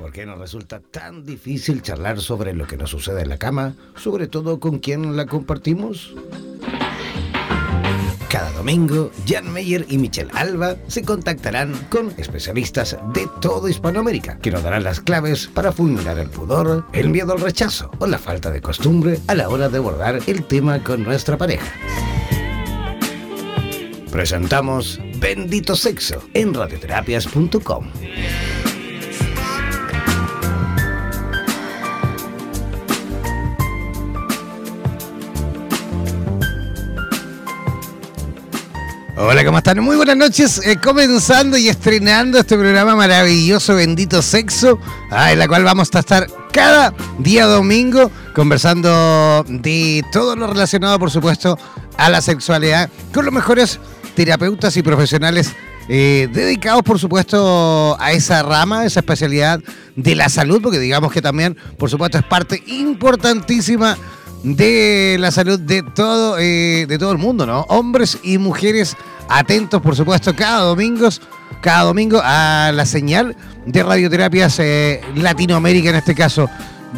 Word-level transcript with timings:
¿Por 0.00 0.12
qué 0.12 0.24
nos 0.24 0.38
resulta 0.38 0.80
tan 0.80 1.26
difícil 1.26 1.82
charlar 1.82 2.20
sobre 2.20 2.54
lo 2.54 2.66
que 2.66 2.78
nos 2.78 2.88
sucede 2.88 3.20
en 3.20 3.28
la 3.28 3.36
cama, 3.36 3.74
sobre 3.96 4.28
todo 4.28 4.58
con 4.58 4.78
quien 4.78 5.14
la 5.14 5.26
compartimos? 5.26 6.14
Cada 8.30 8.50
domingo, 8.52 9.10
Jan 9.26 9.52
Meyer 9.52 9.84
y 9.90 9.98
Michelle 9.98 10.30
Alba 10.32 10.76
se 10.86 11.02
contactarán 11.02 11.74
con 11.90 12.14
especialistas 12.16 12.96
de 13.12 13.28
toda 13.42 13.68
Hispanoamérica 13.68 14.38
que 14.38 14.50
nos 14.50 14.62
darán 14.62 14.84
las 14.84 15.00
claves 15.00 15.48
para 15.48 15.70
fulminar 15.70 16.18
el 16.18 16.30
pudor, 16.30 16.86
el 16.94 17.10
miedo 17.10 17.34
al 17.34 17.40
rechazo 17.40 17.90
o 17.98 18.06
la 18.06 18.18
falta 18.18 18.50
de 18.50 18.62
costumbre 18.62 19.18
a 19.26 19.34
la 19.34 19.50
hora 19.50 19.68
de 19.68 19.78
abordar 19.78 20.20
el 20.26 20.44
tema 20.46 20.82
con 20.82 21.02
nuestra 21.02 21.36
pareja. 21.36 21.70
Presentamos 24.10 24.98
Bendito 25.18 25.76
Sexo 25.76 26.22
en 26.32 26.54
radioterapias.com. 26.54 27.90
Hola, 39.22 39.44
¿cómo 39.44 39.58
están? 39.58 39.78
Muy 39.80 39.96
buenas 39.96 40.16
noches. 40.16 40.62
Eh, 40.64 40.78
comenzando 40.82 41.58
y 41.58 41.68
estrenando 41.68 42.38
este 42.38 42.56
programa 42.56 42.96
maravilloso, 42.96 43.74
Bendito 43.74 44.22
Sexo, 44.22 44.78
ah, 45.10 45.30
en 45.30 45.38
la 45.38 45.46
cual 45.46 45.62
vamos 45.62 45.90
a 45.92 45.98
estar 45.98 46.26
cada 46.50 46.94
día 47.18 47.44
domingo 47.44 48.10
conversando 48.34 49.44
de 49.46 50.02
todo 50.10 50.36
lo 50.36 50.46
relacionado, 50.46 50.98
por 50.98 51.10
supuesto, 51.10 51.58
a 51.98 52.08
la 52.08 52.22
sexualidad 52.22 52.88
con 53.12 53.26
los 53.26 53.34
mejores 53.34 53.78
terapeutas 54.14 54.74
y 54.78 54.82
profesionales 54.82 55.52
eh, 55.90 56.26
dedicados, 56.32 56.82
por 56.82 56.98
supuesto, 56.98 58.00
a 58.00 58.12
esa 58.12 58.42
rama, 58.42 58.86
esa 58.86 59.00
especialidad 59.00 59.60
de 59.96 60.14
la 60.14 60.30
salud, 60.30 60.62
porque 60.62 60.78
digamos 60.78 61.12
que 61.12 61.20
también, 61.20 61.58
por 61.76 61.90
supuesto, 61.90 62.16
es 62.16 62.24
parte 62.24 62.62
importantísima 62.68 63.98
de 64.42 65.16
la 65.18 65.30
salud 65.30 65.58
de 65.58 65.82
todo, 65.82 66.38
eh, 66.38 66.86
de 66.88 66.98
todo 66.98 67.12
el 67.12 67.18
mundo, 67.18 67.46
¿no? 67.46 67.62
Hombres 67.68 68.18
y 68.22 68.38
mujeres 68.38 68.96
atentos, 69.28 69.80
por 69.82 69.94
supuesto, 69.94 70.34
cada 70.34 70.62
domingo, 70.62 71.08
cada 71.60 71.84
domingo 71.84 72.20
a 72.22 72.72
la 72.74 72.86
señal 72.86 73.36
de 73.66 73.82
radioterapias 73.82 74.58
eh, 74.58 75.00
Latinoamérica 75.14 75.90
en 75.90 75.96
este 75.96 76.14
caso. 76.14 76.48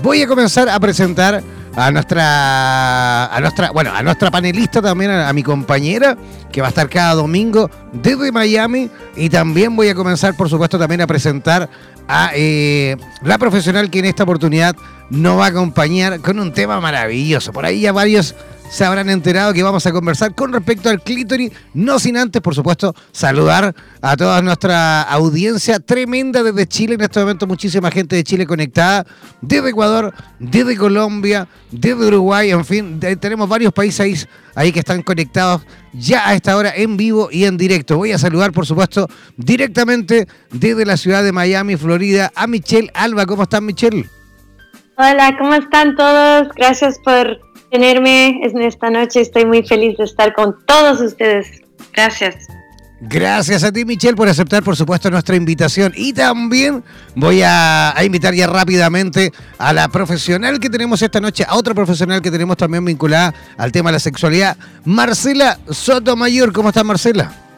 Voy 0.03 0.23
a 0.23 0.27
comenzar 0.27 0.69
a 0.69 0.81
presentar 0.81 1.43
a 1.75 1.91
nuestra, 1.91 3.27
a 3.27 3.41
nuestra, 3.41 3.71
bueno, 3.71 3.93
a 3.95 4.03
nuestra 4.03 4.31
panelista 4.31 4.83
también, 4.83 5.11
a, 5.11 5.33
mi 5.33 5.43
compañera, 5.43 6.17
que 6.51 6.61
va 6.61 6.69
a 6.69 6.71
estar 6.71 6.89
cada 6.89 7.15
domingo 7.15 7.71
desde 7.93 8.31
Miami. 8.31 8.91
Y 9.17 9.29
también 9.29 9.75
voy 9.75 9.89
a 9.89 9.95
comenzar, 9.95 10.37
por 10.37 10.49
supuesto, 10.49 10.79
también 10.79 11.01
a 11.01 11.07
presentar 11.07 11.69
a 12.09 12.33
eh, 12.35 12.97
la 13.23 13.39
profesional 13.39 13.91
que 13.91 14.01
en 14.01 14.07
esta 14.07 14.25
oportunidad 14.25 14.77
nos 15.11 15.39
va 15.39 15.47
a 15.47 15.49
acompañar 15.49 16.21
con 16.21 16.39
un 16.39 16.53
tema 16.53 16.81
maravilloso. 16.81 17.53
Por 17.53 17.67
ahí 17.67 17.81
ya 17.81 17.93
varios 17.93 18.35
se 18.73 18.87
habrán 18.87 19.11
enterado 19.11 19.53
que 19.53 19.63
vamos 19.63 19.85
a 19.85 19.93
conversar 19.93 20.35
con 20.35 20.51
respecto 20.51 20.89
al 20.89 21.03
clítoris, 21.03 21.53
no 21.75 21.99
sin 21.99 22.17
antes, 22.17 22.41
por 22.41 22.55
supuesto, 22.55 22.95
saludar 23.13 23.75
a 24.01 24.17
toda 24.17 24.41
nuestra 24.41 25.03
audiencia 25.03 25.79
tremenda 25.79 26.43
desde 26.43 26.67
Chile. 26.67 26.95
En 26.95 27.03
este 27.03 27.21
momento 27.21 27.47
muchísima 27.47 27.91
gente 27.91 28.17
de 28.17 28.25
Chile 28.25 28.47
conectada, 28.47 29.05
desde 29.43 29.69
Ecuador, 29.69 30.15
desde 30.39 30.75
Colombia, 30.79 31.47
desde 31.71 32.07
Uruguay, 32.07 32.51
en 32.51 32.65
fin, 32.65 32.99
tenemos 33.21 33.47
varios 33.47 33.75
países 33.75 34.27
ahí, 34.55 34.73
que 34.73 34.79
están 34.79 35.03
conectados 35.03 35.61
ya 35.93 36.27
a 36.27 36.35
esta 36.35 36.57
hora 36.57 36.73
en 36.75 36.97
vivo 36.97 37.29
y 37.31 37.45
en 37.45 37.59
directo. 37.59 37.99
Voy 37.99 38.13
a 38.13 38.19
saludar, 38.19 38.53
por 38.53 38.65
supuesto, 38.65 39.07
directamente 39.37 40.27
desde 40.51 40.87
la 40.87 40.97
ciudad 40.97 41.23
de 41.23 41.33
Miami, 41.33 41.77
Florida, 41.77 42.33
a 42.35 42.47
Michelle 42.47 42.91
Alba. 42.95 43.27
¿Cómo 43.27 43.43
están, 43.43 43.67
Michelle? 43.67 44.09
Hola, 44.97 45.37
¿cómo 45.39 45.53
están 45.53 45.95
todos? 45.95 46.49
Gracias 46.57 46.99
por 47.05 47.52
tenerme 47.73 48.39
en 48.43 48.63
esta 48.63 48.91
noche. 48.91 49.23
Estoy 49.23 49.47
muy 49.47 49.63
feliz 49.63 49.97
de 49.97 50.05
estar 50.05 50.35
con 50.35 50.57
todos 50.67 51.01
ustedes. 51.01 51.63
Gracias. 51.93 52.47
Gracias 53.05 53.65
a 53.65 53.73
ti, 53.73 53.85
Michelle, 53.85 54.15
por 54.15 54.29
aceptar, 54.29 54.63
por 54.63 54.77
supuesto, 54.77 55.11
nuestra 55.11 55.35
invitación. 55.35 55.93
Y 55.97 56.13
también 56.13 56.85
voy 57.17 57.43
a, 57.45 57.95
invitar 58.05 58.33
ya 58.33 58.47
rápidamente 58.47 59.33
a 59.59 59.73
la 59.73 59.89
profesional 59.89 60.61
que 60.61 60.71
tenemos 60.71 61.03
esta 61.03 61.21
noche, 61.21 61.45
a 61.49 61.57
otra 61.57 61.75
profesional 61.75 62.23
que 62.23 62.31
tenemos 62.31 62.57
también 62.57 62.85
vinculada 62.85 63.35
al 63.57 63.73
tema 63.73 63.91
de 63.91 63.95
la 63.95 63.99
sexualidad, 63.99 64.57
Marcela 64.85 65.59
Sotomayor. 65.69 66.53
¿Cómo 66.53 66.69
estás, 66.69 66.85
Marcela? 66.85 67.52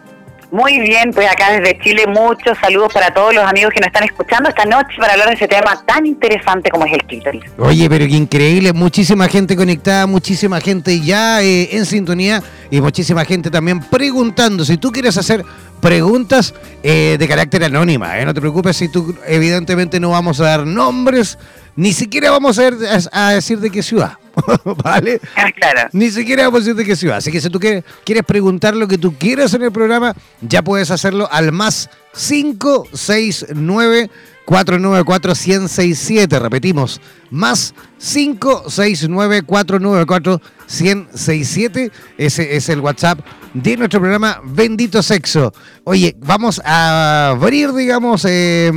Muy 0.55 0.79
bien, 0.79 1.11
pues 1.13 1.29
acá 1.29 1.51
desde 1.51 1.77
Chile 1.81 2.05
muchos 2.07 2.57
saludos 2.61 2.93
para 2.93 3.13
todos 3.13 3.35
los 3.35 3.43
amigos 3.43 3.73
que 3.75 3.81
nos 3.81 3.89
están 3.89 4.05
escuchando 4.05 4.49
esta 4.49 4.65
noche 4.65 4.95
para 5.01 5.15
hablar 5.15 5.27
de 5.27 5.35
ese 5.35 5.49
tema 5.49 5.83
tan 5.85 6.07
interesante 6.07 6.71
como 6.71 6.87
es 6.87 6.93
el 6.93 7.03
clítoris. 7.03 7.43
Oye, 7.59 7.91
pero 7.91 8.07
qué 8.07 8.13
increíble, 8.13 8.73
muchísima 8.73 9.27
gente 9.27 9.57
conectada, 9.57 10.07
muchísima 10.07 10.61
gente 10.61 11.01
ya 11.01 11.43
eh, 11.43 11.77
en 11.77 11.85
sintonía 11.85 12.41
y 12.71 12.81
muchísima 12.81 13.25
gente 13.25 13.51
también 13.51 13.81
preguntando. 13.81 14.65
Si 14.65 14.77
tú 14.77 14.93
quieres 14.93 15.17
hacer 15.19 15.45
preguntas 15.81 16.55
eh, 16.85 17.17
de 17.19 17.27
carácter 17.27 17.65
anónima, 17.65 18.17
eh, 18.21 18.25
no 18.25 18.33
te 18.33 18.41
preocupes 18.41 18.77
si 18.77 18.89
tú 18.89 19.13
evidentemente 19.27 19.99
no 19.99 20.11
vamos 20.11 20.39
a 20.39 20.45
dar 20.45 20.65
nombres, 20.65 21.37
ni 21.75 21.93
siquiera 21.93 22.31
vamos 22.31 22.61
a, 22.61 22.71
a 23.11 23.33
decir 23.33 23.59
de 23.59 23.71
qué 23.71 23.83
ciudad. 23.83 24.13
¿Vale? 24.85 25.21
Ah, 25.37 25.51
claro. 25.53 25.89
Ni 25.93 26.11
siquiera 26.11 26.45
vamos 26.45 26.59
a 26.59 26.61
decir 26.61 26.75
de 26.77 26.85
qué 26.85 26.97
ciudad. 26.97 27.19
Así 27.19 27.31
que 27.31 27.41
si 27.41 27.51
tú 27.51 27.61
quieres, 27.61 27.85
quieres 28.05 28.25
preguntar 28.25 28.75
lo 28.75 28.89
que 28.89 28.99
tú 28.99 29.15
quieras 29.17 29.55
en 29.55 29.63
el 29.63 29.73
programa, 29.73 30.15
ya 30.41 30.63
puedes 30.63 30.91
hacerlo 30.91 31.29
al 31.31 31.53
más 31.53 31.89
569 32.15 34.11
494 34.45 35.35
167 35.35 36.39
Repetimos, 36.39 37.01
más 37.31 37.75
569 37.99 39.43
494 39.43 40.41
167 40.67 41.91
Ese 42.19 42.57
es 42.57 42.69
el 42.69 42.81
WhatsApp 42.81 43.21
de 43.55 43.77
nuestro 43.77 44.01
programa 44.01 44.41
Bendito 44.45 45.03
Sexo. 45.03 45.53
Oye, 45.85 46.17
vamos 46.19 46.61
a 46.65 47.31
abrir, 47.31 47.73
digamos, 47.73 48.25
eh, 48.29 48.71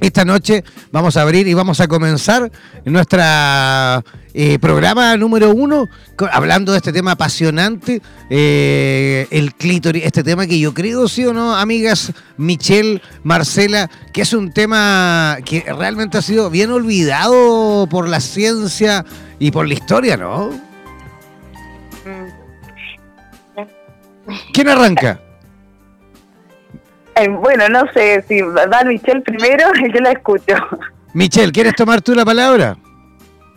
esta 0.00 0.24
noche 0.24 0.64
vamos 0.90 1.16
a 1.16 1.22
abrir 1.22 1.46
y 1.46 1.54
vamos 1.54 1.80
a 1.80 1.88
comenzar 1.88 2.50
nuestra 2.84 4.04
eh, 4.36 4.58
programa 4.58 5.16
número 5.16 5.52
uno 5.52 5.88
hablando 6.32 6.72
de 6.72 6.78
este 6.78 6.92
tema 6.92 7.12
apasionante, 7.12 8.02
eh, 8.28 9.28
el 9.30 9.54
clítoris, 9.54 10.04
este 10.04 10.24
tema 10.24 10.48
que 10.48 10.58
yo 10.58 10.74
creo, 10.74 11.06
sí 11.06 11.24
o 11.24 11.32
no, 11.32 11.54
amigas 11.54 12.12
Michelle, 12.36 13.00
Marcela, 13.22 13.88
que 14.12 14.22
es 14.22 14.32
un 14.32 14.52
tema 14.52 15.38
que 15.44 15.64
realmente 15.72 16.18
ha 16.18 16.22
sido 16.22 16.50
bien 16.50 16.72
olvidado 16.72 17.86
por 17.88 18.08
la 18.08 18.18
ciencia 18.18 19.04
y 19.38 19.52
por 19.52 19.68
la 19.68 19.74
historia, 19.74 20.16
¿no? 20.16 20.50
Mm. 22.04 22.44
¿Quién 24.52 24.68
arranca? 24.68 25.20
Eh, 27.14 27.28
bueno, 27.28 27.68
no 27.68 27.84
sé 27.92 28.24
si 28.26 28.40
va 28.40 28.82
Michelle 28.84 29.20
primero, 29.20 29.68
yo 29.94 30.00
la 30.00 30.10
escucho. 30.10 30.56
Michelle, 31.12 31.52
¿quieres 31.52 31.76
tomar 31.76 32.02
tú 32.02 32.14
la 32.14 32.24
palabra? 32.24 32.76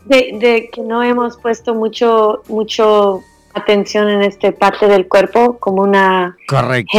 De, 0.08 0.70
que 0.72 0.82
no 0.82 1.04
hemos 1.04 1.38
puesto 1.38 1.74
mucho, 1.74 2.44
mucho 2.48 3.24
atención 3.54 4.10
en 4.10 4.22
esta 4.22 4.52
parte 4.52 4.88
del 4.88 5.08
cuerpo 5.08 5.58
como 5.60 5.82
una... 5.82 6.38
Correcto. 6.48 6.98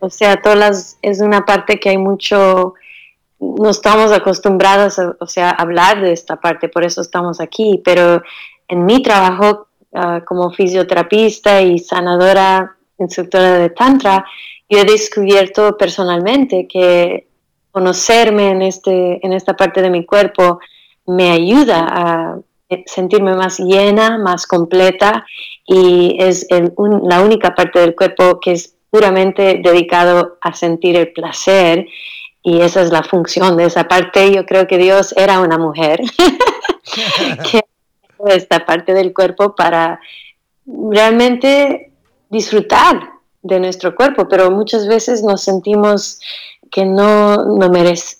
O 0.00 0.10
sea, 0.10 0.40
todas 0.40 0.58
las, 0.58 0.98
es 1.02 1.20
una 1.20 1.44
parte 1.44 1.78
que 1.78 1.90
hay 1.90 1.98
mucho, 1.98 2.74
no 3.38 3.70
estamos 3.70 4.12
acostumbrados 4.12 4.98
a, 4.98 5.14
o 5.20 5.26
sea, 5.26 5.50
hablar 5.50 6.00
de 6.00 6.12
esta 6.12 6.36
parte, 6.36 6.68
por 6.68 6.84
eso 6.84 7.02
estamos 7.02 7.40
aquí, 7.40 7.82
pero 7.84 8.22
en 8.68 8.86
mi 8.86 9.02
trabajo 9.02 9.68
ah, 9.92 10.22
como 10.24 10.50
fisioterapista 10.50 11.60
y 11.60 11.78
sanadora, 11.78 12.76
instructora 12.98 13.58
de 13.58 13.70
Tantra, 13.70 14.24
yo 14.68 14.78
he 14.78 14.84
descubierto 14.84 15.76
personalmente 15.76 16.66
que 16.66 17.28
conocerme 17.70 18.50
en, 18.50 18.62
este, 18.62 19.24
en 19.24 19.32
esta 19.32 19.54
parte 19.54 19.82
de 19.82 19.90
mi 19.90 20.06
cuerpo 20.06 20.60
me 21.06 21.30
ayuda 21.30 21.86
a 21.88 22.38
sentirme 22.86 23.34
más 23.34 23.58
llena, 23.58 24.18
más 24.18 24.46
completa 24.46 25.24
y 25.66 26.16
es 26.18 26.46
la 26.50 27.20
única 27.20 27.54
parte 27.54 27.78
del 27.78 27.94
cuerpo 27.94 28.40
que 28.40 28.52
es 28.52 28.74
puramente 28.90 29.60
dedicado 29.62 30.38
a 30.40 30.54
sentir 30.54 30.96
el 30.96 31.12
placer 31.12 31.86
y 32.42 32.60
esa 32.60 32.82
es 32.82 32.90
la 32.90 33.02
función 33.02 33.56
de 33.56 33.64
esa 33.64 33.84
parte. 33.84 34.32
Yo 34.32 34.46
creo 34.46 34.66
que 34.66 34.78
Dios 34.78 35.14
era 35.16 35.40
una 35.40 35.58
mujer 35.58 36.00
que 37.50 37.64
esta 38.26 38.64
parte 38.64 38.94
del 38.94 39.12
cuerpo 39.12 39.54
para 39.54 40.00
realmente 40.66 41.90
disfrutar 42.30 43.10
de 43.42 43.60
nuestro 43.60 43.94
cuerpo, 43.94 44.26
pero 44.28 44.50
muchas 44.50 44.88
veces 44.88 45.22
nos 45.22 45.42
sentimos 45.42 46.20
que 46.74 46.84
no, 46.84 47.36
no 47.36 47.70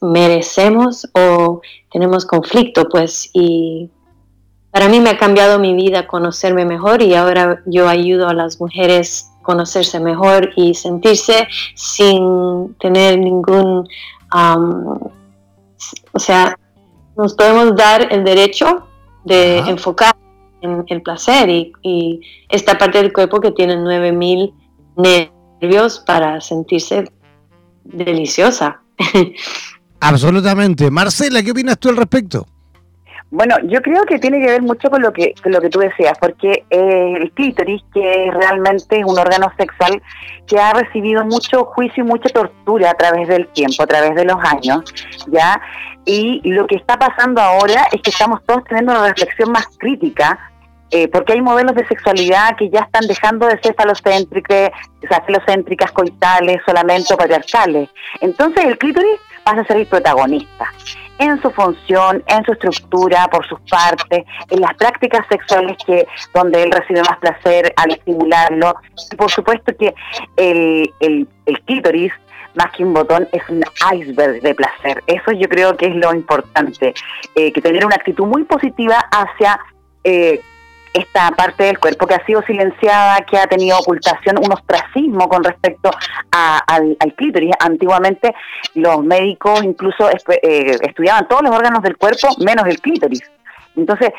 merecemos 0.00 1.10
o 1.12 1.60
tenemos 1.90 2.24
conflicto, 2.24 2.88
pues, 2.88 3.28
y 3.32 3.90
para 4.70 4.88
mí 4.88 5.00
me 5.00 5.10
ha 5.10 5.18
cambiado 5.18 5.58
mi 5.58 5.74
vida 5.74 6.06
conocerme 6.06 6.64
mejor 6.64 7.02
y 7.02 7.16
ahora 7.16 7.62
yo 7.66 7.88
ayudo 7.88 8.28
a 8.28 8.32
las 8.32 8.60
mujeres 8.60 9.28
a 9.40 9.42
conocerse 9.42 9.98
mejor 9.98 10.52
y 10.54 10.74
sentirse 10.74 11.48
sin 11.74 12.74
tener 12.74 13.18
ningún 13.18 13.88
o 16.12 16.18
sea, 16.18 16.56
nos 17.16 17.34
podemos 17.34 17.74
dar 17.74 18.12
el 18.12 18.22
derecho 18.22 18.86
de 19.24 19.58
enfocar 19.58 20.14
en 20.60 20.84
el 20.86 21.02
placer 21.02 21.50
y, 21.50 22.20
esta 22.48 22.78
parte 22.78 22.98
del 22.98 23.12
cuerpo 23.12 23.40
que 23.40 23.50
tiene 23.50 23.76
9000 23.76 24.54
nervios 24.96 25.98
para 26.06 26.40
sentirse 26.40 27.10
deliciosa. 27.84 28.80
Absolutamente. 30.00 30.90
Marcela, 30.90 31.42
¿qué 31.42 31.52
opinas 31.52 31.78
tú 31.78 31.88
al 31.88 31.96
respecto? 31.96 32.46
Bueno, 33.30 33.56
yo 33.64 33.82
creo 33.82 34.04
que 34.04 34.18
tiene 34.20 34.38
que 34.38 34.46
ver 34.46 34.62
mucho 34.62 34.88
con 34.90 35.02
lo 35.02 35.12
que 35.12 35.34
con 35.42 35.50
lo 35.50 35.60
que 35.60 35.68
tú 35.68 35.80
decías, 35.80 36.16
porque 36.20 36.64
eh, 36.70 37.14
el 37.16 37.32
clítoris, 37.32 37.82
que 37.92 38.30
realmente 38.32 39.00
es 39.00 39.04
un 39.04 39.18
órgano 39.18 39.50
sexual 39.56 40.00
que 40.46 40.56
ha 40.58 40.72
recibido 40.72 41.24
mucho 41.24 41.64
juicio 41.64 42.04
y 42.04 42.06
mucha 42.06 42.28
tortura 42.28 42.90
a 42.90 42.94
través 42.94 43.26
del 43.26 43.48
tiempo, 43.48 43.82
a 43.82 43.86
través 43.86 44.14
de 44.14 44.24
los 44.24 44.36
años, 44.44 44.84
¿ya? 45.32 45.60
Y 46.04 46.48
lo 46.48 46.66
que 46.68 46.76
está 46.76 46.96
pasando 46.96 47.40
ahora 47.40 47.88
es 47.90 48.02
que 48.02 48.10
estamos 48.10 48.40
todos 48.46 48.62
teniendo 48.64 48.92
una 48.92 49.08
reflexión 49.08 49.50
más 49.50 49.66
crítica 49.78 50.38
eh, 50.90 51.08
porque 51.08 51.32
hay 51.32 51.40
modelos 51.40 51.74
de 51.74 51.86
sexualidad 51.86 52.56
que 52.56 52.70
ya 52.70 52.80
están 52.80 53.06
dejando 53.06 53.46
de 53.46 53.58
ser 53.60 53.74
falocéntricas, 53.74 54.70
falocéntricas, 55.08 55.92
coitales, 55.92 56.60
solamente 56.64 57.16
patriarcales. 57.16 57.88
Entonces 58.20 58.64
el 58.64 58.78
clítoris 58.78 59.20
pasa 59.44 59.62
a 59.62 59.64
ser 59.66 59.78
el 59.78 59.86
protagonista 59.86 60.70
en 61.18 61.40
su 61.40 61.50
función, 61.50 62.22
en 62.26 62.44
su 62.44 62.52
estructura, 62.52 63.28
por 63.28 63.46
sus 63.46 63.60
partes, 63.70 64.24
en 64.50 64.60
las 64.60 64.74
prácticas 64.74 65.26
sexuales 65.28 65.76
que 65.86 66.06
donde 66.32 66.62
él 66.62 66.72
recibe 66.72 67.02
más 67.02 67.18
placer 67.18 67.72
al 67.76 67.92
estimularlo. 67.92 68.74
Y 69.12 69.16
por 69.16 69.30
supuesto 69.30 69.72
que 69.76 69.94
el, 70.36 70.92
el, 71.00 71.28
clítoris, 71.66 72.12
más 72.54 72.70
que 72.72 72.84
un 72.84 72.94
botón, 72.94 73.28
es 73.32 73.42
un 73.48 73.62
iceberg 73.94 74.42
de 74.42 74.54
placer. 74.54 75.02
Eso 75.06 75.32
yo 75.32 75.48
creo 75.48 75.76
que 75.76 75.86
es 75.86 75.96
lo 75.96 76.12
importante, 76.14 76.94
eh, 77.34 77.52
que 77.52 77.60
tener 77.60 77.86
una 77.86 77.96
actitud 77.96 78.26
muy 78.26 78.44
positiva 78.44 78.98
hacia 79.10 79.60
eh, 80.02 80.40
esta 80.94 81.32
parte 81.32 81.64
del 81.64 81.80
cuerpo 81.80 82.06
que 82.06 82.14
ha 82.14 82.24
sido 82.24 82.40
silenciada, 82.42 83.20
que 83.22 83.36
ha 83.36 83.48
tenido 83.48 83.76
ocultación, 83.78 84.38
un 84.38 84.52
ostracismo 84.52 85.28
con 85.28 85.42
respecto 85.42 85.90
al, 86.30 86.96
clítoris. 87.16 87.50
Antiguamente 87.58 88.32
los 88.74 89.02
médicos 89.02 89.64
incluso 89.64 90.08
eh, 90.08 90.78
estudiaban 90.82 91.26
todos 91.26 91.42
los 91.42 91.54
órganos 91.54 91.82
del 91.82 91.96
cuerpo 91.96 92.28
menos 92.38 92.64
el 92.66 92.80
clítoris. 92.80 93.22
Entonces, 93.76 94.10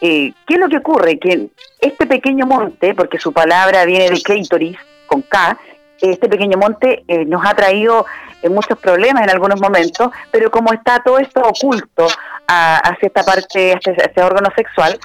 eh, 0.00 0.32
¿qué 0.46 0.54
es 0.54 0.58
lo 0.58 0.70
que 0.70 0.78
ocurre? 0.78 1.18
Que 1.18 1.48
este 1.80 2.06
pequeño 2.06 2.46
monte, 2.46 2.94
porque 2.94 3.18
su 3.18 3.30
palabra 3.34 3.84
viene 3.84 4.08
de 4.08 4.22
clítoris, 4.22 4.78
con 5.06 5.20
K, 5.20 5.58
este 6.00 6.30
pequeño 6.30 6.56
monte 6.56 7.04
eh, 7.08 7.26
nos 7.26 7.44
ha 7.44 7.54
traído 7.54 8.06
muchos 8.48 8.78
problemas 8.78 9.22
en 9.22 9.30
algunos 9.30 9.60
momentos, 9.60 10.10
pero 10.32 10.50
como 10.50 10.72
está 10.72 11.00
todo 11.04 11.18
esto 11.18 11.42
oculto 11.42 12.08
hacia 12.48 13.06
esta 13.06 13.22
parte, 13.22 13.72
hacia 13.74 13.92
este 13.92 14.20
órgano 14.20 14.48
sexual, 14.56 14.98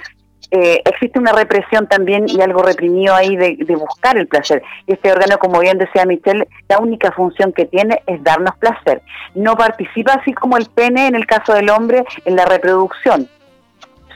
eh, 0.50 0.82
existe 0.86 1.20
una 1.20 1.34
represión 1.34 1.88
también 1.88 2.26
y 2.28 2.40
algo 2.42 2.64
reprimido 2.64 3.14
ahí 3.14 3.36
de, 3.36 3.58
buscar 3.76 4.18
el 4.18 4.28
placer. 4.28 4.64
Y 4.86 4.94
este 4.94 5.12
órgano, 5.12 5.38
como 5.40 5.60
bien 5.60 5.78
decía 5.78 6.06
Michelle, 6.06 6.48
la 6.70 6.80
única 6.80 7.12
función 7.12 7.52
que 7.52 7.66
tiene 7.66 8.02
es 8.08 8.24
darnos 8.24 8.56
placer. 8.58 9.02
No 9.36 9.56
participa 9.56 10.14
así 10.14 10.34
como 10.34 10.58
el 10.58 10.68
pene 10.68 11.08
en 11.08 11.16
el 11.16 11.26
caso 11.26 11.54
del 11.54 11.70
hombre 11.70 12.06
en 12.26 12.36
la 12.36 12.46
reproducción. 12.46 13.28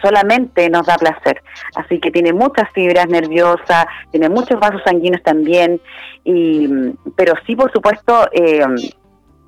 Solamente 0.01 0.69
nos 0.69 0.87
da 0.87 0.95
placer. 0.95 1.43
Así 1.75 1.99
que 1.99 2.11
tiene 2.11 2.33
muchas 2.33 2.69
fibras 2.71 3.07
nerviosas, 3.07 3.85
tiene 4.11 4.29
muchos 4.29 4.59
vasos 4.59 4.81
sanguíneos 4.83 5.21
también, 5.23 5.79
y, 6.23 6.67
pero 7.15 7.33
sí, 7.45 7.55
por 7.55 7.71
supuesto, 7.71 8.27
eh, 8.31 8.65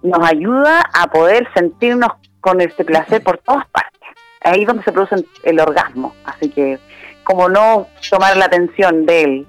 nos 0.03 0.29
ayuda 0.29 0.83
a 0.93 1.07
poder 1.07 1.47
sentirnos 1.55 2.11
con 2.41 2.61
este 2.61 2.83
placer 2.83 3.23
por 3.23 3.37
todas 3.39 3.65
partes 3.69 3.92
ahí 4.43 4.61
es 4.61 4.67
donde 4.67 4.83
se 4.83 4.91
produce 4.91 5.15
el 5.43 5.59
orgasmo. 5.59 6.13
Así 6.25 6.49
que, 6.49 6.79
como 7.23 7.49
no 7.49 7.87
tomar 8.09 8.35
la 8.37 8.45
atención 8.45 9.05
de 9.05 9.23
él. 9.23 9.47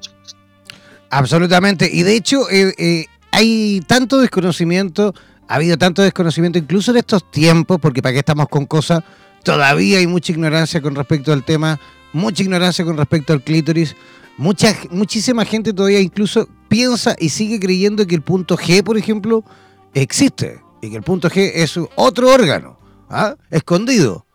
Absolutamente. 1.11 1.89
Y 1.93 2.03
de 2.03 2.17
hecho, 2.17 2.51
eh, 2.51 2.75
eh, 2.79 3.07
hay 3.31 3.81
tanto 3.87 4.19
desconocimiento, 4.19 5.15
ha 5.49 5.57
habido 5.57 5.77
tanto 5.77 6.03
desconocimiento, 6.03 6.59
incluso 6.59 6.91
en 6.91 6.99
estos 6.99 7.31
tiempos, 7.31 7.79
porque 7.81 8.03
para 8.03 8.13
qué 8.13 8.19
estamos 8.21 8.49
con 8.49 8.67
cosas, 8.67 9.03
todavía 9.43 9.99
hay 9.99 10.07
mucha 10.07 10.33
ignorancia 10.33 10.81
con 10.81 10.95
respecto 10.95 11.33
al 11.33 11.45
tema, 11.45 11.79
mucha 12.13 12.43
ignorancia 12.43 12.85
con 12.85 12.97
respecto 12.97 13.33
al 13.33 13.43
clítoris. 13.43 13.95
Mucha, 14.37 14.75
muchísima 14.91 15.45
gente 15.45 15.73
todavía 15.73 16.01
incluso 16.01 16.49
piensa 16.69 17.15
y 17.19 17.29
sigue 17.29 17.61
creyendo 17.61 18.05
que 18.07 18.17
el 18.17 18.23
punto 18.23 18.57
G, 18.57 18.83
por 18.83 18.99
ejemplo, 18.99 19.45
existe 19.93 20.61
y 20.81 20.91
que 20.91 20.97
el 20.97 21.03
punto 21.03 21.31
G 21.31 21.53
es 21.55 21.79
otro 21.95 22.33
órgano, 22.33 22.79
¿ah? 23.09 23.37
escondido. 23.51 24.27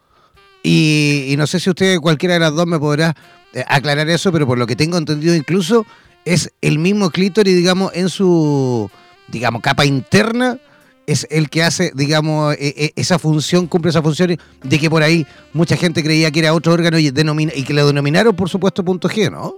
Y, 0.64 1.36
no 1.38 1.48
sé 1.48 1.60
si 1.60 1.70
usted, 1.70 2.00
cualquiera 2.00 2.34
de 2.36 2.42
las 2.42 2.54
dos, 2.54 2.68
me 2.68 2.80
podrá 2.80 3.16
eh, 3.54 3.64
aclarar 3.68 4.10
eso, 4.10 4.32
pero 4.32 4.46
por 4.46 4.58
lo 4.58 4.68
que 4.68 4.76
tengo 4.76 4.98
entendido, 4.98 5.36
incluso 5.36 5.86
es 6.26 6.52
el 6.62 6.80
mismo 6.80 7.10
clítoris, 7.10 7.56
digamos, 7.56 7.92
en 7.96 8.10
su, 8.10 8.90
digamos, 9.28 9.62
capa 9.62 9.86
interna, 9.86 10.60
es 11.08 11.26
el 11.32 11.50
que 11.50 11.64
hace, 11.64 11.92
digamos, 11.96 12.56
e, 12.56 12.74
e, 12.78 12.94
esa 12.96 13.18
función, 13.18 13.68
cumple 13.68 13.90
esa 13.90 14.04
función 14.04 14.38
de 14.64 14.80
que 14.80 14.90
por 14.90 15.02
ahí 15.02 15.26
mucha 15.54 15.76
gente 15.76 16.04
creía 16.04 16.30
que 16.30 16.40
era 16.40 16.54
otro 16.54 16.74
órgano 16.74 17.00
y, 17.00 17.10
denomina, 17.10 17.52
y 17.56 17.64
que 17.64 17.74
lo 17.74 17.88
denominaron, 17.88 18.36
por 18.36 18.50
supuesto, 18.50 18.84
punto 18.84 19.10
G, 19.10 19.32
¿no? 19.32 19.56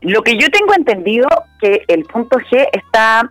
Lo 0.00 0.22
que 0.22 0.36
yo 0.36 0.48
tengo 0.50 0.74
entendido 0.74 1.28
que 1.60 1.82
el 1.88 2.04
punto 2.04 2.38
G 2.38 2.66
está 2.72 3.28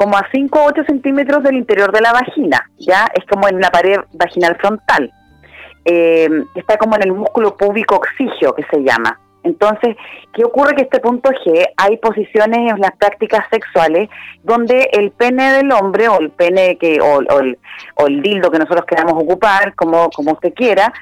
como 0.00 0.16
a 0.16 0.26
5 0.32 0.58
o 0.58 0.64
8 0.64 0.84
centímetros 0.86 1.42
del 1.42 1.56
interior 1.56 1.92
de 1.92 2.00
la 2.00 2.14
vagina, 2.14 2.70
ya 2.78 3.06
es 3.14 3.22
como 3.26 3.46
en 3.48 3.60
la 3.60 3.68
pared 3.68 3.98
vaginal 4.14 4.56
frontal. 4.56 5.12
Eh, 5.84 6.26
está 6.54 6.78
como 6.78 6.96
en 6.96 7.02
el 7.02 7.12
músculo 7.12 7.54
púbico 7.54 7.96
oxigio 7.96 8.54
que 8.54 8.64
se 8.70 8.82
llama. 8.82 9.20
Entonces, 9.42 9.96
¿qué 10.32 10.42
ocurre? 10.42 10.74
Que 10.74 10.84
este 10.84 11.00
punto 11.00 11.28
G 11.28 11.66
hay 11.76 11.98
posiciones 11.98 12.72
en 12.72 12.80
las 12.80 12.92
prácticas 12.96 13.44
sexuales 13.50 14.08
donde 14.42 14.88
el 14.92 15.10
pene 15.10 15.52
del 15.52 15.70
hombre 15.70 16.08
o 16.08 16.18
el 16.18 16.30
pene 16.30 16.78
que 16.78 16.98
o, 17.02 17.20
el, 17.20 17.58
o 17.96 18.06
el 18.06 18.22
dildo 18.22 18.50
que 18.50 18.58
nosotros 18.58 18.86
queramos 18.86 19.12
ocupar, 19.22 19.74
como, 19.74 20.08
como 20.08 20.32
usted 20.32 20.54
quiera, 20.54 20.94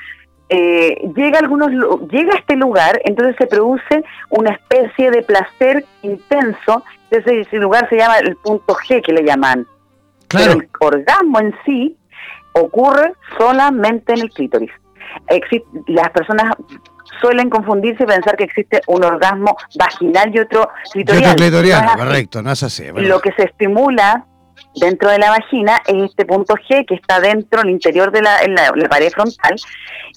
eh, 0.49 1.09
llega, 1.15 1.39
a 1.39 1.43
algunos, 1.43 1.69
llega 2.11 2.35
a 2.35 2.39
este 2.39 2.57
lugar, 2.57 3.01
entonces 3.05 3.37
se 3.39 3.47
produce 3.47 4.03
una 4.31 4.51
especie 4.51 5.13
de 5.13 5.23
placer 5.23 5.85
intenso, 6.03 6.83
entonces 7.11 7.47
ese 7.47 7.57
lugar 7.57 7.89
se 7.89 7.97
llama 7.97 8.19
el 8.19 8.37
punto 8.37 8.75
G 8.75 9.03
que 9.03 9.13
le 9.13 9.23
llaman. 9.23 9.67
Pero 10.29 10.53
el 10.53 10.69
orgasmo 10.81 11.41
en 11.41 11.55
sí 11.65 11.97
ocurre 12.53 13.15
solamente 13.39 14.13
en 14.13 14.21
el 14.21 14.31
clítoris. 14.31 14.71
las 15.87 16.11
personas 16.11 16.55
suelen 17.21 17.49
confundirse 17.49 18.05
y 18.05 18.07
pensar 18.07 18.37
que 18.37 18.45
existe 18.45 18.83
un 18.87 19.05
orgasmo 19.05 19.57
vaginal 19.79 20.35
y 20.35 20.41
otro 20.41 20.69
clitoriano. 20.93 21.37
clitoriano, 21.37 21.93
correcto, 21.97 22.43
no 22.43 22.53
es 22.53 22.63
así. 22.63 22.85
Lo 22.95 23.21
que 23.21 23.33
se 23.33 23.45
estimula 23.45 24.27
dentro 24.77 25.09
de 25.11 25.19
la 25.19 25.31
vagina 25.31 25.81
es 25.87 26.11
este 26.11 26.27
punto 26.27 26.55
G 26.55 26.87
que 26.87 26.95
está 26.95 27.21
dentro, 27.21 27.63
el 27.63 27.71
interior 27.71 28.13
de 28.13 28.23
la, 28.23 28.39
la, 28.47 28.89
pared 28.89 29.11
frontal, 29.11 29.57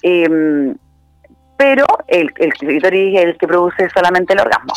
em, 0.01 0.75
pero 1.57 1.85
el, 2.07 2.31
el 2.37 2.53
clítoris 2.53 3.19
es 3.19 3.25
el 3.25 3.37
que 3.37 3.47
produce 3.47 3.89
solamente 3.93 4.33
el 4.33 4.41
orgasmo. 4.41 4.73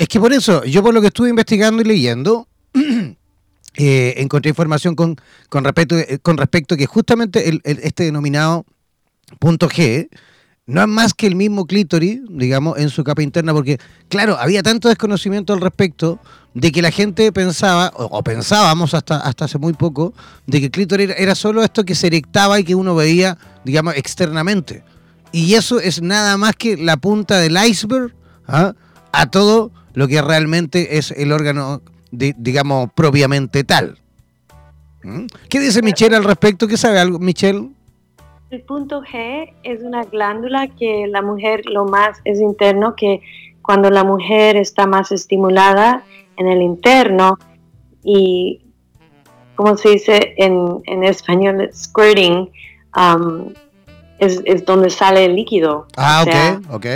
Es 0.00 0.08
que 0.08 0.18
por 0.18 0.32
eso, 0.32 0.64
yo 0.64 0.82
por 0.82 0.94
lo 0.94 1.02
que 1.02 1.08
estuve 1.08 1.28
investigando 1.28 1.82
y 1.82 1.84
leyendo, 1.84 2.48
eh, 3.76 4.14
encontré 4.16 4.48
información 4.48 4.94
con, 4.96 5.16
con, 5.50 5.62
respecto, 5.62 5.94
eh, 5.98 6.18
con 6.22 6.38
respecto 6.38 6.74
que 6.74 6.86
justamente 6.86 7.60
este 7.64 8.04
denominado 8.04 8.64
punto 9.38 9.68
G, 9.68 10.08
no 10.64 10.80
es 10.80 10.88
más 10.88 11.12
que 11.12 11.26
el 11.26 11.36
mismo 11.36 11.66
clítoris, 11.66 12.18
digamos, 12.30 12.78
en 12.78 12.88
su 12.88 13.04
capa 13.04 13.22
interna, 13.22 13.52
porque, 13.52 13.76
claro, 14.08 14.38
había 14.38 14.62
tanto 14.62 14.88
desconocimiento 14.88 15.52
al 15.52 15.60
respecto 15.60 16.18
de 16.54 16.72
que 16.72 16.80
la 16.80 16.92
gente 16.92 17.30
pensaba, 17.30 17.92
o, 17.94 18.22
pensábamos 18.22 18.94
hasta, 18.94 19.18
hasta 19.18 19.44
hace 19.44 19.58
muy 19.58 19.74
poco, 19.74 20.14
de 20.46 20.60
que 20.60 20.64
el 20.64 20.70
clítoris 20.70 21.10
era 21.18 21.34
solo 21.34 21.62
esto 21.62 21.84
que 21.84 21.94
se 21.94 22.06
erectaba 22.06 22.58
y 22.58 22.64
que 22.64 22.74
uno 22.74 22.94
veía, 22.94 23.36
digamos, 23.66 23.94
externamente. 23.96 24.82
Y 25.30 25.52
eso 25.56 25.78
es 25.78 26.00
nada 26.00 26.38
más 26.38 26.56
que 26.56 26.78
la 26.78 26.96
punta 26.96 27.36
del 27.36 27.58
iceberg 27.62 28.14
¿ah? 28.48 28.72
A 29.12 29.30
todo 29.30 29.70
lo 29.94 30.08
que 30.08 30.22
realmente 30.22 30.98
es 30.98 31.10
el 31.10 31.32
órgano, 31.32 31.82
digamos, 32.10 32.90
propiamente 32.94 33.64
tal. 33.64 33.98
¿Mm? 35.02 35.26
¿Qué 35.48 35.60
dice 35.60 35.82
Michelle 35.82 36.16
al 36.16 36.24
respecto? 36.24 36.68
¿Qué 36.68 36.76
sabe 36.76 36.98
algo, 36.98 37.18
Michelle? 37.18 37.70
El 38.50 38.62
punto 38.62 39.02
G 39.02 39.52
es 39.62 39.82
una 39.82 40.02
glándula 40.02 40.66
que 40.68 41.06
la 41.08 41.22
mujer 41.22 41.62
lo 41.66 41.84
más 41.84 42.18
es 42.24 42.40
interno, 42.40 42.96
que 42.96 43.20
cuando 43.62 43.90
la 43.90 44.02
mujer 44.02 44.56
está 44.56 44.86
más 44.86 45.12
estimulada 45.12 46.02
en 46.36 46.48
el 46.48 46.60
interno 46.62 47.38
y, 48.02 48.60
como 49.54 49.76
se 49.76 49.90
dice 49.90 50.34
en, 50.36 50.82
en 50.86 51.04
español, 51.04 51.70
squirting, 51.72 52.50
um, 52.96 53.52
es, 54.18 54.42
es, 54.44 54.64
donde 54.64 54.90
sale 54.90 55.26
el 55.26 55.36
líquido. 55.36 55.86
Ah, 55.96 56.24
ok, 56.26 56.74
ok. 56.74 56.86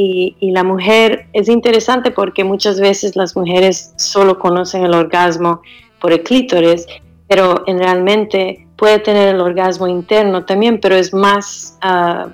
Y, 0.00 0.36
la 0.52 0.62
mujer 0.62 1.26
es 1.32 1.48
interesante 1.48 2.12
porque 2.12 2.44
muchas 2.44 2.78
veces 2.78 3.16
las 3.16 3.34
mujeres 3.34 3.94
solo 3.96 4.38
conocen 4.38 4.84
el 4.84 4.94
orgasmo 4.94 5.60
por 6.00 6.12
el 6.12 6.22
clítoris, 6.22 6.86
pero 7.26 7.64
en 7.66 7.80
realmente 7.80 8.68
puede 8.76 9.00
tener 9.00 9.34
el 9.34 9.40
orgasmo 9.40 9.88
interno 9.88 10.44
también, 10.44 10.78
pero 10.78 10.94
es 10.94 11.12
más, 11.12 11.76
ah, 11.82 12.28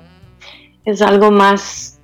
es 0.85 1.01
algo 1.01 1.31
más 1.31 1.99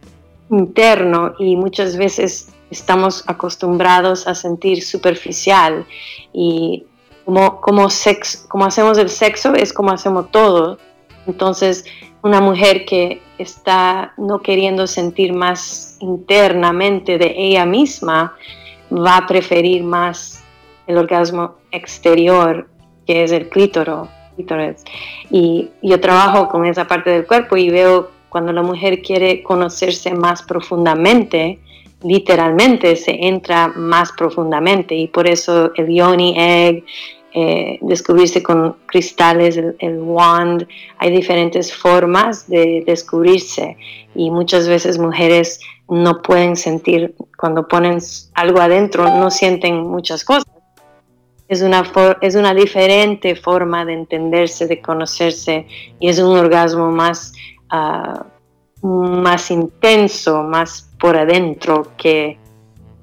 interno 0.49 1.35
y 1.37 1.55
muchas 1.55 1.95
veces 1.95 2.49
estamos 2.71 3.23
acostumbrados 3.27 4.27
a 4.27 4.33
sentir 4.33 4.81
superficial 4.81 5.85
y 6.33 6.85
como, 7.23 7.61
como, 7.61 7.87
sex, 7.91 8.47
como 8.47 8.65
hacemos 8.65 8.97
el 8.97 9.11
sexo 9.11 9.53
es 9.53 9.73
como 9.73 9.91
hacemos 9.91 10.31
todo. 10.31 10.79
Entonces, 11.27 11.85
una 12.23 12.41
mujer 12.41 12.85
que 12.85 13.21
está 13.37 14.13
no 14.17 14.39
queriendo 14.39 14.85
sentir 14.87 15.33
más 15.33 15.97
internamente 15.99 17.17
de 17.17 17.33
ella 17.35 17.65
misma, 17.65 18.35
va 18.91 19.17
a 19.17 19.27
preferir 19.27 19.83
más 19.83 20.43
el 20.87 20.97
orgasmo 20.97 21.55
exterior, 21.71 22.67
que 23.05 23.23
es 23.23 23.31
el 23.31 23.49
clítoro, 23.49 24.07
clítoris. 24.35 24.83
Y 25.29 25.69
yo 25.81 25.99
trabajo 25.99 26.49
con 26.49 26.65
esa 26.65 26.87
parte 26.87 27.09
del 27.09 27.25
cuerpo 27.25 27.57
y 27.57 27.69
veo 27.69 28.11
cuando 28.29 28.53
la 28.53 28.61
mujer 28.61 29.01
quiere 29.01 29.43
conocerse 29.43 30.13
más 30.13 30.41
profundamente, 30.43 31.59
literalmente 32.03 32.95
se 32.95 33.27
entra 33.27 33.67
más 33.67 34.11
profundamente 34.13 34.95
y 34.95 35.07
por 35.07 35.27
eso 35.27 35.71
el 35.75 35.93
yoni 35.93 36.35
egg, 36.37 36.83
eh, 37.33 37.79
descubrirse 37.81 38.43
con 38.43 38.77
cristales, 38.87 39.57
el, 39.57 39.99
wand, 39.99 40.67
hay 40.97 41.11
diferentes 41.11 41.73
formas 41.73 42.49
de 42.49 42.83
descubrirse 42.85 43.77
y 44.15 44.29
muchas 44.29 44.67
veces 44.67 44.97
mujeres 44.97 45.59
no 45.87 46.21
pueden 46.21 46.55
sentir, 46.55 47.15
cuando 47.37 47.67
ponen 47.67 47.99
algo 48.33 48.59
adentro, 48.59 49.05
no 49.17 49.29
sienten 49.29 49.87
muchas 49.87 50.25
cosas. 50.25 50.45
Es 51.47 51.61
una, 51.61 51.83
es 52.21 52.35
una 52.35 52.53
diferente 52.53 53.35
forma 53.35 53.85
de 53.85 53.93
entenderse, 53.93 54.67
de 54.67 54.81
conocerse 54.81 55.67
y 55.99 56.09
es 56.09 56.19
un 56.19 56.37
orgasmo 56.37 56.91
más, 56.91 57.33
ah, 57.69 58.25
más 58.81 59.51
intenso, 59.51 60.43
más 60.43 60.89
por 60.99 61.17
adentro 61.17 61.91
que 61.97 62.37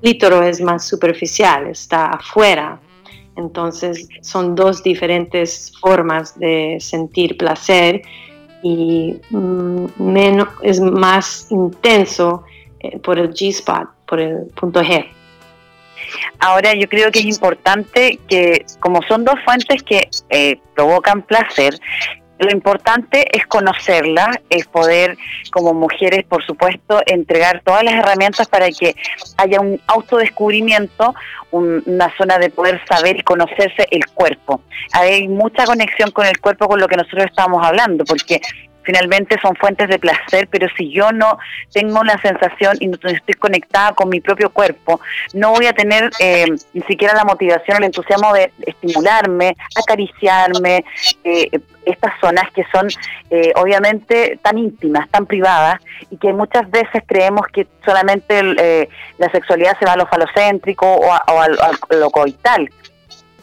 clítoro 0.00 0.42
es 0.42 0.60
más 0.60 0.86
superficial, 0.86 1.66
está 1.66 2.06
afuera. 2.06 2.80
Entonces 3.38 4.08
son 4.20 4.56
dos 4.56 4.82
diferentes 4.82 5.72
formas 5.80 6.38
de 6.38 6.78
sentir 6.80 7.36
placer 7.36 8.02
y 8.62 9.16
mm, 9.30 9.86
menos, 9.98 10.48
es 10.62 10.80
más 10.80 11.46
intenso 11.50 12.44
eh, 12.80 12.98
por 12.98 13.16
el 13.18 13.30
G-spot, 13.30 13.88
por 14.06 14.20
el 14.20 14.46
punto 14.56 14.82
G. 14.82 15.06
Ahora 16.40 16.74
yo 16.74 16.88
creo 16.88 17.12
que 17.12 17.20
es 17.20 17.26
importante 17.26 18.18
que 18.28 18.66
como 18.80 19.02
son 19.02 19.24
dos 19.24 19.36
fuentes 19.44 19.82
que 19.84 20.08
eh, 20.30 20.60
provocan 20.74 21.22
placer, 21.22 21.78
lo 22.38 22.50
importante 22.52 23.26
es 23.36 23.46
conocerla, 23.46 24.40
es 24.48 24.66
poder, 24.66 25.16
como 25.50 25.74
mujeres, 25.74 26.24
por 26.24 26.44
supuesto, 26.44 27.00
entregar 27.06 27.62
todas 27.64 27.82
las 27.82 27.94
herramientas 27.94 28.48
para 28.48 28.68
que 28.70 28.94
haya 29.36 29.60
un 29.60 29.80
autodescubrimiento, 29.86 31.14
una 31.50 32.14
zona 32.16 32.38
de 32.38 32.50
poder 32.50 32.80
saber 32.88 33.18
y 33.18 33.22
conocerse 33.22 33.86
el 33.90 34.06
cuerpo. 34.06 34.60
Hay 34.92 35.26
mucha 35.26 35.64
conexión 35.64 36.10
con 36.10 36.26
el 36.26 36.38
cuerpo 36.40 36.68
con 36.68 36.78
lo 36.78 36.86
que 36.86 36.96
nosotros 36.96 37.26
estamos 37.26 37.64
hablando, 37.66 38.04
porque 38.04 38.40
finalmente 38.88 39.36
son 39.42 39.54
fuentes 39.54 39.86
de 39.86 39.98
placer, 39.98 40.48
pero 40.50 40.66
si 40.74 40.90
yo 40.90 41.12
no 41.12 41.38
tengo 41.74 42.02
la 42.04 42.18
sensación 42.22 42.74
y 42.80 42.86
no 42.86 42.96
estoy 43.04 43.34
conectada 43.34 43.92
con 43.92 44.08
mi 44.08 44.22
propio 44.22 44.48
cuerpo, 44.48 44.98
no 45.34 45.50
voy 45.50 45.66
a 45.66 45.74
tener 45.74 46.08
eh, 46.18 46.46
ni 46.72 46.80
siquiera 46.84 47.12
la 47.12 47.24
motivación, 47.24 47.76
el 47.76 47.84
entusiasmo 47.84 48.32
de 48.32 48.50
estimularme, 48.66 49.54
acariciarme, 49.76 50.86
eh, 51.22 51.50
estas 51.84 52.18
zonas 52.18 52.50
que 52.54 52.64
son 52.72 52.88
eh, 53.28 53.52
obviamente 53.56 54.38
tan 54.40 54.56
íntimas, 54.56 55.06
tan 55.10 55.26
privadas 55.26 55.82
y 56.08 56.16
que 56.16 56.32
muchas 56.32 56.70
veces 56.70 57.02
creemos 57.06 57.46
que 57.48 57.66
solamente 57.84 58.88
la 59.18 59.30
sexualidad 59.32 59.78
se 59.78 59.84
va 59.84 59.92
a 59.92 59.96
lo 59.96 60.06
falocéntrico 60.06 60.86
o 60.86 61.12
a, 61.12 61.18
a 61.26 61.94
lo 61.94 62.10
coital 62.10 62.70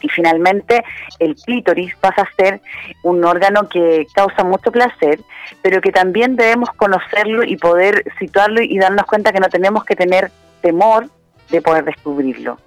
y 0.00 0.08
finalmente 0.08 0.84
el 1.18 1.34
clítoris 1.36 1.94
pasa 1.96 2.22
a 2.22 2.34
ser 2.36 2.60
un 3.02 3.24
órgano 3.24 3.68
que 3.68 4.06
causa 4.14 4.44
mucho 4.44 4.70
placer, 4.70 5.20
pero 5.62 5.80
que 5.80 5.92
también 5.92 6.36
debemos 6.36 6.70
conocerlo 6.70 7.44
y 7.44 7.56
poder 7.56 8.04
situarlo 8.18 8.62
y 8.62 8.78
darnos 8.78 9.06
cuenta 9.06 9.32
que 9.32 9.40
no 9.40 9.48
tenemos 9.48 9.84
que 9.84 9.96
tener 9.96 10.30
temor 10.60 11.08
de 11.50 11.62
poder 11.62 11.84
descubrirlo. 11.84 12.58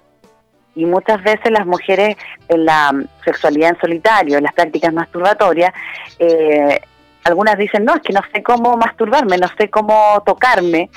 Y 0.74 0.86
muchas 0.86 1.22
veces 1.22 1.50
las 1.50 1.66
mujeres 1.66 2.16
en 2.48 2.64
la 2.64 2.92
sexualidad 3.24 3.70
en 3.70 3.80
solitario, 3.80 4.38
en 4.38 4.44
las 4.44 4.54
prácticas 4.54 4.92
masturbatorias, 4.92 5.72
eh, 6.18 6.80
algunas 7.24 7.58
dicen, 7.58 7.84
no, 7.84 7.94
es 7.94 8.02
que 8.02 8.12
no 8.12 8.20
sé 8.32 8.42
cómo 8.42 8.76
masturbarme, 8.76 9.36
no 9.36 9.48
sé 9.58 9.68
cómo 9.68 10.22
tocarme. 10.24 10.88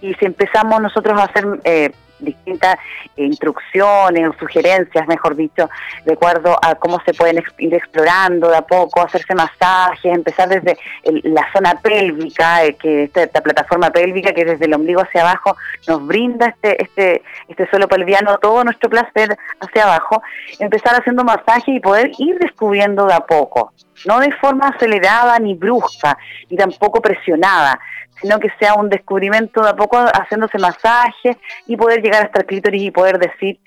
Y 0.00 0.14
si 0.14 0.24
empezamos 0.24 0.80
nosotros 0.80 1.20
a 1.20 1.24
hacer 1.24 1.44
eh, 1.64 1.90
distintas 2.18 2.78
instrucciones 3.16 4.28
o 4.28 4.32
sugerencias, 4.38 5.06
mejor 5.06 5.36
dicho, 5.36 5.68
de 6.04 6.12
acuerdo 6.12 6.56
a 6.62 6.74
cómo 6.74 7.00
se 7.04 7.14
pueden 7.14 7.42
ir 7.58 7.74
explorando 7.74 8.48
de 8.48 8.56
a 8.56 8.62
poco, 8.62 9.00
hacerse 9.00 9.34
masajes, 9.34 10.12
empezar 10.12 10.48
desde 10.48 10.78
la 11.24 11.50
zona 11.52 11.74
pélvica, 11.80 12.64
eh, 12.64 12.74
que 12.74 13.04
esta, 13.04 13.22
esta, 13.22 13.40
plataforma 13.40 13.90
pélvica 13.90 14.32
que 14.32 14.44
desde 14.44 14.66
el 14.66 14.74
ombligo 14.74 15.00
hacia 15.00 15.22
abajo 15.22 15.56
nos 15.86 16.06
brinda 16.06 16.46
este, 16.46 16.82
este, 16.82 17.22
este 17.48 17.68
suelo 17.70 17.88
pelviano 17.88 18.38
todo 18.38 18.64
nuestro 18.64 18.90
placer 18.90 19.36
hacia 19.60 19.84
abajo, 19.84 20.22
empezar 20.58 20.94
haciendo 20.94 21.24
masaje 21.24 21.72
y 21.72 21.80
poder 21.80 22.10
ir 22.18 22.38
descubriendo 22.38 23.06
de 23.06 23.14
a 23.14 23.20
poco, 23.20 23.72
no 24.06 24.20
de 24.20 24.32
forma 24.32 24.68
acelerada 24.68 25.38
ni 25.38 25.54
brusca, 25.54 26.18
ni 26.50 26.56
tampoco 26.56 27.00
presionada, 27.00 27.78
sino 28.20 28.38
que 28.38 28.48
sea 28.58 28.74
un 28.74 28.88
descubrimiento 28.88 29.62
de 29.62 29.70
a 29.70 29.76
poco 29.76 29.98
haciéndose 29.98 30.58
masajes 30.58 31.36
y 31.66 31.76
poder 31.76 32.02
llegar 32.02 32.26
hasta 32.26 32.40
el 32.40 32.46
clítoris 32.46 32.82
y 32.82 32.90
poder 32.90 33.18
decir, 33.18 33.60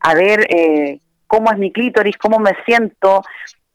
a 0.00 0.14
ver, 0.14 0.46
eh, 0.48 1.00
cómo 1.26 1.50
es 1.50 1.58
mi 1.58 1.72
clítoris, 1.72 2.16
cómo 2.16 2.38
me 2.38 2.52
siento 2.64 3.22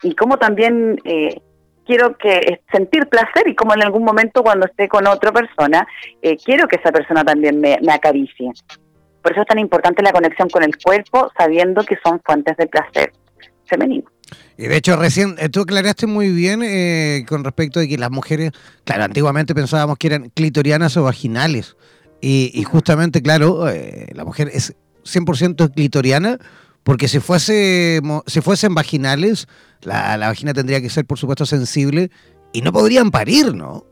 y 0.02 0.16
cómo 0.16 0.38
también 0.38 1.00
eh, 1.04 1.42
quiero 1.86 2.18
que 2.18 2.62
sentir 2.72 3.08
placer 3.08 3.48
y 3.48 3.56
cómo 3.56 3.74
en 3.74 3.84
algún 3.84 4.04
momento 4.04 4.44
cuando 4.44 4.66
esté 4.66 4.88
con 4.88 5.08
otra 5.08 5.32
persona, 5.32 5.88
eh, 6.22 6.38
quiero 6.38 6.68
que 6.68 6.78
esa 6.78 6.92
persona 6.92 7.24
también 7.24 7.60
me, 7.60 7.78
me 7.82 7.92
acaricie. 7.92 8.52
Por 9.22 9.34
eso 9.34 9.42
es 9.42 9.48
tan 9.48 9.60
importante 9.60 10.02
la 10.02 10.12
conexión 10.12 10.50
con 10.50 10.64
el 10.64 10.78
cuerpo, 10.78 11.32
sabiendo 11.38 11.84
que 11.84 11.98
son 12.04 12.20
fuentes 12.26 12.58
de 12.58 12.68
placer 12.68 13.12
femenino. 13.66 14.10
Y 14.58 14.68
de 14.68 14.78
hecho, 14.78 14.96
recién 14.96 15.36
eh, 15.40 15.50
tú 15.50 15.62
aclaraste 15.62 16.08
muy 16.08 16.32
bien 16.32 16.62
eh, 16.64 17.26
con 17.28 17.44
respecto 17.44 17.80
de 17.80 17.88
que 17.88 17.98
las 17.98 18.12
mujeres, 18.12 18.52
claro, 18.84 19.04
antiguamente 19.04 19.56
pensábamos 19.56 19.98
que 19.98 20.08
eran 20.08 20.30
clitorianas 20.30 20.96
o 20.98 21.04
vaginales. 21.04 21.76
Y, 22.24 22.64
justamente, 22.64 23.24
claro, 23.24 23.68
eh, 23.68 24.10
la 24.14 24.24
mujer 24.24 24.52
es 24.54 24.76
100% 25.06 25.74
clitoriana, 25.74 26.38
porque 26.84 27.08
si, 27.08 27.20
fuese, 27.20 28.00
si 28.28 28.42
fuesen 28.42 28.76
vaginales, 28.76 29.48
la, 29.82 30.16
la 30.18 30.28
vagina 30.28 30.54
tendría 30.54 30.82
que 30.82 30.90
ser, 30.92 31.06
por 31.06 31.18
supuesto, 31.18 31.48
sensible 31.48 32.12
y 32.54 32.62
no 32.62 32.72
podrían 32.72 33.10
parir, 33.10 33.56
¿no? 33.56 33.86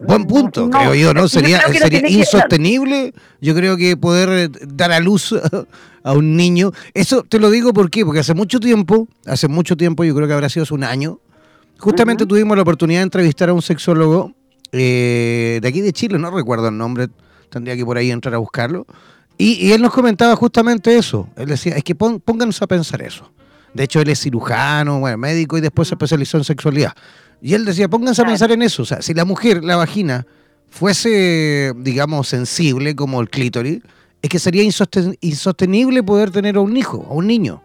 Buen 0.00 0.26
punto, 0.26 0.68
creo 0.70 0.94
yo, 0.94 1.14
¿no? 1.14 1.28
Sería, 1.28 1.60
sería 1.72 2.08
insostenible, 2.08 3.14
yo 3.40 3.54
creo 3.54 3.76
que 3.76 3.96
poder 3.96 4.28
eh, 4.28 4.48
dar 4.66 4.92
a 4.92 5.00
luz 5.00 5.34
a 6.04 6.12
un 6.12 6.36
niño. 6.36 6.70
Eso 6.92 7.24
te 7.24 7.40
lo 7.40 7.50
digo 7.50 7.72
¿por 7.72 7.90
qué? 7.90 8.04
porque 8.04 8.20
hace 8.20 8.34
mucho 8.34 8.60
tiempo, 8.60 9.08
hace 9.26 9.48
mucho 9.48 9.76
tiempo, 9.76 10.04
yo 10.04 10.14
creo 10.14 10.28
que 10.28 10.34
habrá 10.34 10.48
sido 10.48 10.62
hace 10.62 10.74
un 10.74 10.84
año, 10.84 11.18
justamente 11.78 12.26
tuvimos 12.26 12.56
la 12.56 12.62
oportunidad 12.62 13.00
de 13.00 13.04
entrevistar 13.04 13.48
a 13.48 13.52
un 13.52 13.62
sexólogo 13.62 14.32
eh, 14.70 15.58
de 15.60 15.68
aquí 15.68 15.80
de 15.80 15.92
Chile, 15.92 16.18
no 16.18 16.30
recuerdo 16.30 16.68
el 16.68 16.76
nombre, 16.76 17.08
tendría 17.50 17.76
que 17.76 17.84
por 17.84 17.96
ahí 17.96 18.10
entrar 18.10 18.34
a 18.34 18.38
buscarlo. 18.38 18.86
Y, 19.36 19.72
él 19.72 19.82
nos 19.82 19.92
comentaba 19.92 20.36
justamente 20.36 20.96
eso. 20.96 21.28
Él 21.36 21.46
decía, 21.46 21.74
es 21.74 21.82
que 21.82 21.96
pónganos 21.96 22.62
a 22.62 22.68
pensar 22.68 23.02
eso. 23.02 23.32
De 23.72 23.82
hecho, 23.82 24.00
él 24.00 24.08
es 24.08 24.20
cirujano, 24.20 25.00
bueno, 25.00 25.18
médico 25.18 25.58
y 25.58 25.60
después 25.60 25.88
se 25.88 25.94
especializó 25.94 26.36
en 26.38 26.44
sexualidad. 26.44 26.92
Y 27.42 27.54
él 27.54 27.64
decía, 27.64 27.88
pónganse 27.88 28.22
a 28.22 28.26
pensar 28.26 28.52
en 28.52 28.62
eso. 28.62 28.82
O 28.82 28.86
sea, 28.86 29.02
si 29.02 29.12
la 29.12 29.24
mujer, 29.24 29.64
la 29.64 29.74
vagina, 29.74 30.24
fuese, 30.70 31.72
digamos, 31.76 32.28
sensible 32.28 32.94
como 32.94 33.20
el 33.20 33.28
clítoris, 33.28 33.80
es 34.24 34.30
que 34.30 34.38
sería 34.38 34.62
insostenible 34.62 36.02
poder 36.02 36.30
tener 36.30 36.56
a 36.56 36.60
un 36.60 36.74
hijo, 36.78 37.06
a 37.10 37.12
un 37.12 37.26
niño. 37.26 37.62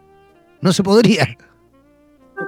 No 0.59 0.73
se 0.73 0.83
podría. 0.83 1.25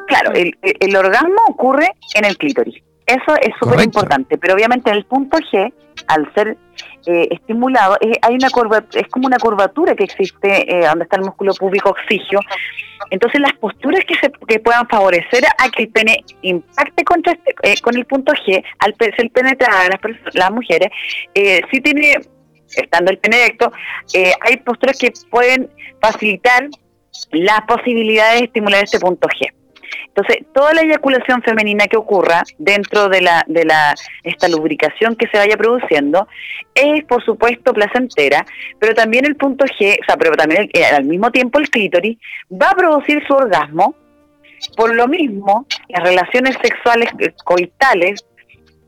Claro, 0.10 0.34
el, 0.34 0.54
el 0.62 0.96
orgasmo 0.98 1.42
ocurre 1.48 1.88
en 2.16 2.26
el 2.26 2.38
clítoris. 2.38 2.84
Eso 3.06 3.36
es 3.42 3.54
súper 3.58 3.82
importante, 3.86 4.38
pero 4.38 4.54
obviamente 4.54 4.90
en 4.90 4.98
el 4.98 5.06
punto 5.06 5.38
G, 5.38 5.72
al 6.08 6.34
ser 6.34 6.58
eh, 7.06 7.30
estimulado, 7.32 7.98
hay 8.22 8.36
una 8.36 8.50
curva, 8.50 8.84
es 8.94 9.08
como 9.08 9.28
una 9.28 9.38
curvatura 9.38 9.96
que 9.96 10.04
existe 10.04 10.70
eh, 10.70 10.86
donde 10.88 11.06
está 11.06 11.16
el 11.16 11.24
músculo 11.24 11.54
púbico 11.54 11.92
oxigio. 11.92 12.42
Entonces 13.12 13.40
las 13.40 13.54
posturas 13.54 14.04
que, 14.06 14.16
se, 14.16 14.30
que 14.46 14.60
puedan 14.60 14.90
favorecer 14.90 15.46
a 15.58 15.70
que 15.70 15.84
el 15.84 15.90
pene 15.90 16.26
impacte 16.42 17.06
contra 17.06 17.32
este, 17.32 17.56
eh, 17.64 17.76
con 17.82 17.96
el 17.96 18.06
punto 18.06 18.34
G, 18.34 18.62
al 18.80 18.94
ser 18.98 19.32
penetrada 19.32 19.88
las, 19.88 20.36
las 20.36 20.52
mujeres, 20.52 20.90
sí 21.34 21.80
tiene, 21.80 22.18
estando 22.76 23.12
el 23.12 23.18
pene 23.18 23.44
erecto, 23.44 23.72
hay 24.42 24.58
posturas 24.58 24.98
que 24.98 25.12
pueden 25.30 25.70
facilitar 26.02 26.70
las 27.32 27.62
posibilidades 27.62 28.40
de 28.40 28.46
estimular 28.46 28.84
este 28.84 29.00
punto 29.00 29.28
G. 29.28 29.52
Entonces, 30.08 30.46
toda 30.54 30.74
la 30.74 30.82
eyaculación 30.82 31.42
femenina 31.42 31.86
que 31.88 31.98
ocurra 31.98 32.44
dentro 32.58 33.08
de 33.08 33.22
la 33.22 33.44
de 33.48 33.64
la 33.66 33.96
esta 34.24 34.48
lubricación 34.50 35.16
que 35.16 35.28
se 35.28 35.38
vaya 35.38 35.56
produciendo 35.56 36.28
es, 36.76 37.04
por 37.06 37.24
supuesto, 37.24 37.74
placentera, 37.74 38.46
pero 38.80 38.94
también 38.94 39.26
el 39.26 39.36
punto 39.36 39.66
G, 39.66 39.98
o 40.02 40.06
sea, 40.06 40.18
pero 40.18 40.34
también 40.34 40.70
al 40.94 41.06
mismo 41.06 41.32
tiempo 41.32 41.60
el 41.60 41.70
clítoris 41.70 42.18
va 42.52 42.70
a 42.70 42.76
producir 42.76 43.24
su 43.26 43.34
orgasmo. 43.34 43.96
Por 44.78 44.94
lo 44.94 45.08
mismo, 45.08 45.66
las 45.90 46.04
relaciones 46.04 46.56
sexuales 46.62 47.10
eh, 47.18 47.34
coitales 47.44 48.24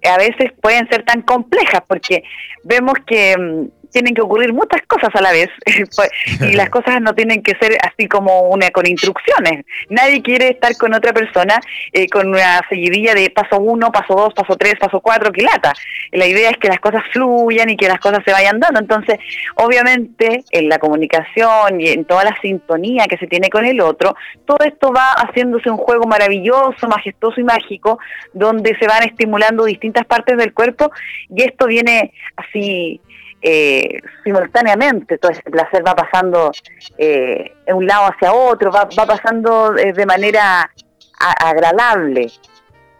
a 0.07 0.17
veces 0.17 0.51
pueden 0.61 0.87
ser 0.89 1.03
tan 1.03 1.21
complejas 1.21 1.81
porque 1.87 2.23
vemos 2.63 2.95
que 3.05 3.35
mm, 3.37 3.82
tienen 3.93 4.13
que 4.13 4.21
ocurrir 4.21 4.51
muchas 4.51 4.81
cosas 4.87 5.09
a 5.13 5.21
la 5.21 5.31
vez 5.31 5.49
pues, 5.95 6.09
y 6.41 6.55
las 6.55 6.69
cosas 6.77 7.01
no 7.01 7.13
tienen 7.15 7.41
que 7.41 7.55
ser 7.55 7.77
así 7.81 8.07
como 8.07 8.41
una 8.49 8.69
con 8.71 8.85
instrucciones. 8.85 9.65
Nadie 9.89 10.21
quiere 10.21 10.49
estar 10.49 10.75
con 10.75 10.93
otra 10.93 11.13
persona 11.13 11.59
eh, 11.93 12.09
con 12.09 12.27
una 12.27 12.61
seguidilla 12.67 13.13
de 13.13 13.29
paso 13.29 13.59
uno, 13.59 13.91
paso 13.91 14.15
dos, 14.15 14.33
paso 14.33 14.57
tres, 14.57 14.75
paso 14.79 14.99
cuatro, 14.99 15.31
que 15.31 15.43
lata. 15.43 15.73
La 16.11 16.25
idea 16.25 16.49
es 16.49 16.57
que 16.57 16.67
las 16.67 16.79
cosas 16.79 17.03
fluyan 17.11 17.69
y 17.69 17.77
que 17.77 17.87
las 17.87 17.99
cosas 17.99 18.19
se 18.25 18.31
vayan 18.31 18.59
dando. 18.59 18.79
Entonces, 18.79 19.19
obviamente, 19.55 20.43
en 20.51 20.69
la 20.69 20.79
comunicación 20.79 21.79
y 21.79 21.89
en 21.89 22.05
toda 22.05 22.23
la 22.23 22.37
sintonía 22.41 23.05
que 23.05 23.17
se 23.17 23.27
tiene 23.27 23.49
con 23.49 23.65
el 23.65 23.79
otro, 23.79 24.15
todo 24.45 24.65
esto 24.65 24.91
va 24.91 25.13
haciéndose 25.13 25.69
un 25.69 25.77
juego 25.77 26.05
maravilloso, 26.05 26.87
majestuoso 26.87 27.39
y 27.39 27.43
mágico, 27.43 27.99
donde 28.33 28.75
se 28.77 28.87
van 28.87 29.03
estimulando 29.03 29.65
distintas 29.65 30.05
partes 30.05 30.37
del 30.37 30.53
cuerpo 30.53 30.91
y 31.29 31.43
esto 31.43 31.67
viene 31.67 32.13
así 32.35 32.99
eh, 33.45 33.99
simultáneamente, 34.23 35.17
todo 35.17 35.33
ese 35.33 35.43
placer 35.43 35.85
va 35.85 35.93
pasando 35.93 36.51
eh, 36.97 37.53
de 37.65 37.73
un 37.73 37.85
lado 37.85 38.05
hacia 38.05 38.31
otro, 38.31 38.71
va, 38.71 38.87
va 38.97 39.05
pasando 39.05 39.77
eh, 39.77 39.91
de 39.91 40.05
manera 40.05 40.71
agradable. 41.19 42.31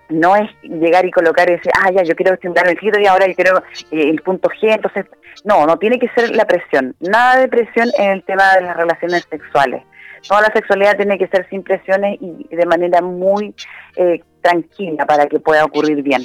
No 0.09 0.35
es 0.35 0.49
llegar 0.61 1.05
y 1.05 1.11
colocar 1.11 1.49
ese, 1.49 1.69
ah, 1.81 1.89
ya, 1.91 2.03
yo 2.03 2.13
quiero 2.15 2.33
estimular 2.33 2.67
el 2.67 2.77
giro 2.77 2.99
y 2.99 3.07
ahora 3.07 3.25
yo 3.25 3.33
quiero 3.35 3.63
el 3.91 4.21
punto 4.21 4.49
G, 4.49 4.75
entonces, 4.75 5.05
no, 5.45 5.65
no 5.65 5.77
tiene 5.77 5.97
que 5.97 6.09
ser 6.09 6.35
la 6.35 6.45
presión, 6.45 6.93
nada 6.99 7.39
de 7.39 7.47
presión 7.47 7.89
en 7.97 8.11
el 8.11 8.23
tema 8.23 8.53
de 8.55 8.61
las 8.61 8.75
relaciones 8.75 9.25
sexuales. 9.29 9.81
Toda 10.27 10.41
la 10.41 10.51
sexualidad 10.53 10.97
tiene 10.97 11.17
que 11.17 11.27
ser 11.27 11.47
sin 11.49 11.63
presiones 11.63 12.17
y 12.21 12.53
de 12.53 12.65
manera 12.65 13.01
muy 13.01 13.55
tranquila 14.41 15.05
para 15.05 15.25
que 15.27 15.39
pueda 15.39 15.65
ocurrir 15.65 16.03
bien. 16.03 16.23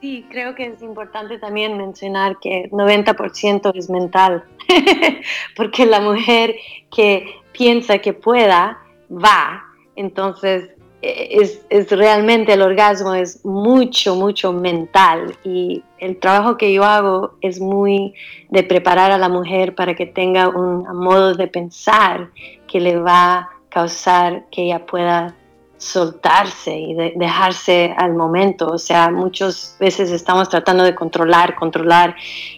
Sí, 0.00 0.26
creo 0.30 0.54
que 0.54 0.66
es 0.66 0.82
importante 0.82 1.38
también 1.38 1.76
mencionar 1.76 2.38
que 2.40 2.70
90% 2.70 3.72
es 3.74 3.90
mental, 3.90 4.44
porque 5.56 5.84
la 5.84 6.00
mujer 6.00 6.56
que 6.90 7.26
piensa 7.52 7.98
que 7.98 8.14
pueda, 8.14 8.78
va, 9.10 9.62
entonces 9.96 10.70
eh, 11.02 11.28
es, 11.32 11.66
es, 11.68 11.90
realmente 11.90 12.54
el 12.54 12.62
orgasmo 12.62 13.14
es 13.14 13.44
mucho, 13.44 14.14
mucho 14.14 14.54
mental 14.54 15.36
y 15.44 15.82
el 15.98 16.18
trabajo 16.18 16.56
que 16.56 16.72
yo 16.72 16.84
hago 16.84 17.34
es 17.42 17.60
muy 17.60 18.14
de 18.48 18.62
preparar 18.62 19.10
a 19.10 19.18
la 19.18 19.28
mujer 19.28 19.74
para 19.74 19.94
que 19.94 20.06
tenga 20.06 20.48
un 20.48 20.84
modo 20.96 21.34
de 21.34 21.46
pensar 21.46 22.30
que 22.66 22.80
le 22.80 22.96
va 22.96 23.34
a 23.34 23.50
causar 23.68 24.44
que 24.50 24.62
ella 24.62 24.86
pueda 24.86 25.34
soltarse 25.80 26.78
y 26.78 26.94
dejarse 26.94 27.94
al 27.96 28.14
momento. 28.14 28.66
O 28.66 28.78
sea, 28.78 29.10
muchas 29.10 29.76
veces 29.80 30.10
estamos 30.10 30.50
tratando 30.50 30.84
de 30.84 30.94
controlar, 30.94 31.56
controlar 31.56 32.14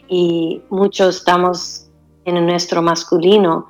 y 0.08 0.60
muchos 0.68 1.18
estamos 1.18 1.88
en 2.24 2.44
nuestro 2.44 2.82
masculino. 2.82 3.68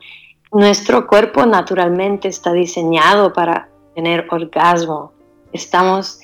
Nuestro 0.53 1.07
cuerpo 1.07 1.45
naturalmente 1.45 2.29
está 2.29 2.53
diseñado 2.53 3.35
para 3.35 3.69
tener 3.95 4.27
orgasmo. 4.31 5.13
Estamos 5.53 6.21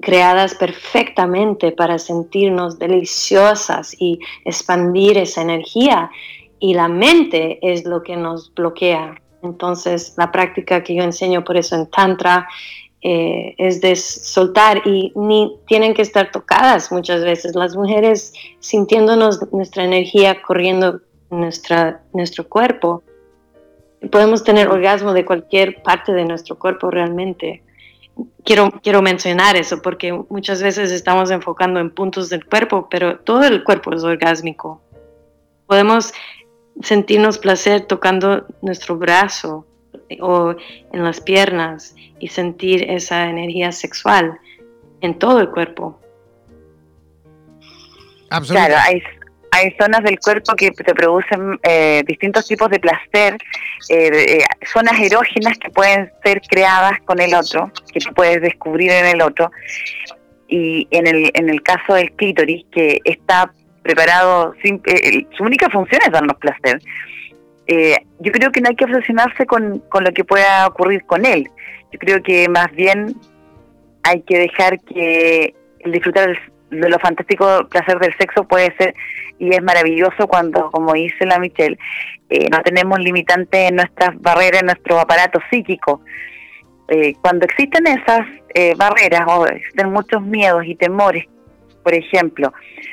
creadas 0.00 0.54
perfectamente 0.54 1.72
para 1.72 1.98
sentirnos 1.98 2.78
deliciosas 2.78 3.96
y 3.98 4.20
expandir 4.44 5.18
esa 5.18 5.42
energía. 5.42 6.08
Y 6.60 6.74
la 6.74 6.86
mente 6.86 7.58
es 7.62 7.84
lo 7.84 8.04
que 8.04 8.16
nos 8.16 8.54
bloquea. 8.54 9.20
Entonces, 9.42 10.14
la 10.16 10.30
práctica 10.30 10.82
que 10.82 10.94
yo 10.94 11.02
enseño 11.02 11.44
por 11.44 11.56
eso 11.56 11.74
en 11.76 11.86
Tantra 11.86 12.48
eh, 13.02 13.54
es 13.56 13.80
de 13.80 13.96
soltar 13.96 14.86
y 14.86 15.10
ni 15.14 15.56
tienen 15.66 15.94
que 15.94 16.02
estar 16.02 16.30
tocadas 16.30 16.92
muchas 16.92 17.24
veces. 17.24 17.54
Las 17.54 17.74
mujeres 17.74 18.34
sintiéndonos 18.58 19.50
nuestra 19.52 19.84
energía 19.84 20.42
corriendo 20.42 21.00
en 21.30 21.40
nuestra, 21.40 22.02
nuestro 22.12 22.46
cuerpo. 22.46 23.02
Podemos 24.10 24.44
tener 24.44 24.68
orgasmo 24.68 25.14
de 25.14 25.24
cualquier 25.24 25.82
parte 25.82 26.12
de 26.12 26.26
nuestro 26.26 26.58
cuerpo 26.58 26.90
realmente. 26.90 27.62
Quiero, 28.44 28.70
quiero 28.82 29.00
mencionar 29.00 29.56
eso 29.56 29.80
porque 29.80 30.12
muchas 30.28 30.62
veces 30.62 30.90
estamos 30.90 31.30
enfocando 31.30 31.80
en 31.80 31.90
puntos 31.90 32.28
del 32.28 32.44
cuerpo, 32.44 32.88
pero 32.90 33.18
todo 33.20 33.44
el 33.44 33.64
cuerpo 33.64 33.94
es 33.94 34.04
orgásmico. 34.04 34.82
Podemos 35.66 36.12
sentirnos 36.82 37.38
placer 37.38 37.82
tocando 37.82 38.46
nuestro 38.62 38.96
brazo 38.96 39.66
o 40.20 40.54
en 40.92 41.04
las 41.04 41.20
piernas 41.20 41.94
y 42.18 42.28
sentir 42.28 42.90
esa 42.90 43.28
energía 43.28 43.72
sexual 43.72 44.38
en 45.00 45.18
todo 45.18 45.40
el 45.40 45.50
cuerpo. 45.50 45.98
Claro, 48.46 48.76
hay, 48.78 49.02
hay 49.50 49.74
zonas 49.80 50.02
del 50.04 50.18
cuerpo 50.20 50.54
que 50.54 50.70
te 50.70 50.94
producen 50.94 51.58
eh, 51.62 52.02
distintos 52.06 52.46
tipos 52.46 52.70
de 52.70 52.78
placer, 52.78 53.36
eh, 53.88 54.38
eh, 54.38 54.44
zonas 54.72 55.00
erógenas 55.00 55.58
que 55.58 55.70
pueden 55.70 56.10
ser 56.22 56.40
creadas 56.42 57.00
con 57.04 57.20
el 57.20 57.34
otro, 57.34 57.72
que 57.92 58.00
tú 58.00 58.12
puedes 58.14 58.40
descubrir 58.40 58.92
en 58.92 59.06
el 59.06 59.22
otro. 59.22 59.50
Y 60.46 60.88
en 60.90 61.06
el, 61.06 61.30
en 61.34 61.48
el 61.48 61.62
caso 61.62 61.94
del 61.94 62.12
clítoris, 62.12 62.64
que 62.72 63.00
está 63.04 63.52
preparado, 63.82 64.54
sin, 64.62 64.80
eh, 64.84 65.26
su 65.36 65.44
única 65.44 65.68
función 65.70 66.00
es 66.04 66.12
darnos 66.12 66.36
placer. 66.38 66.80
Eh, 67.66 67.96
yo 68.18 68.32
creo 68.32 68.50
que 68.50 68.60
no 68.60 68.68
hay 68.68 68.76
que 68.76 68.84
obsesionarse 68.84 69.46
con, 69.46 69.78
con 69.88 70.04
lo 70.04 70.12
que 70.12 70.24
pueda 70.24 70.66
ocurrir 70.66 71.04
con 71.06 71.24
él. 71.24 71.48
Yo 71.92 71.98
creo 71.98 72.22
que 72.22 72.48
más 72.48 72.70
bien 72.72 73.14
hay 74.02 74.22
que 74.22 74.38
dejar 74.38 74.80
que 74.80 75.54
el 75.80 75.92
disfrutar 75.92 76.36
de 76.70 76.88
lo 76.88 76.98
fantástico 76.98 77.66
placer 77.68 77.98
del 77.98 78.16
sexo 78.16 78.44
puede 78.44 78.74
ser 78.76 78.94
y 79.38 79.54
es 79.54 79.62
maravilloso 79.62 80.28
cuando, 80.28 80.70
como 80.70 80.92
dice 80.92 81.26
la 81.26 81.38
Michelle, 81.38 81.78
eh, 82.28 82.48
no 82.50 82.60
tenemos 82.62 82.98
limitantes 83.00 83.70
en 83.70 83.76
nuestras 83.76 84.20
barreras, 84.20 84.60
en 84.60 84.66
nuestro 84.66 85.00
aparato 85.00 85.40
psíquico. 85.50 86.02
cuando 87.22 87.44
existen 87.46 87.86
esas 87.86 88.26
barreras 88.76 89.22
o 89.28 89.46
existen 89.46 89.92
muchos 89.92 90.20
miedos 90.22 90.64
y 90.66 90.74
temores 90.74 91.24
por 91.82 91.94
ejemplo, 91.94 92.52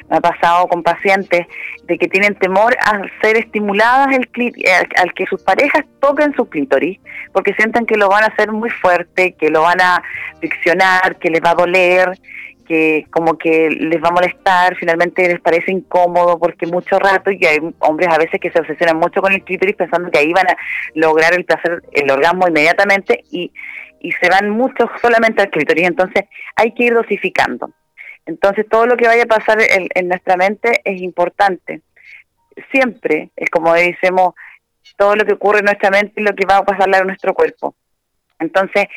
me 0.10 0.18
ha 0.18 0.22
pasado 0.22 0.68
con 0.68 0.84
pacientes 0.84 1.46
de 1.84 1.98
que 1.98 2.08
tienen 2.08 2.36
temor 2.36 2.76
a 2.80 3.02
ser 3.22 3.38
estimuladas 3.38 4.16
el 4.16 4.30
eh, 4.36 4.72
al, 4.98 5.14
que 5.14 5.26
sus 5.26 5.42
parejas 5.42 5.84
toquen 6.00 6.34
su 6.36 6.48
clítoris, 6.48 7.00
porque 7.34 7.54
sienten 7.54 7.86
que 7.86 7.98
lo 7.98 8.10
van 8.10 8.24
a 8.24 8.28
hacer 8.28 8.52
muy 8.52 8.70
fuerte, 8.70 9.34
que 9.34 9.50
lo 9.50 9.62
van 9.62 9.82
a 9.82 10.02
friccionar, 10.40 11.18
que 11.18 11.30
les 11.30 11.42
va 11.42 11.52
a 11.52 11.56
doler, 11.56 12.20
que 12.68 13.06
como 13.12 13.38
que 13.38 13.70
les 13.70 14.04
va 14.04 14.10
a 14.10 14.12
molestar, 14.12 14.76
finalmente 14.76 15.28
les 15.28 15.40
parece 15.40 15.72
incómodo 15.72 16.38
porque 16.38 16.68
mucho 16.68 17.00
rato, 17.00 17.32
y 17.32 17.46
hay 17.46 17.60
hombres 17.80 18.10
a 18.10 18.18
veces 18.18 18.40
que 18.42 18.52
se 18.52 18.60
obsesionan 18.60 18.98
mucho 18.98 19.22
con 19.22 19.34
el 19.34 19.44
clítoris 19.44 19.76
pensando 19.76 20.12
que 20.12 20.20
ahí 20.20 20.34
van 20.34 20.48
a 20.48 20.58
lograr 20.94 21.34
el 21.34 21.46
placer, 21.46 21.82
el 21.94 22.12
orgasmo 22.12 22.48
inmediatamente 22.48 23.24
y, 23.32 23.52
y 24.02 24.12
se 24.14 24.30
van 24.30 24.50
mucho 24.50 24.90
solamente 25.02 25.42
al 25.42 25.50
clítoris, 25.50 25.88
entonces 25.88 26.26
hay 26.56 26.74
que 26.74 26.86
ir 26.86 26.94
dosificando. 26.94 27.72
Entonces 28.28 28.68
todo 28.70 28.86
lo 28.86 28.98
que 28.98 29.08
vaya 29.08 29.24
a 29.24 29.26
pasar 29.26 29.58
en, 29.62 30.08
nuestra 30.08 30.36
mente 30.36 30.82
es 30.84 31.02
importante. 31.02 31.82
Siempre, 32.72 33.30
es 33.36 33.50
como 33.50 33.74
decimos, 33.74 34.36
todo 34.98 35.16
lo 35.16 35.26
que 35.26 35.34
ocurre 35.34 35.60
en 35.60 35.66
nuestra 35.66 35.90
mente 35.90 36.14
es 36.18 36.24
lo 36.24 36.36
que 36.36 36.46
va 36.46 36.58
a 36.58 36.66
pasar 36.66 36.94
a 36.94 37.04
nuestro 37.04 37.34
cuerpo. 37.34 37.74
Entonces, 38.40 38.88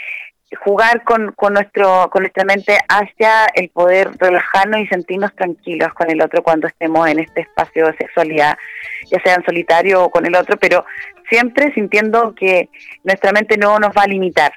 jugar 0.65 1.05
con, 1.05 1.33
con, 1.33 1.55
nuestro, 1.55 2.11
con 2.11 2.23
nuestra 2.23 2.45
mente 2.45 2.77
hacia 2.89 3.47
el 3.55 3.69
poder 3.69 4.11
relajarnos 4.19 4.81
y 4.81 4.87
sentirnos 4.89 5.35
tranquilos 5.37 5.95
con 5.95 6.11
el 6.11 6.21
otro 6.21 6.43
cuando 6.43 6.67
estemos 6.67 7.09
en 7.09 7.21
este 7.21 7.43
espacio 7.43 7.87
de 7.87 7.97
sexualidad, 7.97 8.59
ya 9.07 9.23
sea 9.23 9.37
en 9.37 9.45
solitario 9.45 10.03
o 10.03 10.11
con 10.11 10.27
el 10.27 10.35
otro, 10.35 10.57
pero 10.59 10.85
siempre 11.29 11.73
sintiendo 11.73 12.35
que 12.35 12.69
nuestra 13.05 13.31
mente 13.31 13.57
no 13.57 13.79
nos 13.79 13.91
va 13.97 14.03
a 14.03 14.09
limitar 14.09 14.53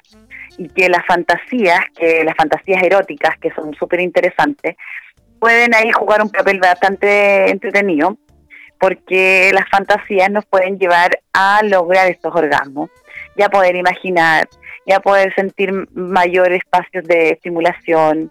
y 0.58 0.68
que 0.68 0.88
las 0.88 1.04
fantasías, 1.06 1.80
que 1.96 2.24
las 2.24 2.34
fantasías 2.36 2.82
eróticas, 2.82 3.38
que 3.38 3.50
son 3.52 3.74
súper 3.74 4.00
interesantes, 4.00 4.76
pueden 5.40 5.74
ahí 5.74 5.90
jugar 5.92 6.22
un 6.22 6.30
papel 6.30 6.58
bastante 6.58 7.50
entretenido, 7.50 8.16
porque 8.78 9.50
las 9.52 9.68
fantasías 9.68 10.30
nos 10.30 10.44
pueden 10.46 10.78
llevar 10.78 11.20
a 11.32 11.62
lograr 11.62 12.08
estos 12.10 12.34
orgasmos, 12.34 12.90
ya 13.36 13.48
poder 13.48 13.76
imaginar, 13.76 14.48
ya 14.86 15.00
poder 15.00 15.34
sentir 15.34 15.72
mayores 15.92 16.58
espacios 16.58 17.04
de 17.04 17.30
estimulación. 17.30 18.30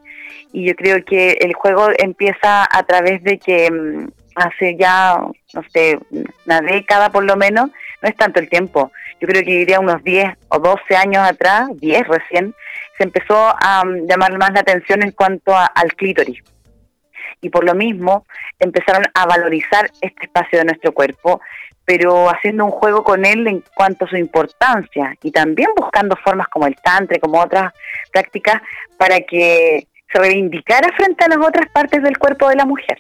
Y 0.51 0.67
yo 0.67 0.75
creo 0.75 1.03
que 1.03 1.33
el 1.41 1.53
juego 1.53 1.87
empieza 1.97 2.67
a 2.69 2.83
través 2.83 3.23
de 3.23 3.37
que 3.39 3.71
mm, 3.71 4.07
hace 4.35 4.75
ya, 4.77 5.17
no 5.53 5.63
sé, 5.71 5.99
una 6.45 6.61
década 6.61 7.11
por 7.11 7.23
lo 7.23 7.35
menos, 7.35 7.69
no 8.01 8.09
es 8.09 8.15
tanto 8.15 8.39
el 8.39 8.49
tiempo. 8.49 8.91
Yo 9.19 9.27
creo 9.27 9.43
que 9.43 9.57
diría 9.57 9.79
unos 9.79 10.03
10 10.03 10.33
o 10.49 10.59
12 10.59 10.95
años 10.95 11.27
atrás, 11.27 11.69
10 11.75 12.07
recién, 12.07 12.53
se 12.97 13.03
empezó 13.03 13.35
a 13.37 13.83
mm, 13.85 14.07
llamar 14.07 14.37
más 14.37 14.51
la 14.53 14.61
atención 14.61 15.03
en 15.03 15.11
cuanto 15.11 15.55
al 15.55 15.93
clítoris. 15.95 16.43
Y 17.41 17.49
por 17.49 17.65
lo 17.65 17.73
mismo 17.73 18.25
empezaron 18.59 19.03
a 19.13 19.25
valorizar 19.25 19.89
este 20.01 20.25
espacio 20.25 20.59
de 20.59 20.65
nuestro 20.65 20.93
cuerpo, 20.93 21.41
pero 21.85 22.29
haciendo 22.29 22.65
un 22.65 22.71
juego 22.71 23.03
con 23.03 23.25
él 23.25 23.47
en 23.47 23.63
cuanto 23.75 24.05
a 24.05 24.09
su 24.09 24.15
importancia 24.15 25.15
y 25.21 25.31
también 25.31 25.69
buscando 25.75 26.15
formas 26.15 26.47
como 26.47 26.67
el 26.67 26.75
tantre, 26.75 27.19
como 27.19 27.41
otras 27.41 27.73
prácticas, 28.11 28.61
para 28.97 29.19
que 29.21 29.87
se 30.11 30.19
reivindicara 30.19 30.89
frente 30.95 31.25
a 31.25 31.29
las 31.29 31.45
otras 31.45 31.67
partes 31.73 32.01
del 32.03 32.17
cuerpo 32.17 32.47
de 32.47 32.55
la 32.55 32.65
mujer. 32.65 32.97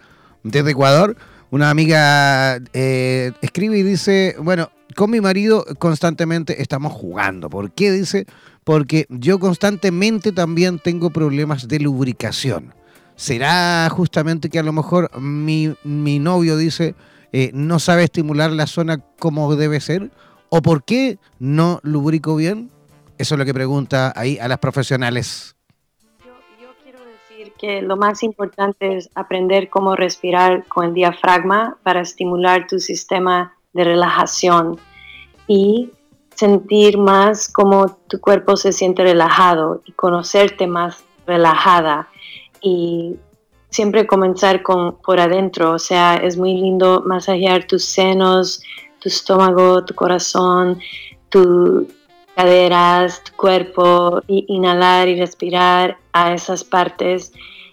desde 0.42 0.72
Ecuador. 0.72 1.16
Una 1.52 1.70
amiga 1.70 2.58
eh, 2.72 3.30
escribe 3.40 3.78
y 3.78 3.84
dice, 3.84 4.34
bueno, 4.40 4.72
con 4.94 5.10
mi 5.10 5.20
marido 5.20 5.64
constantemente 5.78 6.62
estamos 6.62 6.92
jugando. 6.92 7.50
¿Por 7.50 7.72
qué? 7.72 7.92
Dice, 7.92 8.26
porque 8.64 9.06
yo 9.10 9.38
constantemente 9.38 10.32
también 10.32 10.78
tengo 10.78 11.10
problemas 11.10 11.68
de 11.68 11.80
lubricación. 11.80 12.74
¿Será 13.16 13.88
justamente 13.90 14.48
que 14.48 14.58
a 14.58 14.62
lo 14.62 14.72
mejor 14.72 15.10
mi, 15.20 15.76
novio 15.84 16.56
dice 16.56 16.94
eh, 17.32 17.50
no 17.54 17.78
sabe 17.78 18.04
estimular 18.04 18.50
la 18.50 18.66
zona 18.66 18.98
como 19.18 19.54
debe 19.54 19.80
ser? 19.80 20.10
¿O 20.48 20.62
por 20.62 20.84
qué 20.84 21.18
no 21.38 21.80
lubrico 21.82 22.36
bien? 22.36 22.70
Eso 23.18 23.34
es 23.34 23.38
lo 23.38 23.44
que 23.44 23.54
pregunta 23.54 24.12
ahí 24.16 24.38
a 24.38 24.48
las 24.48 24.58
profesionales. 24.58 25.56
Yo 26.60 26.74
quiero 26.82 26.98
decir 27.04 27.52
que 27.58 27.82
lo 27.82 27.96
más 27.96 28.22
importante 28.22 28.96
es 28.96 29.10
aprender 29.14 29.68
cómo 29.68 29.94
respirar 29.94 30.64
con 30.66 30.86
el 30.86 30.94
diafragma 30.94 31.76
para 31.82 32.00
estimular 32.00 32.66
tu 32.66 32.80
sistema 32.80 33.54
de 33.74 33.84
relajación 33.84 34.78
y 35.46 35.90
sentir 36.34 36.98
más 36.98 37.48
cómo 37.52 37.98
tu 38.08 38.20
cuerpo 38.20 38.56
se 38.56 38.72
siente 38.72 39.02
relajado 39.02 39.82
y 39.84 39.92
conocerte 39.92 40.66
más 40.66 41.04
relajada 41.26 42.08
y 42.60 43.16
siempre 43.70 44.06
comenzar 44.06 44.62
con 44.62 44.96
por 44.98 45.20
adentro, 45.20 45.72
o 45.72 45.78
sea, 45.78 46.14
es 46.16 46.36
muy 46.36 46.54
lindo 46.54 47.02
masajear 47.04 47.66
tus 47.66 47.84
senos, 47.84 48.62
tu 49.00 49.08
estómago, 49.08 49.84
tu 49.84 49.94
corazón, 49.94 50.78
tus 51.28 51.84
caderas, 52.36 53.22
tu 53.24 53.32
cuerpo, 53.36 54.22
y 54.26 54.44
inhalar 54.48 55.08
y 55.08 55.18
respirar 55.18 55.98
a 56.12 56.34
esas 56.34 56.64
partes 56.64 57.32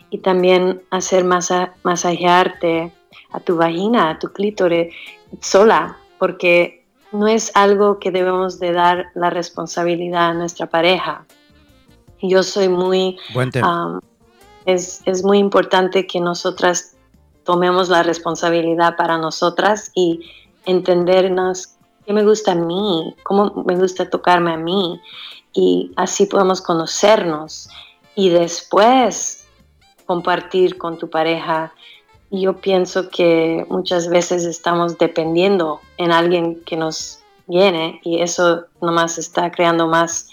y 0.10 0.20
también 0.20 0.82
hacer 0.90 1.24
masa, 1.24 1.74
masajearte 1.84 2.92
a 3.32 3.40
tu 3.40 3.56
vagina, 3.56 4.10
a 4.10 4.20
tu 4.20 4.32
clítoris 4.34 4.94
sola, 5.39 5.98
porque 6.20 6.86
no 7.12 7.28
es 7.28 7.52
algo 7.56 8.00
que 8.00 8.12
debemos 8.12 8.60
de 8.60 8.72
dar 8.72 9.08
la 9.15 9.30
responsabilidad 9.30 10.30
a 10.30 10.34
nuestra 10.34 10.67
pareja. 10.67 11.26
Yo 12.22 12.44
soy 12.44 12.70
muy... 12.70 13.17
es, 14.65 15.02
es 15.06 15.24
muy 15.24 15.39
importante 15.39 16.06
que 16.06 16.20
nosotras 16.20 16.96
tomemos 17.44 17.89
la 17.89 18.04
responsabilidad 18.04 18.96
para 18.96 19.17
nosotras 19.17 19.91
y 19.96 20.22
entendernos 20.65 21.76
qué 22.06 22.13
me 22.13 22.24
gusta 22.24 22.52
a 22.52 22.56
mí, 22.56 23.15
cómo 23.24 23.63
me 23.65 23.76
gusta 23.76 24.10
tocarme 24.10 24.54
a 24.54 24.58
mí 24.58 25.02
y 25.54 25.91
así 25.96 26.26
podemos 26.28 26.62
conocernos 26.62 27.70
y 28.15 28.30
después 28.30 29.46
compartir 30.06 30.78
con 30.78 30.98
tu 30.98 31.10
pareja 31.10 31.74
yo 32.32 32.58
pienso 32.62 33.10
que 33.10 33.65
muchas 33.70 34.08
veces 34.08 34.46
estamos 34.46 34.98
dependiendo 34.98 35.82
en 35.98 36.12
alguien 36.13 36.62
que 36.65 36.78
nos 36.78 37.22
viene 37.46 38.00
y 38.04 38.22
eso 38.22 38.65
nomás 38.82 39.17
está 39.17 39.52
creando 39.52 39.88
más 39.88 40.30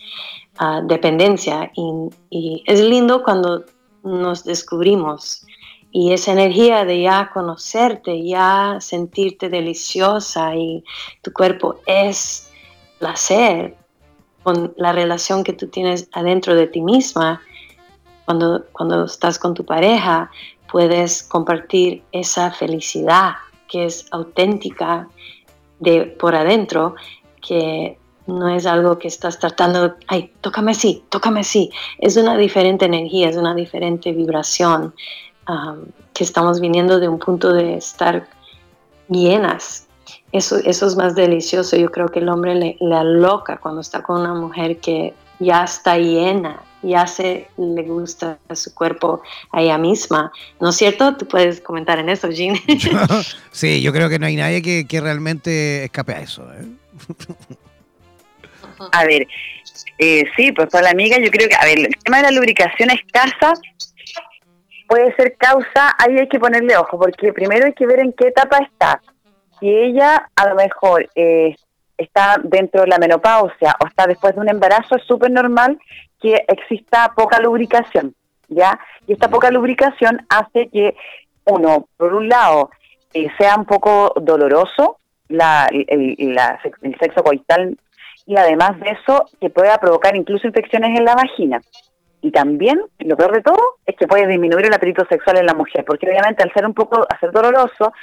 ah, 0.59 0.81
dependencia. 0.85 1.73
Y, 1.75 2.63
es 2.67 2.81
lindo 2.81 3.25
cuando 3.25 3.65
nos 4.05 4.45
descubrimos 4.45 5.45
y 5.91 6.13
esa 6.13 6.33
energía 6.33 6.85
de 6.85 7.03
ya 7.03 7.31
conocerte, 7.33 8.25
ya 8.25 8.77
sentirte 8.81 9.49
deliciosa 9.49 10.55
y 10.55 10.85
tu 11.23 11.33
cuerpo 11.33 11.81
es 11.87 12.51
placer 13.01 13.75
con 14.45 14.73
la 14.77 14.93
relación 14.93 15.43
que 15.43 15.53
tú 15.53 15.67
tienes 15.67 16.09
adentro 16.13 16.55
de 16.55 16.69
ti 16.69 16.81
misma, 16.81 17.43
cuando, 18.25 18.67
cuando 18.73 19.05
estás 19.05 19.39
con 19.39 19.55
tu 19.55 19.65
pareja, 19.65 20.31
puedes 20.71 21.23
compartir 21.23 22.03
esa 22.13 22.51
felicidad 22.51 23.33
que 23.69 23.85
es 23.87 24.07
auténtica 24.11 25.09
de 25.79 26.03
por 26.03 26.35
adentro, 26.35 26.95
que 27.47 27.99
no 28.27 28.49
es 28.49 28.67
algo 28.67 28.99
que 28.99 29.09
estás 29.09 29.39
tratando, 29.39 29.95
ay, 30.07 30.33
tócame 30.41 30.73
así, 30.73 31.03
tócame 31.09 31.41
así. 31.41 31.71
Es 31.99 32.17
una 32.17 32.37
diferente 32.37 32.85
energía, 32.85 33.29
es 33.29 33.37
una 33.37 33.55
diferente 33.55 34.13
vibración 34.13 34.95
que 36.13 36.25
estamos 36.25 36.61
viniendo 36.61 37.01
de 37.01 37.09
un 37.09 37.19
punto 37.19 37.53
de 37.53 37.77
estar 37.77 38.29
llenas. 39.09 39.87
Eso, 40.31 40.57
eso 40.57 40.87
es 40.87 40.95
más 40.95 41.15
delicioso. 41.15 41.77
Yo 41.77 41.91
creo 41.91 42.09
que 42.09 42.19
el 42.19 42.29
hombre 42.29 42.55
le, 42.55 42.77
le 42.81 42.95
aloca 42.95 43.59
cuando 43.59 43.81
está 43.81 44.03
con 44.03 44.21
una 44.21 44.35
mujer 44.35 44.79
que 44.79 45.15
ya 45.39 45.65
está 45.65 45.97
llena, 45.97 46.61
ya 46.83 47.07
se 47.07 47.49
le 47.57 47.83
gusta 47.83 48.39
su 48.55 48.75
cuerpo 48.75 49.23
a 49.53 49.63
ella 49.63 49.79
misma. 49.79 50.33
¿No 50.61 50.71
es 50.71 50.77
cierto? 50.77 51.17
Tú 51.17 51.27
puedes 51.27 51.61
comentar 51.61 51.99
en 51.99 52.09
eso, 52.09 52.31
Jean. 52.31 52.57
sí, 53.51 53.83
yo 53.83 53.93
creo 53.93 54.09
que 54.09 54.19
no 54.19 54.27
hay 54.27 54.37
nadie 54.37 54.63
que, 54.63 55.01
realmente 55.01 55.85
escape 55.85 56.13
a 56.13 56.21
eso. 56.21 56.47
¿eh? 56.55 56.67
a 58.93 59.05
ver, 59.05 59.27
eh, 59.99 60.25
sí, 60.37 60.53
pues 60.53 60.69
para 60.69 60.85
la 60.85 60.91
amiga 60.91 61.19
yo 61.19 61.31
creo 61.31 61.49
que, 61.49 61.57
a 61.57 61.65
ver, 61.65 61.79
el 61.79 61.97
tema 62.05 62.19
de 62.19 62.25
la 62.25 62.31
lubricación 62.31 62.91
escasa 62.91 63.55
puede 64.87 65.15
ser 65.17 65.37
causa, 65.37 65.95
ahí 65.99 66.19
hay 66.19 66.29
que 66.29 66.41
ponerle 66.41 66.77
ojo, 66.77 66.99
porque 66.99 67.33
primero 67.33 67.67
hay 67.67 67.75
que 67.75 67.87
ver 67.87 68.01
en 68.01 68.13
qué 68.13 68.29
etapa 68.29 68.59
está. 68.59 69.03
Si 69.61 69.69
ella 69.69 70.31
a 70.35 70.49
lo 70.49 70.55
mejor 70.55 71.09
eh, 71.15 71.55
está 71.97 72.37
dentro 72.43 72.83
de 72.83 72.87
la 72.87 72.99
menopausia 72.99 73.77
o 73.83 73.87
está 73.87 74.07
después 74.07 74.35
de 74.35 74.41
un 74.41 74.49
embarazo, 74.49 74.97
es 74.97 75.05
súper 75.05 75.31
normal 75.31 75.79
que 76.21 76.45
exista 76.49 77.13
poca 77.15 77.41
lubricación, 77.41 78.15
¿ya? 78.49 78.79
Y 79.07 79.13
esta 79.13 79.29
poca 79.29 79.51
lubricación 79.51 80.27
hace 80.29 80.69
que, 80.69 80.97
uno, 81.45 81.89
por 81.97 82.15
un 82.15 82.29
lado, 82.29 82.71
eh, 83.15 83.29
sea 83.39 83.57
un 83.57 83.65
poco 83.65 84.13
doloroso 84.21 84.99
la, 85.29 85.69
el, 85.71 86.17
el 86.19 86.99
sexo 86.99 87.23
coital 87.23 87.77
y 88.29 88.37
además 88.37 88.79
de 88.81 88.91
eso, 88.91 89.25
que 89.41 89.49
pueda 89.49 89.79
provocar 89.79 90.15
incluso 90.15 90.47
infecciones 90.47 90.99
en 90.99 91.07
la 91.07 91.15
vagina. 91.15 91.63
Y 92.21 92.31
también, 92.31 92.79
lo 92.99 93.17
peor 93.17 93.33
de 93.33 93.43
todo, 93.43 93.79
es 93.87 93.97
que 93.97 94.07
puede 94.07 94.27
disminuir 94.27 94.67
el 94.67 94.75
apetito 94.75 95.07
sexual 95.09 95.39
en 95.39 95.47
la 95.47 95.55
mujer, 95.55 95.83
porque 95.87 96.07
obviamente 96.07 96.43
al 96.43 96.53
ser 96.53 96.67
un 96.67 96.75
poco, 96.75 97.07
a 97.09 97.19
ser 97.21 97.31
doloroso, 97.31 97.95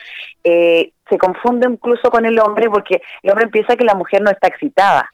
eh, 0.44 0.92
se 1.08 1.18
confunde 1.20 1.68
incluso 1.70 2.10
con 2.10 2.26
el 2.26 2.40
hombre, 2.40 2.70
porque 2.72 3.02
el 3.22 3.32
hombre 3.32 3.50
piensa 3.50 3.76
que 3.76 3.84
la 3.84 3.94
mujer 3.94 4.24
no 4.24 4.32
está 4.32 4.48
excitada. 4.48 5.12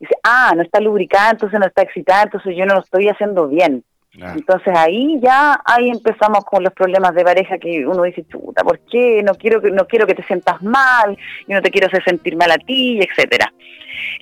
Dice, 0.00 0.14
ah, 0.22 0.52
no 0.56 0.62
está 0.62 0.80
lubricada, 0.80 1.30
entonces 1.30 1.58
no 1.58 1.66
está 1.66 1.82
excitada, 1.82 2.24
entonces 2.24 2.56
yo 2.56 2.66
no 2.66 2.74
lo 2.74 2.80
estoy 2.80 3.08
haciendo 3.08 3.48
bien. 3.48 3.84
Entonces 4.16 4.72
ahí 4.76 5.18
ya 5.20 5.60
ahí 5.64 5.90
empezamos 5.90 6.44
con 6.44 6.62
los 6.62 6.72
problemas 6.72 7.14
de 7.14 7.24
pareja 7.24 7.58
que 7.58 7.84
uno 7.84 8.02
dice, 8.04 8.24
chuta, 8.28 8.62
¿por 8.62 8.78
qué? 8.80 9.22
No 9.24 9.34
quiero 9.34 9.60
que 9.60 9.72
no 9.72 9.86
quiero 9.88 10.06
que 10.06 10.14
te 10.14 10.22
sientas 10.22 10.62
mal, 10.62 11.18
y 11.46 11.52
no 11.52 11.60
te 11.60 11.70
quiero 11.70 11.88
hacer 11.88 12.04
sentir 12.04 12.36
mal 12.36 12.50
a 12.52 12.58
ti, 12.58 13.00
etcétera. 13.00 13.52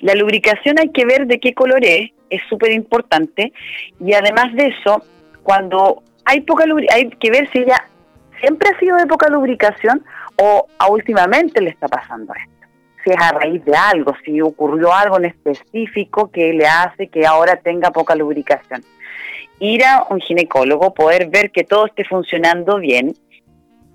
La 0.01 0.15
lubricación 0.15 0.79
hay 0.79 0.89
que 0.89 1.05
ver 1.05 1.27
de 1.27 1.39
qué 1.39 1.53
color 1.53 1.83
es, 1.85 2.11
es 2.29 2.41
súper 2.49 2.71
importante, 2.71 3.53
y 3.99 4.13
además 4.13 4.53
de 4.55 4.67
eso, 4.67 5.03
cuando 5.43 6.01
hay 6.25 6.41
poca 6.41 6.65
hay 6.91 7.09
que 7.09 7.29
ver 7.29 7.47
si 7.51 7.59
ella 7.59 7.85
siempre 8.39 8.69
ha 8.69 8.79
sido 8.79 8.97
de 8.97 9.05
poca 9.05 9.29
lubricación 9.29 10.03
o 10.37 10.65
a 10.79 10.87
últimamente 10.87 11.61
le 11.61 11.69
está 11.69 11.87
pasando 11.87 12.33
esto. 12.33 12.52
Si 13.03 13.09
es 13.09 13.17
a 13.19 13.31
raíz 13.31 13.63
de 13.65 13.75
algo, 13.75 14.13
si 14.23 14.39
ocurrió 14.41 14.93
algo 14.93 15.17
en 15.17 15.25
específico 15.25 16.31
que 16.31 16.53
le 16.53 16.65
hace 16.65 17.07
que 17.07 17.25
ahora 17.25 17.57
tenga 17.57 17.91
poca 17.91 18.15
lubricación 18.15 18.83
ir 19.59 19.85
a 19.85 20.05
un 20.09 20.19
ginecólogo, 20.19 20.93
poder 20.93 21.29
ver 21.29 21.51
que 21.51 21.63
todo 21.63 21.85
esté 21.85 22.03
funcionando 22.03 22.79
bien. 22.79 23.15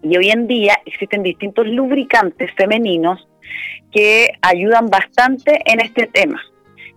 Y 0.02 0.16
hoy 0.16 0.30
en 0.30 0.46
día 0.46 0.78
existen 0.86 1.22
distintos 1.22 1.66
lubricantes 1.66 2.50
femeninos 2.56 3.28
que 3.92 4.30
ayudan 4.40 4.88
bastante 4.88 5.60
en 5.64 5.80
este 5.80 6.06
tema 6.06 6.40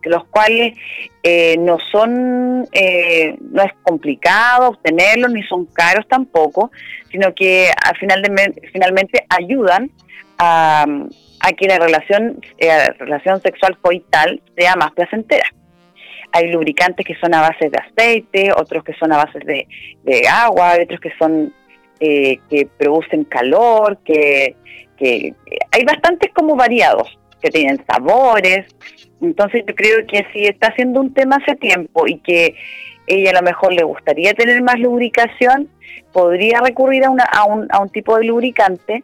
que 0.01 0.09
los 0.09 0.25
cuales 0.25 0.75
eh, 1.21 1.57
no 1.59 1.77
son, 1.91 2.67
eh, 2.71 3.35
no 3.39 3.61
es 3.61 3.71
complicado 3.83 4.69
obtenerlos, 4.69 5.31
ni 5.31 5.43
son 5.43 5.67
caros 5.67 6.07
tampoco, 6.07 6.71
sino 7.11 7.35
que 7.35 7.69
al 7.85 7.95
final 7.97 8.23
de, 8.23 8.69
finalmente 8.73 9.23
ayudan 9.29 9.91
a, 10.39 10.85
que 11.57 11.67
la 11.67 11.79
relación, 11.79 12.39
eh, 12.57 12.89
relación 12.99 13.41
sexual 13.41 13.77
coital 13.79 14.41
sea 14.55 14.75
más 14.75 14.91
placentera. 14.91 15.45
Hay 16.31 16.49
lubricantes 16.49 17.05
que 17.05 17.15
son 17.15 17.33
a 17.33 17.41
base 17.41 17.69
de 17.69 17.77
aceite, 17.77 18.51
otros 18.55 18.83
que 18.83 18.93
son 18.93 19.11
a 19.11 19.17
base 19.17 19.39
de, 19.39 20.27
agua, 20.29 20.75
otros 20.81 20.99
que 20.99 21.11
son 21.19 21.53
que 21.99 22.67
producen 22.79 23.25
calor, 23.25 23.99
que, 24.03 24.55
que 24.97 25.35
hay 25.71 25.83
bastantes 25.83 26.31
como 26.33 26.55
variados 26.55 27.17
que 27.41 27.49
tienen 27.49 27.83
sabores. 27.85 28.65
Entonces 29.21 29.63
yo 29.67 29.75
creo 29.75 30.05
que 30.07 30.25
si 30.31 30.45
está 30.45 30.67
haciendo 30.67 31.01
un 31.01 31.13
tema 31.13 31.37
hace 31.37 31.55
tiempo 31.55 32.07
y 32.07 32.19
que 32.19 32.55
ella 33.07 33.31
a 33.31 33.33
lo 33.33 33.41
mejor 33.41 33.73
le 33.73 33.83
gustaría 33.83 34.33
tener 34.33 34.61
más 34.61 34.79
lubricación, 34.79 35.69
podría 36.13 36.61
recurrir 36.61 37.05
a, 37.05 37.09
una, 37.09 37.23
a, 37.23 37.45
un, 37.45 37.67
a 37.71 37.81
un 37.81 37.89
tipo 37.89 38.17
de 38.17 38.25
lubricante 38.25 39.03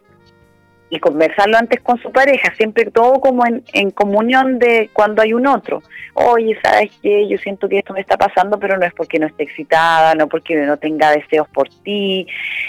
y 0.90 0.98
conversarlo 0.98 1.56
antes 1.56 1.80
con 1.80 1.98
su 1.98 2.10
pareja, 2.10 2.52
siempre 2.56 2.90
todo 2.90 3.20
como 3.20 3.46
en, 3.46 3.62
en 3.72 3.90
comunión 3.90 4.58
de 4.58 4.90
cuando 4.92 5.22
hay 5.22 5.32
un 5.32 5.46
otro. 5.46 5.82
Oye, 6.14 6.58
¿sabes 6.62 6.90
qué? 7.02 7.28
Yo 7.28 7.38
siento 7.38 7.68
que 7.68 7.78
esto 7.78 7.92
me 7.92 8.00
está 8.00 8.16
pasando, 8.16 8.58
pero 8.58 8.78
no 8.78 8.86
es 8.86 8.94
porque 8.94 9.18
no 9.18 9.26
esté 9.26 9.44
excitada, 9.44 10.14
no 10.14 10.28
porque 10.28 10.56
no 10.56 10.76
tenga 10.76 11.10
deseos 11.10 11.48
por 11.48 11.68
ti. 11.68 12.26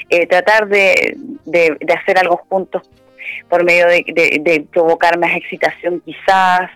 Eh, 0.09 0.27
tratar 0.27 0.67
de, 0.67 1.15
de, 1.45 1.77
de 1.79 1.93
hacer 1.93 2.17
algo 2.17 2.37
juntos 2.49 2.83
por 3.47 3.63
medio 3.63 3.87
de, 3.87 4.67
provocar 4.71 5.17
más 5.19 5.35
excitación 5.35 6.01
quizás. 6.01 6.69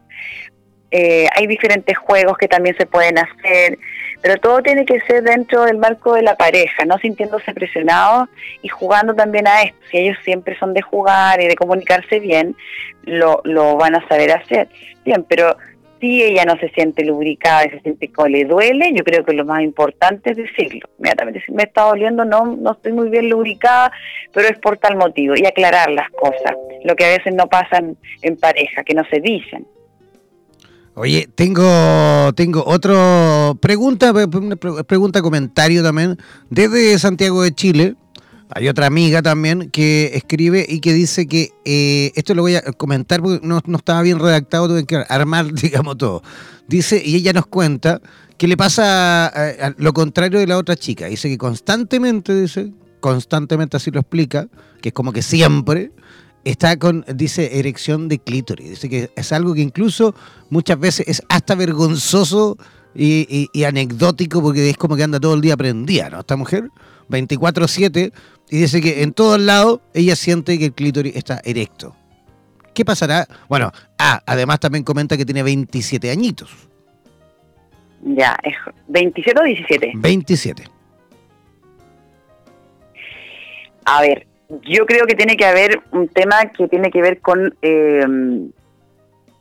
Eh, 0.96 1.26
hay 1.36 1.48
diferentes 1.48 1.98
juegos 1.98 2.38
que 2.38 2.48
también 2.48 2.78
se 2.78 2.86
pueden 2.86 3.18
hacer, 3.18 3.80
pero 4.22 4.38
todo 4.38 4.62
tiene 4.62 4.86
que 4.86 5.02
ser 5.02 5.24
dentro 5.24 5.64
del 5.64 5.80
marco 5.80 6.14
de 6.14 6.22
la 6.22 6.36
pareja, 6.36 6.86
no 6.86 7.00
sintiéndose 7.00 7.52
presionados 7.52 8.30
y 8.62 8.68
jugando 8.68 9.16
también 9.16 9.48
a 9.48 9.64
esto. 9.64 9.80
Si 9.90 9.98
ellos 9.98 10.18
siempre 10.24 10.56
son 10.60 10.76
de 10.76 10.84
jugar 10.84 11.42
y 11.42 11.48
de 11.48 11.56
comunicarse 11.56 12.20
bien, 12.20 12.56
lo, 13.06 13.42
lo 13.44 13.76
van 13.76 13.96
a 13.96 14.08
saber 14.08 14.34
hacer. 14.34 14.68
Bien, 15.04 15.26
pero 15.28 15.58
si 16.00 16.22
ella 16.22 16.46
no 16.46 16.60
se 16.60 16.70
siente 16.70 17.04
lubricada 17.04 17.66
y 17.66 17.72
se 17.72 17.80
siente 17.80 18.10
que 18.10 18.30
le 18.30 18.46
duele, 18.46 18.94
yo 18.94 19.04
creo 19.04 19.26
que 19.26 19.34
lo 19.34 19.46
más 19.46 19.64
importante 19.64 20.30
es 20.30 20.38
decirlo. 20.38 20.88
Inmediatamente, 21.00 21.42
si 21.44 21.54
me 21.54 21.64
está 21.64 21.86
doliendo, 21.86 22.24
no, 22.24 22.46
no 22.46 22.74
estoy 22.74 22.94
muy 22.94 23.10
bien 23.10 23.30
lubricada, 23.30 23.92
pero 24.32 24.48
es 24.48 24.60
por 24.60 24.78
tal 24.78 24.98
motivo. 24.98 25.34
Y 25.36 25.48
aclarar 25.48 25.90
las 25.90 26.12
cosas, 26.12 26.54
lo 26.84 26.96
que 26.96 27.06
a 27.06 27.18
veces 27.18 27.34
no 27.34 27.48
pasa 27.48 27.82
en 28.22 28.38
pareja, 28.38 28.84
que 28.84 28.94
no 28.94 29.04
se 29.06 29.20
dicen. 29.22 29.66
Oye, 30.96 31.28
tengo, 31.34 32.34
tengo 32.36 32.64
otra 32.68 33.54
pregunta, 33.60 34.14
pregunta, 34.86 35.24
comentario 35.24 35.82
también, 35.82 36.20
desde 36.52 37.00
Santiago 37.00 37.42
de 37.42 37.52
Chile. 37.52 37.96
Hay 38.50 38.68
otra 38.68 38.86
amiga 38.86 39.24
también 39.24 39.72
que 39.72 40.12
escribe 40.14 40.64
y 40.70 40.82
que 40.82 40.94
dice 40.94 41.26
que 41.26 41.50
eh, 41.66 42.12
esto 42.14 42.36
lo 42.36 42.44
voy 42.44 42.58
a 42.58 42.62
comentar 42.62 43.24
porque 43.24 43.46
no, 43.46 43.60
estaba 43.76 44.04
bien 44.04 44.20
redactado, 44.20 44.68
tuve 44.68 44.86
que 44.86 45.04
armar, 45.10 45.52
digamos, 45.54 45.98
todo. 45.98 46.22
Dice, 46.68 47.02
y 47.04 47.16
ella 47.16 47.34
nos 47.34 47.48
cuenta 47.48 48.00
que 48.38 48.48
le 48.48 48.56
pasa 48.56 49.32
eh, 49.36 49.74
lo 49.78 49.94
contrario 49.94 50.38
de 50.38 50.46
la 50.46 50.60
otra 50.60 50.76
chica. 50.76 51.08
Dice 51.08 51.28
que 51.28 51.40
constantemente, 51.40 52.40
dice, 52.40 52.72
constantemente 53.00 53.78
así 53.78 53.90
lo 53.90 54.02
explica, 54.02 54.48
que 54.80 54.90
es 54.90 54.94
como 54.94 55.12
que 55.12 55.24
siempre 55.24 55.92
está 56.44 56.78
con, 56.78 57.06
dice, 57.16 57.60
erección 57.60 58.08
de 58.08 58.20
clítoris. 58.20 58.70
Dice 58.70 58.90
que 58.90 59.12
es 59.16 59.32
algo 59.32 59.54
que 59.54 59.62
incluso 59.62 60.16
muchas 60.50 60.80
veces 60.80 61.08
es 61.08 61.24
hasta 61.30 61.56
vergonzoso 61.56 62.58
y, 62.96 63.50
y 63.54 63.64
anecdótico 63.64 64.42
porque 64.42 64.70
es 64.70 64.78
como 64.78 64.96
que 64.96 65.04
anda 65.04 65.20
todo 65.20 65.34
el 65.34 65.42
día 65.42 65.58
prendida, 65.58 66.10
¿no? 66.10 66.20
Esta 66.20 66.36
mujer. 66.36 66.70
24/7 67.10 68.12
y 68.50 68.58
dice 68.58 68.82
que 68.82 69.04
en 69.04 69.14
todos 69.14 69.40
lados 69.40 69.82
ella 69.94 70.16
siente 70.16 70.58
que 70.58 70.66
el 70.66 70.74
clítoris 70.74 71.16
está 71.16 71.42
erecto. 71.44 71.96
¿Qué 72.74 72.84
pasará? 72.84 73.28
Bueno, 73.48 73.72
ah, 74.00 74.22
además 74.26 74.60
también 74.60 74.84
comenta 74.84 75.16
que 75.16 75.26
tiene 75.26 75.44
27 75.44 76.10
añitos. 76.10 76.50
Ya, 78.02 78.38
es 78.44 78.56
27 78.88 79.40
o 79.40 79.44
17? 79.44 79.92
27. 79.96 80.64
A 83.86 84.02
ver, 84.02 84.28
yo 84.62 84.86
creo 84.86 85.06
que 85.06 85.16
tiene 85.16 85.36
que 85.36 85.46
haber 85.46 85.82
un 85.92 86.08
tema 86.08 86.52
que 86.58 86.68
tiene 86.68 86.92
que 86.92 87.02
ver 87.02 87.20
con... 87.20 87.56
Eh, 87.62 88.06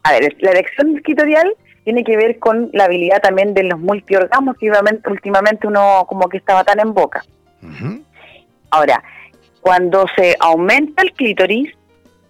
a 0.04 0.12
ver, 0.12 0.36
la 0.40 0.50
erección 0.50 0.96
clitorial 0.96 1.54
tiene 1.84 2.04
que 2.04 2.16
ver 2.16 2.38
con 2.38 2.70
la 2.72 2.84
habilidad 2.84 3.20
también 3.20 3.54
de 3.54 3.64
los 3.64 3.78
multiorgasmos 3.78 4.56
que 4.56 4.70
últimamente 5.10 5.66
uno 5.66 6.06
como 6.08 6.28
que 6.28 6.36
estaba 6.38 6.64
tan 6.64 6.80
en 6.80 6.94
boca. 6.94 7.24
Ahora, 8.70 9.02
cuando 9.60 10.06
se 10.16 10.36
aumenta 10.40 11.02
el 11.02 11.12
clítoris, 11.12 11.70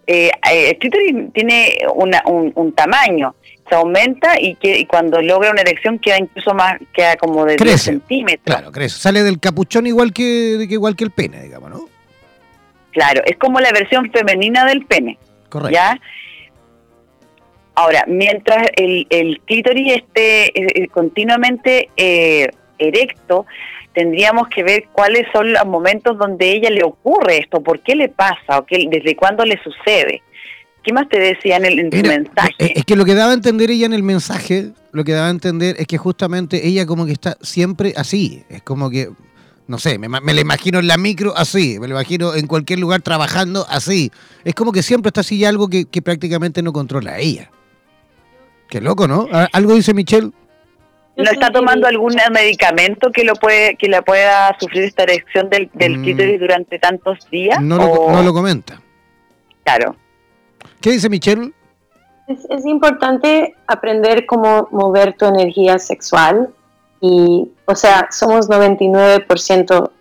eh, 0.05 0.29
eh, 0.51 0.69
el 0.71 0.77
clítoris 0.77 1.33
tiene 1.33 1.77
un, 1.95 2.73
tamaño, 2.73 3.35
se 3.67 3.75
aumenta 3.75 4.39
y, 4.39 4.55
que, 4.55 4.85
cuando 4.87 5.21
logra 5.21 5.51
una 5.51 5.61
erección 5.61 5.97
queda 5.99 6.17
incluso 6.17 6.53
más, 6.53 6.75
queda 6.93 7.15
como 7.15 7.45
de 7.45 7.55
crece, 7.55 7.91
centímetros. 7.91 8.43
Claro, 8.43 8.71
crece. 8.71 8.99
Sale 8.99 9.23
del 9.23 9.39
capuchón 9.39 9.87
igual 9.87 10.13
que, 10.13 10.67
igual 10.69 10.95
que 10.95 11.05
el 11.05 11.11
pene, 11.11 11.43
digamos, 11.43 11.69
¿no? 11.69 11.92
Claro, 12.93 13.21
es 13.25 13.37
como 13.37 13.59
la 13.59 13.71
versión 13.71 14.09
femenina 14.11 14.65
del 14.65 14.85
pene. 14.85 15.17
Correcto. 15.49 15.73
¿ya? 15.73 15.99
Ahora, 17.75 18.05
mientras 18.07 18.67
el, 18.75 19.07
el 19.09 19.41
clítoris 19.41 19.97
esté 19.97 20.81
eh, 20.81 20.87
continuamente 20.87 21.89
erecto, 22.77 23.45
tendríamos 23.93 24.47
que 24.49 24.63
ver 24.63 24.85
cuáles 24.91 25.25
son 25.31 25.53
los 25.53 25.65
momentos 25.65 26.17
donde 26.17 26.51
ella 26.51 26.69
le 26.69 26.83
ocurre 26.83 27.39
esto, 27.39 27.61
por 27.61 27.81
qué 27.81 27.95
le 27.95 28.09
pasa, 28.09 28.59
o 28.59 28.65
qué, 28.65 28.87
desde 28.89 29.15
cuándo 29.15 29.45
le 29.45 29.59
sucede. 29.63 30.21
¿Qué 30.83 30.91
más 30.91 31.07
te 31.07 31.17
decía 31.17 31.55
en, 31.57 31.65
el, 31.65 31.79
en 31.79 32.07
mensaje? 32.07 32.53
Eh, 32.59 32.73
es 32.75 32.85
que 32.85 32.97
lo 32.97 33.05
que 33.05 33.15
daba 33.15 33.31
a 33.31 33.35
entender 33.35 33.71
ella 33.71 33.85
en 33.85 33.93
el 33.93 34.03
mensaje, 34.03 34.71
lo 34.91 35.05
que 35.05 35.13
daba 35.13 35.27
a 35.27 35.31
entender 35.31 35.77
es 35.79 35.87
que 35.87 35.97
justamente 35.97 36.67
ella 36.67 36.85
como 36.85 37.05
que 37.05 37.13
está 37.13 37.37
siempre 37.41 37.93
así, 37.95 38.43
es 38.49 38.61
como 38.63 38.89
que, 38.89 39.09
no 39.67 39.77
sé, 39.77 39.97
me, 39.97 40.07
me 40.09 40.33
la 40.33 40.41
imagino 40.41 40.79
en 40.79 40.87
la 40.87 40.97
micro 40.97 41.33
así, 41.35 41.79
me 41.79 41.87
la 41.87 41.93
imagino 41.93 42.35
en 42.35 42.47
cualquier 42.47 42.79
lugar 42.79 43.01
trabajando 43.01 43.65
así, 43.69 44.11
es 44.43 44.53
como 44.55 44.71
que 44.71 44.83
siempre 44.83 45.09
está 45.09 45.21
así 45.21 45.37
y 45.37 45.45
algo 45.45 45.69
que, 45.69 45.85
que 45.85 46.01
prácticamente 46.01 46.61
no 46.61 46.73
controla 46.73 47.19
ella. 47.19 47.49
Qué 48.69 48.81
loco, 48.81 49.07
¿no? 49.07 49.27
¿Algo 49.51 49.75
dice 49.75 49.93
Michelle? 49.93 50.31
¿No 51.15 51.29
está 51.29 51.51
tomando 51.51 51.87
algún 51.87 52.15
medicamento 52.31 53.11
que 53.11 53.23
lo 53.23 53.35
puede 53.35 53.75
que 53.75 53.87
le 53.87 54.01
pueda 54.01 54.55
sufrir 54.59 54.83
esta 54.83 55.03
erección 55.03 55.47
del, 55.49 55.69
del 55.73 55.99
mm. 55.99 56.01
clítoris 56.01 56.39
durante 56.39 56.79
tantos 56.79 57.29
días? 57.29 57.61
No 57.61 57.77
lo, 57.77 58.11
no 58.11 58.23
lo 58.23 58.33
comenta. 58.33 58.81
Claro. 59.63 59.95
¿Qué 60.81 60.91
dice 60.91 61.09
Michelle? 61.09 61.53
Es, 62.27 62.39
es, 62.49 62.65
importante 62.65 63.53
aprender 63.67 64.25
cómo 64.25 64.67
mover 64.71 65.13
tu 65.13 65.25
energía 65.25 65.77
sexual 65.77 66.49
y, 67.05 67.51
o 67.65 67.75
sea, 67.75 68.07
somos 68.11 68.49
99% 68.49 69.91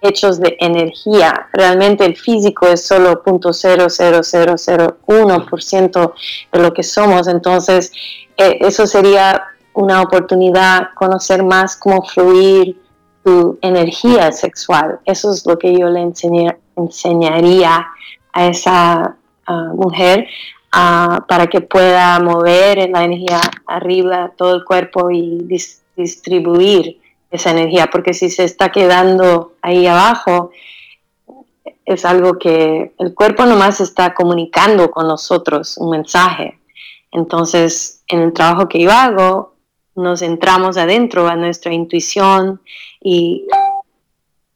hechos 0.00 0.38
de 0.38 0.56
energía. 0.60 1.48
Realmente 1.52 2.04
el 2.04 2.16
físico 2.16 2.68
es 2.68 2.86
solo 2.86 3.24
0.00001% 3.24 6.12
de 6.52 6.60
lo 6.60 6.72
que 6.72 6.84
somos. 6.84 7.26
Entonces, 7.26 7.90
eh, 8.36 8.58
eso 8.60 8.86
sería 8.86 9.42
una 9.72 10.02
oportunidad 10.02 10.90
conocer 10.94 11.42
más 11.42 11.76
cómo 11.76 12.04
fluir 12.04 12.80
tu 13.24 13.58
energía 13.60 14.30
sexual. 14.30 15.00
Eso 15.04 15.32
es 15.32 15.44
lo 15.46 15.58
que 15.58 15.76
yo 15.76 15.88
le 15.88 16.12
enseñaría 16.76 17.88
a 18.32 18.46
esa 18.46 19.16
mujer 19.74 20.28
para 20.70 21.48
que 21.48 21.60
pueda 21.60 22.20
mover 22.20 22.88
la 22.90 23.02
energía 23.02 23.40
arriba 23.66 24.30
todo 24.36 24.54
el 24.54 24.64
cuerpo 24.64 25.10
y 25.10 25.44
distribuir 25.96 27.00
esa 27.30 27.50
energía, 27.50 27.88
porque 27.90 28.14
si 28.14 28.30
se 28.30 28.44
está 28.44 28.70
quedando 28.70 29.54
ahí 29.62 29.86
abajo, 29.86 30.50
es 31.84 32.04
algo 32.04 32.38
que 32.38 32.92
el 32.98 33.14
cuerpo 33.14 33.46
nomás 33.46 33.80
está 33.80 34.14
comunicando 34.14 34.90
con 34.90 35.06
nosotros, 35.06 35.78
un 35.78 35.90
mensaje. 35.90 36.58
Entonces, 37.12 38.02
en 38.08 38.20
el 38.20 38.32
trabajo 38.32 38.68
que 38.68 38.80
yo 38.80 38.90
hago, 38.90 39.54
nos 39.94 40.20
entramos 40.22 40.76
adentro 40.76 41.26
a 41.28 41.36
nuestra 41.36 41.72
intuición 41.72 42.60
y 43.00 43.46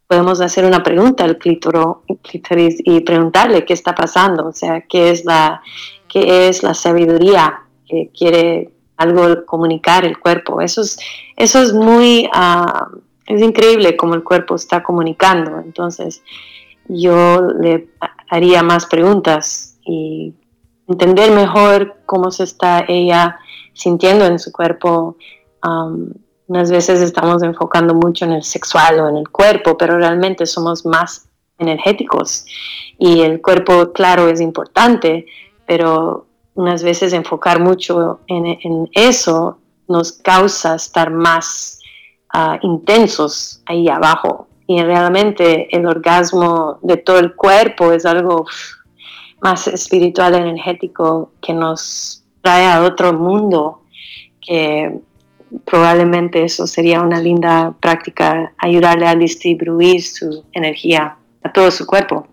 podemos 0.06 0.40
hacer 0.40 0.64
una 0.64 0.82
pregunta 0.82 1.24
al 1.24 1.38
clítoris 1.38 2.82
y 2.84 3.00
preguntarle 3.00 3.64
qué 3.64 3.74
está 3.74 3.94
pasando, 3.94 4.48
o 4.48 4.52
sea, 4.52 4.82
qué 4.82 5.10
es 5.10 5.24
la, 5.24 5.62
qué 6.08 6.48
es 6.48 6.62
la 6.64 6.74
sabiduría 6.74 7.62
que 7.86 8.10
quiere 8.12 8.72
algo 9.00 9.46
comunicar 9.46 10.04
el 10.04 10.18
cuerpo. 10.18 10.60
Eso 10.60 10.82
es, 10.82 10.98
eso 11.36 11.60
es 11.62 11.72
muy, 11.72 12.28
ah, 12.32 12.88
es 13.26 13.40
increíble 13.40 13.96
cómo 13.96 14.14
el 14.14 14.22
cuerpo 14.22 14.54
está 14.54 14.82
comunicando. 14.82 15.58
Entonces, 15.60 16.22
yo 16.86 17.40
le 17.40 17.88
haría 18.28 18.62
más 18.62 18.84
preguntas 18.86 19.78
y 19.84 20.34
entender 20.86 21.30
mejor 21.30 21.96
cómo 22.04 22.30
se 22.30 22.44
está 22.44 22.84
ella 22.86 23.38
sintiendo 23.72 24.26
en 24.26 24.38
su 24.38 24.52
cuerpo. 24.52 25.16
unas 26.46 26.70
veces 26.70 27.00
estamos 27.00 27.42
enfocando 27.42 27.94
mucho 27.94 28.26
en 28.26 28.32
el 28.32 28.42
sexual 28.42 29.00
o 29.00 29.08
en 29.08 29.16
el 29.16 29.28
cuerpo, 29.30 29.78
pero 29.78 29.96
realmente 29.96 30.44
somos 30.44 30.84
más 30.84 31.28
energéticos 31.58 32.44
y 32.98 33.22
el 33.22 33.40
cuerpo, 33.40 33.92
claro, 33.92 34.28
es 34.28 34.40
importante, 34.42 35.24
pero 35.66 36.26
unas 36.60 36.82
veces 36.82 37.14
enfocar 37.14 37.58
mucho 37.58 38.20
en, 38.26 38.88
eso 38.92 39.58
nos 39.88 40.12
causa 40.12 40.74
estar 40.74 41.10
más 41.10 41.80
ah, 42.34 42.58
intensos 42.62 43.62
ahí 43.64 43.88
abajo. 43.88 44.46
Y 44.66 44.82
realmente 44.82 45.74
el 45.74 45.86
orgasmo 45.86 46.78
de 46.82 46.98
todo 46.98 47.18
el 47.18 47.34
cuerpo 47.34 47.92
es 47.92 48.04
algo 48.04 48.44
más 49.40 49.66
espiritual, 49.68 50.34
energético, 50.34 51.32
que 51.40 51.54
nos 51.54 52.24
trae 52.42 52.66
a 52.66 52.82
otro 52.82 53.14
mundo, 53.14 53.82
que 54.40 55.00
probablemente 55.64 56.44
eso 56.44 56.66
sería 56.66 57.00
una 57.00 57.20
linda 57.20 57.74
práctica, 57.80 58.52
ayudarle 58.58 59.06
a 59.06 59.16
distribuir 59.16 60.02
su 60.02 60.44
energía 60.52 61.16
a 61.42 61.52
todo 61.52 61.70
su 61.70 61.86
cuerpo. 61.86 62.26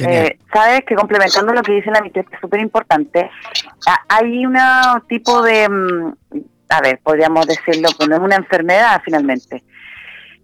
Eh, 0.00 0.38
Sabes 0.52 0.82
que 0.86 0.94
complementando 0.94 1.52
lo 1.52 1.62
que 1.62 1.72
dice 1.72 1.90
la 1.90 2.00
mitad, 2.00 2.24
que 2.24 2.34
es 2.34 2.40
súper 2.40 2.60
importante, 2.60 3.30
hay 4.08 4.44
un 4.44 4.56
tipo 5.08 5.42
de, 5.42 5.68
mm, 5.68 6.14
a 6.68 6.80
ver, 6.80 7.00
podríamos 7.02 7.46
decirlo, 7.46 7.88
pero 7.98 8.10
no 8.10 8.16
es 8.16 8.22
una 8.22 8.36
enfermedad 8.36 9.00
finalmente, 9.04 9.62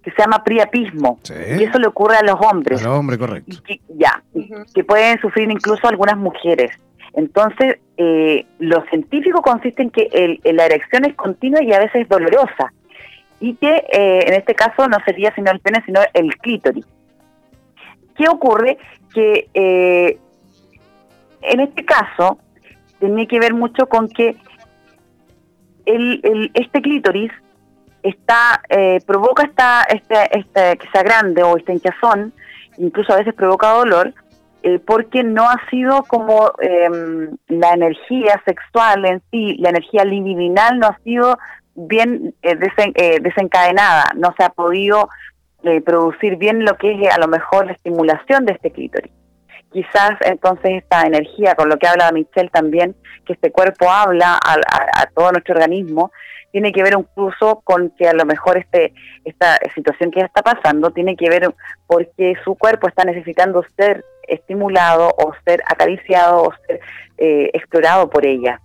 que 0.02 0.10
se 0.10 0.22
llama 0.22 0.42
priapismo. 0.44 1.20
Y 1.58 1.64
eso 1.64 1.78
le 1.78 1.86
ocurre 1.86 2.16
a 2.16 2.22
los 2.22 2.36
hombres. 2.40 2.80
A 2.80 2.88
los 2.88 2.98
hombres, 2.98 3.18
correcto. 3.18 3.56
ya, 3.96 4.22
que 4.74 4.84
pueden 4.84 5.20
sufrir 5.20 5.50
incluso 5.50 5.86
algunas 5.86 6.16
mujeres. 6.16 6.70
Entonces, 7.14 7.78
eh, 7.98 8.46
lo 8.58 8.82
científico 8.86 9.42
consiste 9.42 9.82
en 9.82 9.90
que 9.90 10.08
el, 10.12 10.40
la 10.56 10.66
erección 10.66 11.04
es 11.04 11.14
continua 11.14 11.62
y 11.62 11.72
a 11.72 11.78
veces 11.78 12.08
dolorosa. 12.08 12.72
Y 13.38 13.54
que 13.56 13.84
eh, 13.92 14.24
en 14.26 14.34
este 14.34 14.54
caso 14.54 14.88
no 14.88 14.98
sería 15.04 15.34
sino 15.34 15.50
el 15.50 15.60
pene, 15.60 15.82
sino 15.84 16.00
el 16.14 16.34
clítoris. 16.36 16.86
¿Qué 18.16 18.28
ocurre? 18.28 18.78
Que 19.14 19.48
eh, 19.54 20.18
en 21.42 21.60
este 21.60 21.84
caso 21.84 22.38
tiene 22.98 23.26
que 23.26 23.38
ver 23.38 23.54
mucho 23.54 23.86
con 23.88 24.08
que 24.08 24.36
el, 25.84 26.50
este 26.54 26.80
clítoris 26.80 27.32
está 28.02 28.62
eh, 28.68 29.00
provoca 29.06 29.44
esta, 29.44 29.82
este, 29.84 30.38
este, 30.38 30.76
que 30.76 30.88
sea 30.90 31.02
grande 31.02 31.42
o 31.42 31.56
esta 31.56 31.72
hinchazón, 31.72 32.32
incluso 32.78 33.12
a 33.12 33.16
veces 33.16 33.34
provoca 33.34 33.70
dolor, 33.70 34.14
eh, 34.62 34.78
porque 34.78 35.24
no 35.24 35.48
ha 35.48 35.60
sido 35.70 36.04
como 36.04 36.52
em, 36.60 37.36
la 37.48 37.72
energía 37.72 38.40
sexual 38.44 39.04
en 39.04 39.22
sí, 39.30 39.56
la 39.58 39.70
energía 39.70 40.04
libidinal 40.04 40.78
no 40.78 40.86
ha 40.88 40.98
sido 41.04 41.38
bien 41.74 42.34
desencadenada, 42.42 44.12
no 44.14 44.34
se 44.36 44.44
ha 44.44 44.50
podido 44.50 45.08
producir 45.84 46.36
bien 46.36 46.64
lo 46.64 46.76
que 46.76 46.92
es 46.92 47.14
a 47.14 47.18
lo 47.18 47.28
mejor 47.28 47.66
la 47.66 47.72
estimulación 47.72 48.44
de 48.44 48.54
este 48.54 48.70
clítoris. 48.70 49.12
Quizás 49.72 50.12
entonces 50.20 50.82
esta 50.82 51.02
energía, 51.02 51.54
con 51.54 51.68
lo 51.68 51.78
que 51.78 51.86
habla 51.86 52.12
Michelle 52.12 52.50
también, 52.50 52.94
que 53.24 53.32
este 53.32 53.50
cuerpo 53.50 53.90
habla 53.90 54.38
a, 54.38 55.06
todo 55.14 55.32
nuestro 55.32 55.54
organismo, 55.54 56.12
tiene 56.50 56.72
que 56.72 56.82
ver 56.82 56.94
incluso 56.98 57.62
con 57.64 57.90
que 57.96 58.06
a 58.06 58.12
lo 58.12 58.26
mejor 58.26 58.58
este, 58.58 58.92
esta 59.24 59.58
situación 59.74 60.10
que 60.10 60.20
está 60.20 60.42
pasando 60.42 60.90
tiene 60.90 61.16
que 61.16 61.30
ver 61.30 61.54
porque 61.86 62.34
su 62.44 62.54
cuerpo 62.56 62.86
está 62.86 63.04
necesitando 63.04 63.64
ser 63.74 64.04
estimulado 64.28 65.14
o 65.16 65.32
ser 65.46 65.62
acariciado 65.66 66.42
o 66.42 66.52
ser 66.66 66.80
eh, 67.16 67.50
explorado 67.54 68.10
por 68.10 68.26
ella. 68.26 68.60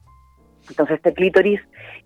Entonces 0.70 0.98
este 0.98 1.14
clítoris 1.14 1.62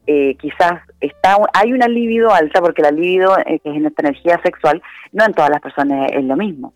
eh, 0.07 0.35
quizás 0.39 0.81
está 0.99 1.37
hay 1.53 1.73
una 1.73 1.87
libido 1.87 2.33
alta, 2.33 2.61
porque 2.61 2.81
la 2.81 2.91
libido, 2.91 3.37
eh, 3.39 3.59
que 3.63 3.75
es 3.75 3.81
nuestra 3.81 4.09
energía 4.09 4.39
sexual, 4.43 4.81
no 5.11 5.25
en 5.25 5.33
todas 5.33 5.49
las 5.49 5.61
personas 5.61 6.11
es 6.11 6.23
lo 6.23 6.35
mismo. 6.35 6.73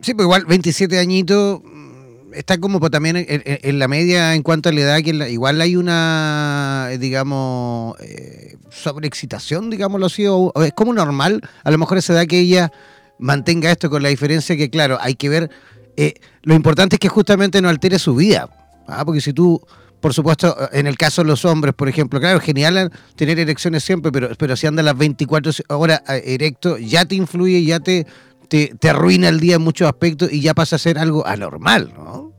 Sí, 0.00 0.14
pues 0.14 0.24
igual 0.24 0.44
27 0.46 0.98
añitos 0.98 1.60
mm, 1.62 2.34
está 2.34 2.58
como 2.58 2.80
pues, 2.80 2.90
también 2.90 3.16
en, 3.18 3.78
la 3.78 3.88
media 3.88 4.34
en 4.34 4.42
cuanto 4.42 4.68
a 4.68 4.72
la 4.72 4.80
edad, 4.80 4.98
que 5.02 5.10
igual 5.30 5.60
hay 5.60 5.76
una, 5.76 6.88
digamos, 6.98 8.00
eh, 8.00 8.56
sobreexcitación, 8.70 9.70
digámoslo 9.70 10.06
así, 10.06 10.26
o, 10.26 10.52
es 10.64 10.72
como 10.72 10.94
normal, 10.94 11.40
a 11.64 11.70
lo 11.70 11.78
mejor 11.78 11.98
esa 11.98 12.14
edad 12.14 12.26
que 12.26 12.40
ella 12.40 12.72
mantenga 13.18 13.70
esto 13.70 13.90
con 13.90 14.02
la 14.02 14.08
diferencia 14.08 14.56
que, 14.56 14.70
claro, 14.70 14.98
hay 15.00 15.14
que 15.14 15.28
ver, 15.28 15.50
eh, 15.96 16.14
lo 16.42 16.54
importante 16.54 16.96
es 16.96 17.00
que 17.00 17.08
justamente 17.08 17.60
no 17.60 17.68
altere 17.68 17.98
su 17.98 18.14
vida, 18.14 18.48
¿ah? 18.86 19.04
porque 19.04 19.20
si 19.20 19.32
tú 19.32 19.60
por 20.00 20.14
supuesto, 20.14 20.56
en 20.72 20.86
el 20.86 20.96
caso 20.96 21.22
de 21.22 21.28
los 21.28 21.44
hombres, 21.44 21.74
por 21.74 21.88
ejemplo, 21.88 22.20
claro, 22.20 22.40
genial 22.40 22.90
tener 23.16 23.38
erecciones 23.38 23.84
siempre, 23.84 24.10
pero, 24.10 24.30
pero 24.38 24.56
si 24.56 24.66
andas 24.66 24.84
las 24.84 24.96
24 24.96 25.52
horas 25.68 26.02
eh, 26.08 26.22
erecto, 26.26 26.78
ya 26.78 27.04
te 27.04 27.14
influye, 27.14 27.64
ya 27.64 27.80
te, 27.80 28.06
te, 28.48 28.88
arruina 28.88 29.28
el 29.28 29.40
día 29.40 29.56
en 29.56 29.62
muchos 29.62 29.86
aspectos 29.88 30.32
y 30.32 30.40
ya 30.40 30.54
pasa 30.54 30.76
a 30.76 30.78
ser 30.78 30.98
algo 30.98 31.26
anormal, 31.26 31.92
¿no? 31.94 32.32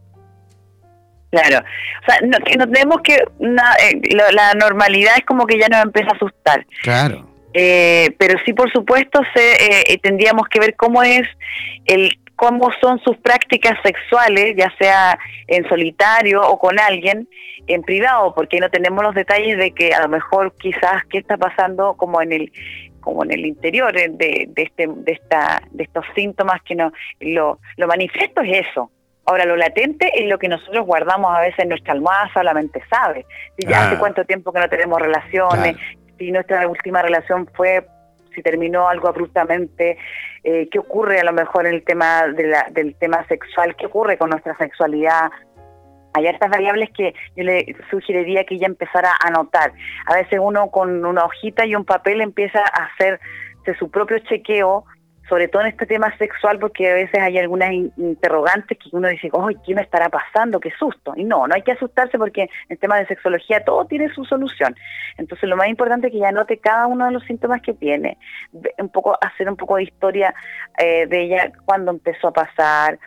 Claro, 1.30 1.60
o 1.60 2.06
sea, 2.06 2.20
no, 2.28 2.68
tenemos 2.68 2.98
que, 3.04 3.14
eh, 3.16 4.02
la, 4.34 4.54
normalidad 4.56 5.14
es 5.18 5.26
como 5.26 5.46
que 5.46 5.58
ya 5.58 5.70
nos 5.70 5.84
empieza 5.84 6.10
a 6.12 6.16
asustar. 6.16 6.66
Claro. 6.84 7.28
Eh, 7.54 8.16
pero 8.18 8.38
sí, 8.46 8.54
por 8.54 8.72
supuesto, 8.72 9.22
se, 9.34 9.98
tendríamos 10.00 10.48
que 10.50 10.60
ver 10.60 10.76
cómo 10.76 11.04
es 11.04 11.24
el 11.86 12.18
cómo 12.42 12.72
son 12.82 13.00
sus 13.04 13.18
prácticas 13.18 13.78
sexuales, 13.84 14.56
ya 14.58 14.74
sea 14.80 15.20
en 15.46 15.64
solitario 15.70 16.42
o 16.42 16.58
con 16.58 16.80
alguien, 16.80 17.30
en 17.68 17.84
privado, 17.84 18.34
porque 18.34 18.60
no 18.60 18.68
tenemos 18.72 19.04
los 19.04 19.14
detalles 19.14 19.60
de 19.60 19.72
que 19.76 19.94
a 19.94 20.02
lo 20.02 20.10
mejor 20.10 20.56
quizás 20.58 21.04
qué 21.08 21.20
está 21.20 21.38
pasando 21.38 21.94
como 21.98 22.20
en 22.20 22.32
el 22.32 22.52
como 23.00 23.24
en 23.24 23.32
el 23.32 23.46
interior 23.46 23.94
de, 23.94 24.10
de 24.10 24.62
este 24.64 24.88
de 24.88 25.12
esta 25.12 25.62
de 25.70 25.84
estos 25.84 26.04
síntomas 26.16 26.64
que 26.64 26.74
no 26.74 26.92
lo, 27.20 27.60
lo 27.78 27.88
manifiesto 27.88 28.42
es 28.42 28.66
eso 28.72 28.90
Ahora, 29.24 29.46
lo 29.46 29.56
latente 29.56 30.12
es 30.16 30.28
lo 30.28 30.40
que 30.40 30.48
nosotros 30.48 30.84
guardamos 30.84 31.38
a 31.38 31.42
veces 31.42 31.60
en 31.60 31.70
nuestra 31.70 31.94
almohada, 31.94 32.32
solamente 32.34 32.82
sabe. 32.90 33.24
Si 33.56 33.68
ya 33.68 33.86
hace 33.86 33.96
ah. 33.96 34.00
cuánto 34.00 34.26
tiempo 34.26 34.52
que 34.52 34.60
no 34.60 34.68
tenemos 34.68 35.00
relaciones, 35.00 35.78
si 36.18 36.32
nuestra 36.32 36.68
última 36.68 37.04
relación 37.04 37.48
fue 37.54 37.86
si 38.34 38.42
terminó 38.42 38.88
algo 38.88 39.08
abruptamente, 39.08 39.98
eh, 40.44 40.68
qué 40.72 40.80
ocurre 40.80 41.20
a 41.20 41.24
lo 41.24 41.34
mejor 41.34 41.68
en 41.68 41.74
el 41.74 41.84
tema 41.84 42.28
de 42.28 42.48
la, 42.48 42.68
del 42.72 42.96
tema 42.96 43.26
sexual, 43.28 43.76
qué 43.76 43.86
ocurre 43.88 44.18
con 44.18 44.30
nuestra 44.30 44.56
sexualidad. 44.58 45.32
Hay 46.14 46.28
estas 46.28 46.50
variables 46.50 46.90
que 46.92 47.14
yo 47.36 47.44
le 47.44 47.76
sugeriría 47.90 48.44
que 48.44 48.56
ella 48.56 48.68
empezara 48.68 49.12
a 49.12 49.28
anotar. 49.28 49.72
A 50.06 50.16
veces 50.16 50.40
uno 50.42 50.70
con 50.70 51.06
una 51.06 51.24
hojita 51.24 51.66
y 51.66 51.76
un 51.76 51.86
papel 51.86 52.22
empieza 52.22 52.60
a 52.60 52.86
hacerse 52.86 53.22
su 53.80 53.90
propio 53.90 54.20
chequeo 54.20 54.86
sobre 55.32 55.48
todo 55.48 55.62
en 55.62 55.70
este 55.70 55.86
tema 55.86 56.14
sexual, 56.18 56.60
porque 56.60 56.92
a 56.92 56.94
veces 56.94 57.18
hay 57.18 57.38
algunas 57.38 57.72
interrogantes 57.72 58.78
que 58.78 58.90
uno 58.92 59.08
dice, 59.08 59.30
¡ay, 59.32 59.56
qué 59.66 59.74
me 59.74 59.82
estará 59.82 60.10
pasando! 60.10 60.60
¡Qué 60.60 60.72
susto! 60.78 61.14
Y 61.16 61.24
no, 61.24 61.48
no 61.48 61.56
hay 61.56 61.62
que 61.62 61.72
asustarse 61.72 62.18
porque 62.18 62.42
en 62.42 62.50
el 62.68 62.78
tema 62.78 62.98
de 62.98 63.06
sexología 63.06 63.64
todo 63.64 63.86
tiene 63.86 64.14
su 64.14 64.26
solución. 64.26 64.76
Entonces, 65.18 65.48
lo 65.48 65.56
más 65.56 65.70
importante 65.70 66.08
es 66.08 66.14
que 66.14 66.20
ya 66.20 66.34
note 66.34 66.58
cada 66.58 66.86
uno 66.86 67.06
de 67.06 67.14
los 67.14 67.24
síntomas 67.24 67.62
que 67.62 67.74
tiene, 67.74 68.18
un 68.78 68.90
poco 68.90 69.18
hacer 69.22 69.50
un 69.50 69.56
poco 69.56 69.78
de 69.78 69.84
historia 69.84 70.36
eh, 70.78 71.08
de 71.08 71.24
ella, 71.24 71.50
cuándo 71.64 71.92
empezó 71.92 72.28
a 72.28 72.34
pasar, 72.34 73.00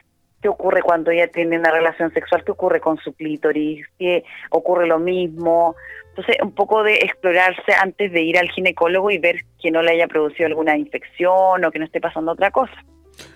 qué 0.44 0.50
ocurre 0.50 0.82
cuando 0.82 1.10
ella 1.10 1.26
tiene 1.28 1.58
una 1.58 1.70
relación 1.70 2.12
sexual, 2.12 2.44
qué 2.44 2.52
ocurre 2.52 2.78
con 2.78 2.98
su 2.98 3.14
clítoris, 3.14 3.86
qué 3.98 4.24
ocurre 4.50 4.86
lo 4.86 4.98
mismo. 4.98 5.74
Entonces, 6.10 6.36
un 6.42 6.52
poco 6.52 6.82
de 6.82 6.96
explorarse 6.96 7.72
antes 7.80 8.12
de 8.12 8.20
ir 8.20 8.36
al 8.36 8.50
ginecólogo 8.50 9.10
y 9.10 9.16
ver 9.16 9.36
que 9.58 9.70
no 9.70 9.80
le 9.80 9.92
haya 9.92 10.06
producido 10.06 10.46
alguna 10.46 10.76
infección 10.76 11.64
o 11.64 11.70
que 11.70 11.78
no 11.78 11.86
esté 11.86 11.98
pasando 11.98 12.32
otra 12.32 12.50
cosa. 12.50 12.74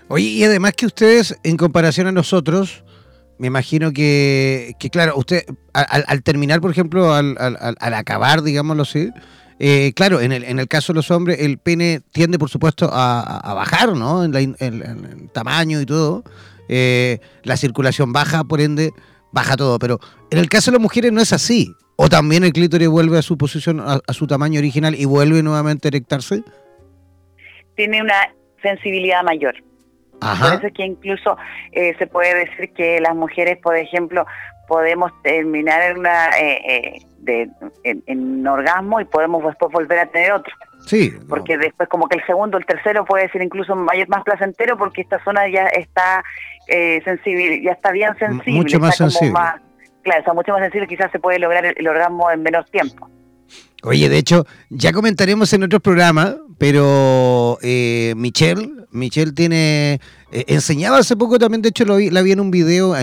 Oye, 0.07 0.25
y 0.25 0.43
además 0.43 0.73
que 0.73 0.85
ustedes, 0.85 1.35
en 1.43 1.57
comparación 1.57 2.05
a 2.05 2.11
nosotros, 2.11 2.83
me 3.39 3.47
imagino 3.47 3.91
que, 3.91 4.73
que 4.79 4.91
claro, 4.91 5.13
usted, 5.17 5.45
al, 5.73 6.21
terminar, 6.21 6.61
por 6.61 6.69
ejemplo, 6.69 7.11
al, 7.11 7.35
al, 7.39 7.93
acabar, 7.95 8.43
digámoslo 8.43 8.83
así, 8.83 9.09
eh, 9.57 9.93
claro, 9.95 10.21
en 10.21 10.31
el, 10.31 10.43
en 10.43 10.59
el 10.59 10.67
caso 10.67 10.93
de 10.93 10.97
los 10.97 11.09
hombres, 11.09 11.39
el 11.39 11.57
pene 11.57 12.01
tiende, 12.11 12.37
por 12.37 12.51
supuesto, 12.51 12.87
a, 12.93 13.51
bajar, 13.55 13.93
¿no? 13.93 14.23
En, 14.23 14.35
en, 14.35 14.55
en, 14.59 15.29
tamaño 15.29 15.81
y 15.81 15.87
todo. 15.87 16.23
Eh, 16.69 17.19
la 17.43 17.57
circulación 17.57 18.13
baja, 18.13 18.43
por 18.43 18.61
ende, 18.61 18.91
baja 19.31 19.57
todo. 19.57 19.79
Pero 19.79 19.99
en 20.31 20.37
el 20.37 20.47
caso 20.47 20.71
de 20.71 20.77
las 20.77 20.81
mujeres 20.81 21.11
no 21.11 21.21
es 21.21 21.33
así. 21.33 21.73
O 21.97 22.07
también 22.07 22.45
el 22.45 22.53
clítoris 22.53 22.87
vuelve 22.87 23.17
a 23.17 23.21
su 23.21 23.37
posición, 23.37 23.81
a, 23.81 24.13
su 24.13 24.25
tamaño 24.25 24.59
original 24.59 24.95
y 24.95 25.03
vuelve 25.03 25.43
nuevamente 25.43 25.87
a 25.87 25.89
erectarse. 25.89 26.43
Tiene 27.75 28.01
una 28.01 28.33
sensibilidad 28.61 29.21
mayor. 29.23 29.55
Por 30.19 30.53
eso 30.53 30.67
es 30.67 30.73
que 30.73 30.85
incluso 30.85 31.37
eh, 31.71 31.95
se 31.97 32.07
puede 32.07 32.45
decir 32.45 32.71
que 32.73 33.01
las 33.01 33.15
mujeres, 33.15 33.57
por 33.61 33.75
ejemplo, 33.75 34.25
podemos 34.69 35.11
terminar 35.23 35.81
en, 35.81 35.97
una, 35.97 36.29
eh, 36.39 37.01
de, 37.17 37.49
en, 37.83 38.47
orgasmo 38.47 39.01
y 39.01 39.05
podemos 39.05 39.43
después 39.43 39.71
volver 39.73 39.99
a 39.99 40.05
tener 40.05 40.31
otro. 40.31 40.53
Sí. 40.85 41.11
Porque 41.27 41.57
después 41.57 41.89
como 41.89 42.07
que 42.07 42.17
el 42.17 42.25
segundo, 42.25 42.57
el 42.57 42.65
tercero 42.65 43.03
puede 43.03 43.29
ser 43.31 43.41
incluso 43.41 43.75
mayor, 43.75 44.07
más 44.07 44.23
placentero 44.23 44.77
porque 44.77 45.01
esta 45.01 45.21
zona 45.23 45.49
ya 45.49 45.65
está 45.65 46.23
eh, 46.67 47.01
sensible, 47.03 47.61
ya 47.63 47.71
está 47.71 47.91
bien 47.91 48.15
sensible. 48.17 48.59
Mucho 48.59 48.79
más 48.79 48.95
sensible. 48.95 49.33
claro, 50.03 50.19
está 50.19 50.33
mucho 50.33 50.53
más 50.53 50.61
sensible, 50.61 50.87
quizás 50.87 51.11
se 51.11 51.19
puede 51.19 51.39
lograr 51.39 51.65
el, 51.65 51.87
orgasmo 51.87 52.31
en 52.31 52.43
menos 52.43 52.69
tiempo. 52.71 53.09
Oye, 53.83 54.09
de 54.09 54.17
hecho, 54.17 54.45
ya 54.69 54.91
comentaremos 54.91 55.53
en 55.53 55.63
otros 55.63 55.81
programas, 55.81 56.35
pero 56.57 57.57
eh, 57.61 58.13
Michelle, 58.17 58.69
Michelle 58.91 59.31
tiene, 59.31 60.01
eh, 60.31 60.45
enseñaba 60.47 60.97
hace 60.97 61.15
poco 61.15 61.39
también, 61.39 61.61
de 61.61 61.69
hecho 61.69 61.85
lo 61.85 61.95
vi, 61.95 62.09
la 62.09 62.21
vi 62.21 62.33
en 62.33 62.41
un 62.41 62.51
video, 62.51 62.93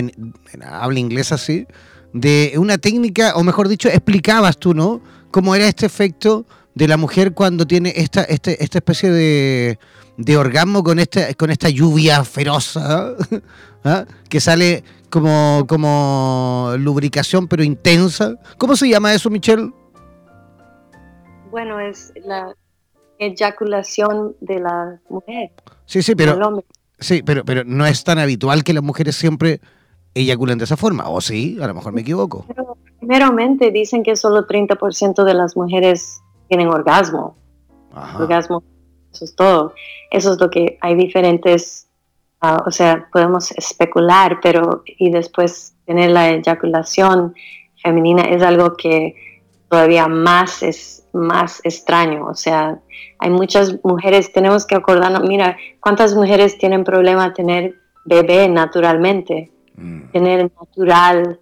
habla 0.62 0.98
inglés 0.98 1.32
así, 1.32 1.66
de 2.12 2.54
una 2.56 2.76
técnica, 2.76 3.34
o 3.36 3.42
mejor 3.42 3.68
dicho, 3.68 3.88
explicabas 3.88 4.58
tú, 4.58 4.74
¿no? 4.74 5.00
Cómo 5.30 5.54
era 5.54 5.66
este 5.66 5.86
efecto 5.86 6.46
de 6.74 6.88
la 6.88 6.98
mujer 6.98 7.32
cuando 7.32 7.66
tiene 7.66 7.94
esta, 7.96 8.22
este, 8.24 8.62
esta 8.62 8.78
especie 8.78 9.10
de, 9.10 9.78
de 10.18 10.36
orgasmo 10.36 10.82
con 10.82 10.98
esta, 10.98 11.32
con 11.34 11.50
esta 11.50 11.70
lluvia 11.70 12.22
feroz 12.24 12.76
¿ah? 12.76 13.14
¿Ah? 13.84 14.04
que 14.28 14.40
sale 14.40 14.84
como, 15.08 15.64
como 15.66 16.74
lubricación 16.78 17.48
pero 17.48 17.64
intensa. 17.64 18.34
¿Cómo 18.58 18.76
se 18.76 18.88
llama 18.88 19.14
eso, 19.14 19.30
Michelle? 19.30 19.70
Bueno, 21.50 21.80
es 21.80 22.12
la 22.24 22.54
eyaculación 23.18 24.36
de 24.40 24.60
la 24.60 25.00
mujer. 25.08 25.52
Sí, 25.86 26.02
sí, 26.02 26.14
pero, 26.14 26.62
sí, 26.98 27.22
pero, 27.22 27.44
pero 27.44 27.64
no 27.64 27.86
es 27.86 28.04
tan 28.04 28.18
habitual 28.18 28.64
que 28.64 28.74
las 28.74 28.82
mujeres 28.82 29.16
siempre 29.16 29.60
eyaculen 30.14 30.58
de 30.58 30.64
esa 30.64 30.76
forma, 30.76 31.08
¿o 31.08 31.20
sí? 31.20 31.58
A 31.60 31.66
lo 31.66 31.74
mejor 31.74 31.92
me 31.92 32.00
equivoco. 32.00 32.46
primeramente 32.98 33.70
dicen 33.70 34.02
que 34.02 34.16
solo 34.16 34.46
30% 34.46 35.24
de 35.24 35.34
las 35.34 35.56
mujeres 35.56 36.22
tienen 36.48 36.68
orgasmo. 36.68 37.36
Orgasmo, 38.18 38.62
eso 39.12 39.24
es 39.24 39.34
todo. 39.34 39.74
Eso 40.10 40.32
es 40.32 40.40
lo 40.40 40.50
que 40.50 40.78
hay 40.80 40.94
diferentes, 40.94 41.88
ah, 42.40 42.62
o 42.66 42.70
sea, 42.70 43.08
podemos 43.12 43.50
especular, 43.52 44.38
pero 44.42 44.82
y 44.86 45.10
después 45.10 45.74
tener 45.86 46.10
la 46.10 46.30
eyaculación 46.30 47.34
femenina 47.82 48.22
es 48.22 48.42
algo 48.42 48.76
que 48.76 49.14
todavía 49.68 50.08
más 50.08 50.62
es 50.62 51.06
más 51.12 51.60
extraño. 51.64 52.26
O 52.26 52.34
sea, 52.34 52.78
hay 53.18 53.30
muchas 53.30 53.82
mujeres, 53.84 54.32
tenemos 54.32 54.66
que 54.66 54.76
acordarnos, 54.76 55.22
mira, 55.22 55.56
¿cuántas 55.80 56.14
mujeres 56.14 56.58
tienen 56.58 56.84
problema 56.84 57.32
tener 57.32 57.74
bebé 58.04 58.48
naturalmente? 58.48 59.50
Mm. 59.76 60.10
Tener 60.12 60.50
natural 60.58 61.40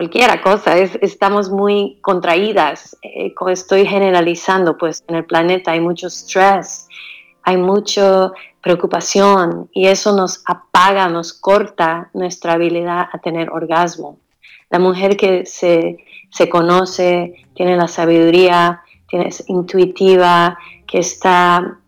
cualquiera 0.00 0.40
cosa, 0.40 0.78
es, 0.78 0.98
estamos 1.02 1.50
muy 1.50 1.98
contraídas, 2.00 2.96
eh, 3.02 3.34
estoy 3.48 3.84
generalizando, 3.84 4.78
pues 4.78 5.04
en 5.08 5.16
el 5.16 5.26
planeta 5.26 5.72
hay 5.72 5.80
mucho 5.80 6.06
estrés, 6.06 6.88
hay 7.42 7.58
mucha 7.58 8.32
preocupación 8.62 9.68
y 9.74 9.88
eso 9.88 10.16
nos 10.16 10.42
apaga, 10.46 11.06
nos 11.10 11.34
corta 11.34 12.08
nuestra 12.14 12.54
habilidad 12.54 13.08
a 13.12 13.18
tener 13.18 13.50
orgasmo. 13.50 14.18
La 14.70 14.78
mujer 14.78 15.18
que 15.18 15.44
se, 15.44 15.98
se 16.30 16.48
conoce, 16.48 17.34
tiene 17.54 17.76
la 17.76 17.88
sabiduría, 17.88 18.82
tiene, 19.08 19.28
es 19.28 19.44
intuitiva, 19.48 20.56
que 20.86 20.98
está, 20.98 21.78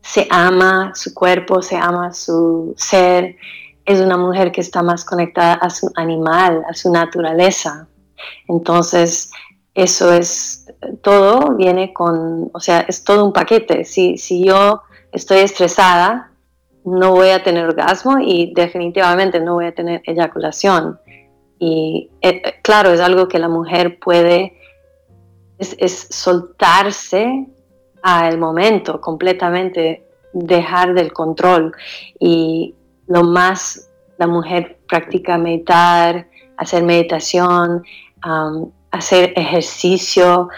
se 0.00 0.26
ama 0.30 0.92
su 0.94 1.14
cuerpo, 1.14 1.62
se 1.62 1.76
ama 1.76 2.12
su 2.12 2.74
ser, 2.76 3.36
es 3.84 4.00
una 4.00 4.16
mujer 4.16 4.52
que 4.52 4.60
está 4.60 4.82
más 4.82 5.04
conectada 5.04 5.54
a 5.54 5.70
su 5.70 5.90
animal, 5.96 6.62
a 6.68 6.74
su 6.74 6.90
naturaleza. 6.90 7.88
Entonces, 8.48 9.30
eso 9.74 10.12
es 10.12 10.66
todo, 11.02 11.56
viene 11.56 11.92
con, 11.92 12.50
o 12.52 12.60
sea, 12.60 12.80
es 12.80 13.04
todo 13.04 13.24
un 13.24 13.32
paquete. 13.32 13.84
Si, 13.84 14.18
si 14.18 14.44
yo 14.44 14.82
estoy 15.12 15.38
estresada, 15.38 16.30
no 16.84 17.12
voy 17.12 17.28
a 17.28 17.42
tener 17.42 17.64
orgasmo 17.64 18.18
y 18.20 18.52
definitivamente 18.54 19.40
no 19.40 19.54
voy 19.54 19.66
a 19.66 19.74
tener 19.74 20.02
eyaculación. 20.04 20.98
Y 21.64 22.10
eh, 22.22 22.42
claro, 22.60 22.90
es 22.90 23.00
algo 23.00 23.28
que 23.28 23.38
la 23.38 23.48
mujer 23.48 24.00
puede, 24.00 24.58
es, 25.58 25.76
es 25.78 26.08
soltarse 26.10 27.46
al 28.02 28.36
momento, 28.36 29.00
completamente 29.00 30.04
dejar 30.32 30.92
del 30.92 31.12
control. 31.12 31.72
Y 32.18 32.74
lo 33.06 33.22
más 33.22 33.88
la 34.18 34.26
mujer 34.26 34.80
practica 34.88 35.38
meditar, 35.38 36.26
hacer 36.56 36.82
meditación, 36.82 37.84
hacer 38.90 39.32
ejercicio, 39.36 40.48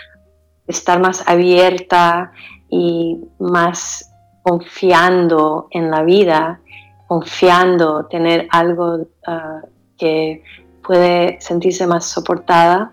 estar 0.66 1.00
más 1.00 1.28
abierta 1.28 2.32
y 2.70 3.18
más 3.38 4.10
confiando 4.42 5.68
en 5.70 5.90
la 5.90 6.02
vida, 6.02 6.60
confiando, 7.08 8.06
tener 8.06 8.48
algo 8.50 9.06
ah, 9.26 9.60
que 9.98 10.42
puede 10.86 11.40
sentirse 11.40 11.86
más 11.86 12.04
soportada. 12.06 12.92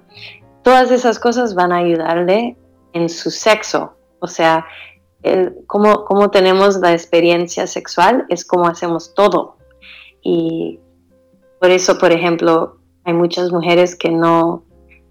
Todas 0.64 0.92
esas 0.92 1.20
cosas 1.20 1.56
van 1.56 1.72
a 1.72 1.78
ayudarle 1.78 2.58
en 2.94 3.10
su 3.10 3.32
sexo. 3.32 3.96
O 4.20 4.28
sea, 4.28 4.66
cómo, 5.68 6.06
cómo 6.06 6.30
tenemos 6.30 6.78
la 6.78 6.94
experiencia 6.94 7.68
sexual 7.68 8.26
es 8.30 8.46
como 8.46 8.68
hacemos 8.68 9.14
todo. 9.14 9.58
Y 10.24 10.80
por 11.60 11.70
eso, 11.72 11.98
por 11.98 12.12
ejemplo, 12.12 12.78
hay 13.04 13.14
muchas 13.14 13.52
mujeres 13.52 13.96
que 13.96 14.10
no, 14.10 14.64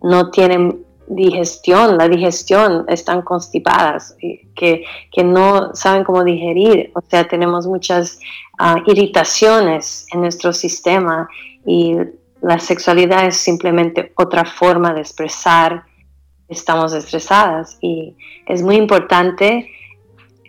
no 0.03 0.31
tienen 0.31 0.85
digestión, 1.09 1.99
la 1.99 2.09
digestión, 2.09 2.85
están 2.89 3.22
constipadas, 3.22 4.16
que, 4.55 4.85
que 5.11 5.24
no 5.24 5.74
saben 5.74 6.05
cómo 6.05 6.22
digerir. 6.22 6.93
O 6.95 7.01
sea, 7.01 7.26
tenemos 7.26 7.66
muchas 7.66 8.20
ah, 8.59 8.76
irritaciones 8.87 10.07
en 10.12 10.20
nuestro 10.20 10.53
sistema 10.53 11.28
y 11.66 11.97
la 12.43 12.59
sexualidad 12.59 13.26
es 13.26 13.36
simplemente 13.36 14.12
otra 14.16 14.45
forma 14.45 14.93
de 14.95 15.01
expresar 15.01 15.84
estamos 16.49 16.93
estresadas 16.93 17.78
y 17.80 18.16
es 18.47 18.62
muy 18.62 18.76
importante 18.76 19.70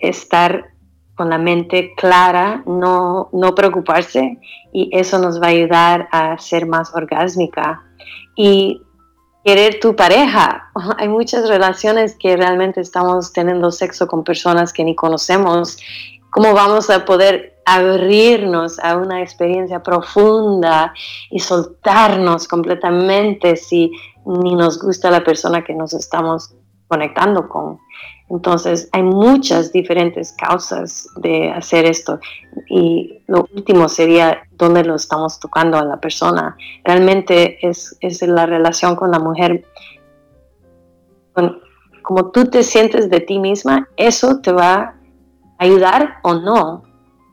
estar 0.01 0.71
con 1.15 1.29
la 1.29 1.37
mente 1.37 1.93
clara, 1.95 2.63
no, 2.65 3.29
no 3.31 3.53
preocuparse 3.53 4.39
y 4.73 4.89
eso 4.91 5.19
nos 5.19 5.39
va 5.39 5.47
a 5.47 5.49
ayudar 5.51 6.09
a 6.11 6.37
ser 6.39 6.65
más 6.65 6.93
orgásmica. 6.95 7.83
Y 8.35 8.81
querer 9.43 9.79
tu 9.79 9.95
pareja. 9.95 10.71
Hay 10.97 11.07
muchas 11.07 11.47
relaciones 11.47 12.15
que 12.17 12.35
realmente 12.35 12.81
estamos 12.81 13.33
teniendo 13.33 13.71
sexo 13.71 14.07
con 14.07 14.23
personas 14.23 14.73
que 14.73 14.83
ni 14.83 14.95
conocemos. 14.95 15.77
¿Cómo 16.31 16.53
vamos 16.53 16.89
a 16.89 17.05
poder 17.05 17.50
abrirnos 17.66 18.80
a 18.80 18.97
una 18.97 19.22
experiencia 19.22 19.82
profunda 19.82 20.93
y 21.30 21.39
soltarnos 21.39 22.47
completamente 22.47 23.55
si 23.55 23.91
ni 24.26 24.55
nos 24.55 24.82
gusta 24.82 25.12
la 25.12 25.24
persona 25.24 25.64
que 25.64 25.74
nos 25.74 25.93
estamos 25.93 26.53
conectando 26.88 27.47
con? 27.47 27.80
Entonces, 28.32 28.88
hay 28.93 29.03
muchas 29.03 29.74
diferentes 29.74 30.32
causas 30.32 31.09
de 31.18 31.51
hacer 31.51 31.84
esto. 31.84 32.18
Y 32.70 33.20
lo 33.28 33.45
último 33.53 33.89
sería 33.89 34.43
dónde 34.51 34.86
lo 34.86 34.95
estamos 34.95 35.38
tocando 35.38 35.78
a 35.78 35.84
la 35.84 35.99
persona. 35.99 36.55
Realmente 36.86 37.57
es, 37.62 37.97
la 38.22 38.45
relación 38.45 38.95
con 38.95 39.12
la 39.12 39.20
mujer. 39.20 39.66
como 42.03 42.32
tú 42.32 42.45
te 42.45 42.64
sientes 42.64 43.09
de 43.09 43.20
ti 43.20 43.38
misma, 43.38 43.89
eso 43.97 44.39
te 44.39 44.53
va 44.53 44.76
a 44.76 44.95
ayudar 45.57 46.20
o 46.24 46.34
no 46.34 46.84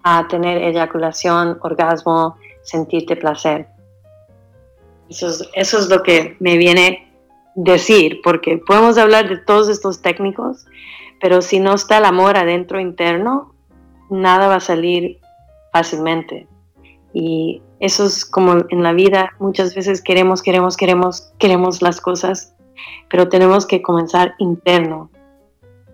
a 0.02 0.26
tener 0.28 0.62
eyaculación, 0.62 1.58
orgasmo, 1.62 2.36
sentirte 2.62 3.16
placer. 3.16 3.66
Eso 5.08 5.28
es, 5.28 5.48
eso 5.54 5.78
es 5.78 5.88
lo 5.88 6.02
que 6.02 6.36
me 6.40 6.56
viene 6.56 7.12
decir, 7.54 8.20
porque 8.22 8.58
podemos 8.58 8.98
hablar 8.98 9.28
de 9.28 9.38
todos 9.38 9.68
estos 9.68 10.00
técnicos, 10.02 10.66
pero 11.20 11.42
si 11.42 11.60
no 11.60 11.74
está 11.74 11.98
el 11.98 12.04
amor 12.04 12.36
adentro 12.36 12.78
interno, 12.78 13.54
nada 14.10 14.48
va 14.48 14.56
a 14.56 14.60
salir 14.60 15.18
fácilmente. 15.72 16.46
Y 17.12 17.62
eso 17.80 18.06
es 18.06 18.24
como 18.24 18.64
en 18.68 18.82
la 18.82 18.92
vida, 18.92 19.32
muchas 19.38 19.74
veces 19.74 20.02
queremos, 20.02 20.42
queremos, 20.42 20.76
queremos, 20.76 21.32
queremos 21.38 21.82
las 21.82 22.00
cosas, 22.00 22.54
pero 23.08 23.28
tenemos 23.28 23.66
que 23.66 23.82
comenzar 23.82 24.34
interno, 24.38 25.10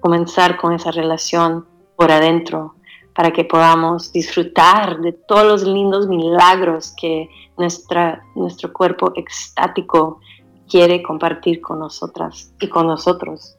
comenzar 0.00 0.56
con 0.56 0.72
esa 0.72 0.90
relación 0.90 1.66
por 1.96 2.10
adentro, 2.10 2.73
para 3.14 3.32
que 3.32 3.44
podamos 3.44 4.12
disfrutar 4.12 4.98
de 5.00 5.12
todos 5.12 5.44
los 5.44 5.62
lindos 5.62 6.08
milagros 6.08 6.94
que 7.00 7.28
nuestra, 7.56 8.22
nuestro 8.34 8.72
cuerpo 8.72 9.12
extático 9.16 10.20
quiere 10.68 11.02
compartir 11.02 11.60
con 11.60 11.78
nosotras 11.78 12.52
y 12.60 12.68
con 12.68 12.86
nosotros. 12.86 13.56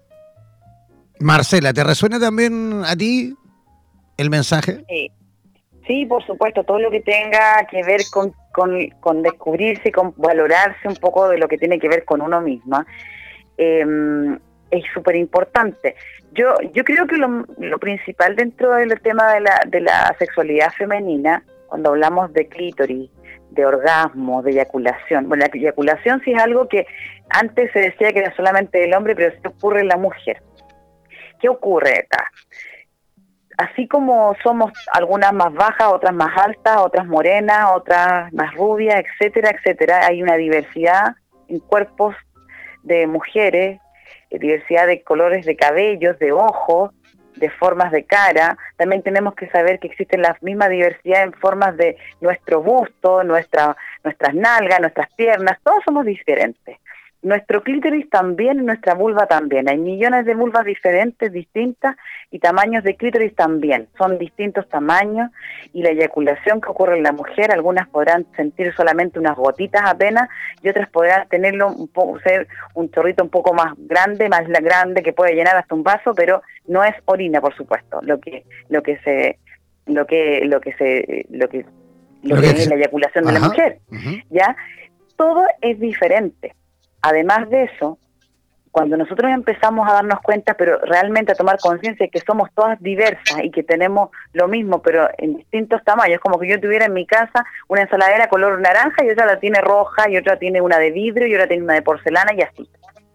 Marcela, 1.19 1.71
¿te 1.71 1.83
resuena 1.83 2.19
también 2.19 2.83
a 2.85 2.95
ti 2.95 3.33
el 4.17 4.29
mensaje? 4.29 4.83
Sí, 4.89 5.11
Sí, 5.87 6.05
por 6.05 6.25
supuesto, 6.25 6.63
todo 6.63 6.79
lo 6.79 6.89
que 6.89 7.01
tenga 7.01 7.65
que 7.69 7.83
ver 7.83 8.01
con, 8.11 8.33
con, 8.99 9.21
descubrirse, 9.21 9.91
con 9.91 10.13
valorarse 10.17 10.87
un 10.87 10.95
poco 10.95 11.29
de 11.29 11.37
lo 11.37 11.47
que 11.47 11.57
tiene 11.57 11.79
que 11.79 11.87
ver 11.87 12.05
con 12.05 12.21
uno 12.21 12.41
misma, 12.41 12.85
em, 13.57 14.39
es 14.71 14.83
súper 14.93 15.15
importante. 15.15 15.95
Yo, 16.35 16.53
yo 16.73 16.83
creo 16.83 17.07
que 17.07 17.17
lo, 17.17 17.45
lo, 17.57 17.79
principal 17.79 18.35
dentro 18.35 18.73
del 18.75 18.99
tema 19.01 19.33
de 19.33 19.39
la, 19.41 19.61
de 19.67 19.81
la 19.81 20.15
sexualidad 20.19 20.71
femenina, 20.71 21.43
cuando 21.67 21.89
hablamos 21.89 22.31
de 22.33 22.47
clítoris, 22.47 23.09
de 23.51 23.65
orgasmo, 23.65 24.43
de 24.43 24.51
eyaculación, 24.51 25.27
bueno, 25.27 25.45
la 25.45 25.57
eyaculación 25.57 26.21
sí 26.23 26.33
es 26.33 26.41
algo 26.41 26.67
que 26.67 26.85
antes 27.29 27.71
se 27.71 27.79
decía 27.79 28.11
que 28.11 28.19
era 28.19 28.35
solamente 28.35 28.79
del 28.79 28.93
hombre, 28.93 29.15
pero 29.15 29.31
sí 29.31 29.47
ocurre 29.47 29.81
en 29.81 29.87
la 29.87 29.97
mujer. 29.97 30.41
¿Qué 31.39 31.49
ocurre 31.49 31.99
acá? 31.99 32.29
así 33.57 33.87
como 33.87 34.35
somos 34.43 34.71
algunas 34.91 35.33
más 35.33 35.53
bajas, 35.53 35.87
otras 35.93 36.13
más 36.13 36.37
altas, 36.37 36.77
otras 36.77 37.05
morenas, 37.05 37.69
otras 37.73 38.31
más 38.33 38.53
rubias, 38.55 39.03
etcétera, 39.03 39.51
etcétera, 39.51 40.05
hay 40.05 40.21
una 40.21 40.35
diversidad 40.35 41.15
en 41.47 41.59
cuerpos 41.59 42.15
de 42.83 43.07
mujeres, 43.07 43.79
diversidad 44.31 44.87
de 44.87 45.03
colores 45.03 45.45
de 45.45 45.55
cabellos, 45.55 46.19
de 46.19 46.31
ojos, 46.31 46.91
de 47.35 47.49
formas 47.49 47.91
de 47.91 48.05
cara. 48.05 48.57
También 48.77 49.01
tenemos 49.03 49.35
que 49.35 49.49
saber 49.49 49.79
que 49.79 49.87
existen 49.87 50.21
la 50.21 50.37
misma 50.41 50.69
diversidad 50.69 51.23
en 51.23 51.33
formas 51.33 51.75
de 51.77 51.97
nuestro 52.21 52.61
busto, 52.61 53.23
nuestra, 53.23 53.75
nuestras 54.03 54.33
nalgas, 54.33 54.79
nuestras 54.79 55.13
piernas, 55.13 55.59
todos 55.63 55.83
somos 55.83 56.05
diferentes. 56.05 56.77
Nuestro 57.25 57.63
clítoris 57.63 58.07
también, 58.07 58.63
nuestra 58.67 58.93
vulva 58.93 59.25
también. 59.25 59.67
Hay 59.67 59.79
millones 59.79 60.27
de 60.27 60.35
vulvas 60.35 60.63
diferentes, 60.63 61.33
distintas, 61.33 61.95
y 62.29 62.37
tamaños 62.37 62.83
de 62.83 62.95
clítoris 62.95 63.33
también. 63.33 63.87
Son 63.97 64.19
distintos 64.19 64.69
tamaños 64.69 65.31
y 65.73 65.81
la 65.81 65.89
eyaculación 65.89 66.61
que 66.61 66.69
ocurre 66.69 66.97
en 66.97 67.01
la 67.01 67.13
mujer, 67.13 67.51
algunas 67.51 67.87
podrán 67.89 68.27
sentir 68.35 68.75
solamente 68.75 69.17
unas 69.17 69.35
gotitas 69.35 69.81
apenas 69.85 70.29
y 70.61 70.69
otras 70.69 70.87
podrán 70.91 71.27
tenerlo 71.27 71.69
un 71.69 71.87
poco, 71.87 72.19
ser 72.19 72.47
un 72.75 72.91
chorrito 72.91 73.23
un 73.23 73.31
poco 73.31 73.55
más 73.55 73.73
grande, 73.75 74.29
más 74.29 74.47
grande 74.47 75.01
que 75.01 75.11
puede 75.11 75.33
llenar 75.33 75.57
hasta 75.57 75.73
un 75.73 75.81
vaso, 75.81 76.13
pero 76.13 76.43
no 76.67 76.83
es 76.83 76.93
orina, 77.05 77.41
por 77.41 77.55
supuesto. 77.55 78.01
Lo 78.03 78.19
que, 78.19 78.45
lo 78.69 78.83
que 78.83 78.99
se, 78.99 79.39
lo 79.87 80.05
que, 80.05 80.41
lo 80.45 80.61
que 80.61 80.73
se, 80.73 81.25
lo 81.31 81.49
que, 81.49 81.65
lo, 82.21 82.39
que, 82.39 82.49
es 82.49 82.69
la 82.69 82.75
eyaculación 82.75 83.25
de 83.25 83.31
la 83.31 83.39
mujer, 83.39 83.79
ya 84.29 84.55
todo 85.15 85.43
es 85.61 85.79
diferente 85.79 86.53
Además 87.05 87.47
de 87.51 87.65
eso, 87.65 87.99
cuando 88.71 88.97
nosotros 88.97 89.31
empezamos 89.31 89.87
a 89.87 89.93
darnos 89.93 90.21
cuenta, 90.21 90.55
pero 90.55 90.79
realmente 90.79 91.33
a 91.33 91.35
tomar 91.35 91.59
conciencia 91.59 92.07
de 92.07 92.09
que 92.09 92.19
somos 92.19 92.49
todas 92.55 92.81
diversas 92.81 93.43
y 93.43 93.51
que 93.51 93.61
tenemos 93.61 94.09
lo 94.33 94.47
mismo, 94.47 94.81
pero 94.81 95.07
en 95.19 95.37
distintos 95.37 95.83
tamaños, 95.83 96.19
como 96.19 96.39
que 96.39 96.47
yo 96.47 96.59
tuviera 96.59 96.85
en 96.85 96.93
mi 96.93 97.05
casa 97.05 97.45
una 97.67 97.83
ensaladera 97.83 98.27
color 98.27 98.59
naranja 98.59 99.05
y 99.05 99.11
otra 99.11 99.27
la 99.27 99.39
tiene 99.39 99.61
roja 99.61 100.09
y 100.09 100.17
otra 100.17 100.39
tiene 100.39 100.61
una 100.61 100.79
de 100.79 100.89
vidrio 100.89 101.27
y 101.27 101.35
otra 101.35 101.47
tiene 101.47 101.63
una 101.63 101.75
de 101.75 101.83
porcelana 101.83 102.33
y 102.33 102.41
así, 102.41 102.67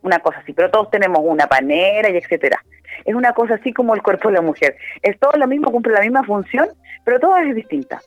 una 0.03 0.21
cosa 0.21 0.39
así, 0.39 0.53
pero 0.53 0.71
todos 0.71 0.89
tenemos 0.93 1.19
una 1.25 1.49
panera 1.49 2.11
y 2.11 2.17
etcétera. 2.17 2.63
Es 3.05 3.17
una 3.17 3.33
cosa 3.33 3.55
así 3.55 3.73
como 3.73 3.97
el 3.97 4.03
cuerpo 4.03 4.29
de 4.29 4.35
la 4.35 4.43
mujer. 4.43 4.77
Es 5.03 5.19
todo 5.19 5.33
lo 5.37 5.49
mismo, 5.49 5.73
cumple 5.73 5.95
la 5.95 6.01
misma 6.01 6.23
función, 6.23 6.69
pero 7.05 7.19
todo 7.19 7.37
es 7.39 7.57
distinta 7.57 8.01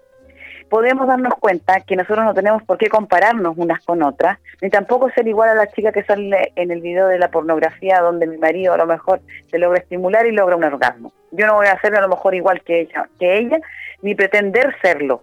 podemos 0.74 1.06
darnos 1.06 1.36
cuenta 1.36 1.82
que 1.82 1.96
nosotros 1.96 2.26
no 2.26 2.34
tenemos 2.34 2.64
por 2.64 2.80
qué 2.80 2.90
compararnos 2.90 3.56
unas 3.58 3.86
con 3.86 4.02
otras, 4.02 4.40
ni 4.60 4.72
tampoco 4.72 5.08
ser 5.12 5.28
igual 5.28 5.50
a 5.50 5.54
la 5.54 5.68
chica 5.68 5.92
que 5.92 6.04
sale 6.04 6.52
en 6.56 6.72
el 6.72 6.82
video 6.82 7.06
de 7.10 7.20
la 7.20 7.30
pornografía 7.30 8.00
donde 8.00 8.26
mi 8.26 8.40
marido 8.40 8.74
a 8.74 8.78
lo 8.78 8.88
mejor 8.88 9.22
se 9.52 9.60
logra 9.60 9.78
estimular 9.78 10.26
y 10.26 10.32
logra 10.32 10.56
un 10.56 10.64
orgasmo. 10.64 11.14
Yo 11.30 11.46
no 11.46 11.54
voy 11.58 11.68
a 11.68 11.80
ser 11.80 11.96
a 11.96 12.02
lo 12.02 12.10
mejor 12.10 12.34
igual 12.34 12.64
que 12.64 12.82
ella, 12.82 13.08
que 13.20 13.38
ella, 13.38 13.60
ni 14.02 14.16
pretender 14.16 14.76
serlo. 14.82 15.22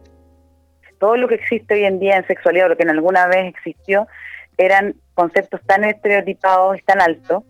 Todo 1.00 1.16
lo 1.16 1.26
que 1.26 1.34
existe 1.34 1.74
hoy 1.74 1.84
en 1.84 1.98
día 1.98 2.18
en 2.18 2.28
sexualidad, 2.28 2.68
lo 2.68 2.76
que 2.76 2.84
en 2.84 2.90
alguna 2.90 3.26
vez 3.26 3.52
existió, 3.52 4.06
eran 4.56 4.94
conceptos 5.14 5.60
tan 5.66 5.82
estereotipados 5.82 6.78
y 6.78 6.82
tan 6.82 7.00
altos 7.00 7.42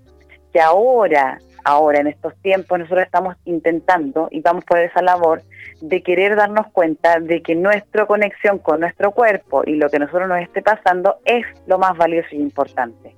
que 0.54 0.60
ahora 0.62 1.36
ahora 1.64 2.00
en 2.00 2.06
estos 2.06 2.34
tiempos 2.42 2.78
nosotros 2.78 3.04
estamos 3.04 3.36
intentando 3.44 4.28
y 4.30 4.40
vamos 4.40 4.64
por 4.64 4.78
esa 4.78 5.02
labor 5.02 5.42
de 5.80 6.02
querer 6.02 6.36
darnos 6.36 6.68
cuenta 6.72 7.20
de 7.20 7.42
que 7.42 7.54
nuestra 7.54 8.06
conexión 8.06 8.58
con 8.58 8.80
nuestro 8.80 9.12
cuerpo 9.12 9.62
y 9.66 9.76
lo 9.76 9.88
que 9.88 9.98
nosotros 9.98 10.28
nos 10.28 10.40
esté 10.40 10.62
pasando 10.62 11.16
es 11.24 11.44
lo 11.66 11.78
más 11.78 11.96
valioso 11.96 12.28
y 12.32 12.36
importante. 12.36 13.14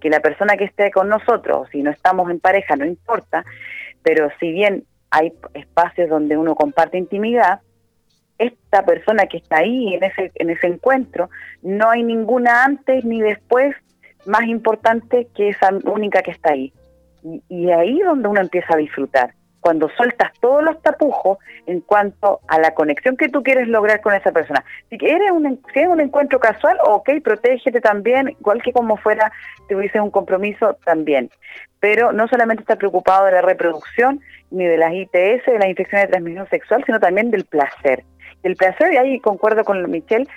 Que 0.00 0.10
la 0.10 0.20
persona 0.20 0.56
que 0.56 0.64
esté 0.64 0.90
con 0.90 1.08
nosotros, 1.08 1.68
si 1.70 1.82
no 1.82 1.90
estamos 1.90 2.30
en 2.30 2.40
pareja, 2.40 2.76
no 2.76 2.84
importa, 2.84 3.44
pero 4.02 4.28
si 4.40 4.52
bien 4.52 4.84
hay 5.10 5.32
espacios 5.54 6.08
donde 6.08 6.36
uno 6.36 6.54
comparte 6.54 6.98
intimidad, 6.98 7.60
esta 8.38 8.84
persona 8.84 9.26
que 9.26 9.36
está 9.36 9.58
ahí 9.58 9.94
en 9.94 10.02
ese, 10.02 10.32
en 10.34 10.50
ese 10.50 10.66
encuentro, 10.66 11.30
no 11.62 11.90
hay 11.90 12.02
ninguna 12.02 12.64
antes 12.64 13.04
ni 13.04 13.20
después 13.20 13.76
más 14.26 14.44
importante 14.46 15.28
que 15.34 15.50
esa 15.50 15.70
única 15.84 16.22
que 16.22 16.32
está 16.32 16.52
ahí. 16.52 16.72
Y, 17.48 17.70
ahí 17.70 18.00
es 18.00 18.06
donde 18.06 18.28
uno 18.28 18.40
empieza 18.40 18.74
a 18.74 18.76
disfrutar, 18.76 19.32
cuando 19.60 19.88
sueltas 19.96 20.30
todos 20.40 20.62
los 20.62 20.80
tapujos 20.82 21.38
en 21.66 21.80
cuanto 21.80 22.40
a 22.48 22.58
la 22.58 22.74
conexión 22.74 23.16
que 23.16 23.30
tú 23.30 23.42
quieres 23.42 23.66
lograr 23.66 24.02
con 24.02 24.12
esa 24.12 24.30
persona. 24.30 24.62
Si 24.90 24.96
eres 25.00 25.30
un, 25.30 25.58
si 25.72 25.80
es 25.80 25.88
un 25.88 26.00
encuentro 26.00 26.38
casual, 26.38 26.76
ok, 26.84 27.08
protégete 27.22 27.80
también, 27.80 28.28
igual 28.28 28.62
que 28.62 28.72
como 28.72 28.98
fuera, 28.98 29.32
te 29.66 29.74
hubiese 29.74 30.00
un 30.00 30.10
compromiso 30.10 30.76
también. 30.84 31.30
Pero 31.80 32.12
no 32.12 32.28
solamente 32.28 32.62
estar 32.62 32.76
preocupado 32.76 33.24
de 33.24 33.32
la 33.32 33.42
reproducción, 33.42 34.20
ni 34.50 34.66
de 34.66 34.76
las 34.76 34.92
ITS, 34.92 35.46
de 35.46 35.58
las 35.58 35.68
infecciones 35.68 36.08
de 36.08 36.12
transmisión 36.12 36.48
sexual, 36.50 36.84
sino 36.84 37.00
también 37.00 37.30
del 37.30 37.46
placer. 37.46 38.04
El 38.42 38.56
placer, 38.56 38.92
y 38.92 38.98
ahí 38.98 39.20
concuerdo 39.20 39.64
con 39.64 39.90
Michelle, 39.90 40.28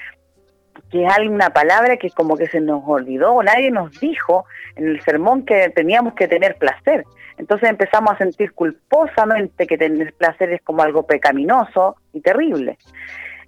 que 0.92 1.06
es 1.06 1.14
alguna 1.14 1.50
palabra 1.50 1.98
que 1.98 2.10
como 2.12 2.38
que 2.38 2.48
se 2.48 2.60
nos 2.60 2.84
olvidó, 2.86 3.42
nadie 3.44 3.72
nos 3.72 3.92
dijo 4.00 4.46
en 4.76 4.88
el 4.88 5.02
sermón 5.02 5.46
que 5.46 5.70
teníamos 5.70 6.14
que 6.14 6.28
tener 6.28 6.56
placer. 6.58 7.04
Entonces 7.38 7.70
empezamos 7.70 8.14
a 8.14 8.18
sentir 8.18 8.54
culposamente 8.54 9.68
que 9.68 9.78
tener 9.78 10.14
placer 10.14 10.52
es 10.52 10.62
como 10.62 10.82
algo 10.82 11.04
pecaminoso 11.04 11.96
y 12.14 12.22
terrible. 12.22 12.78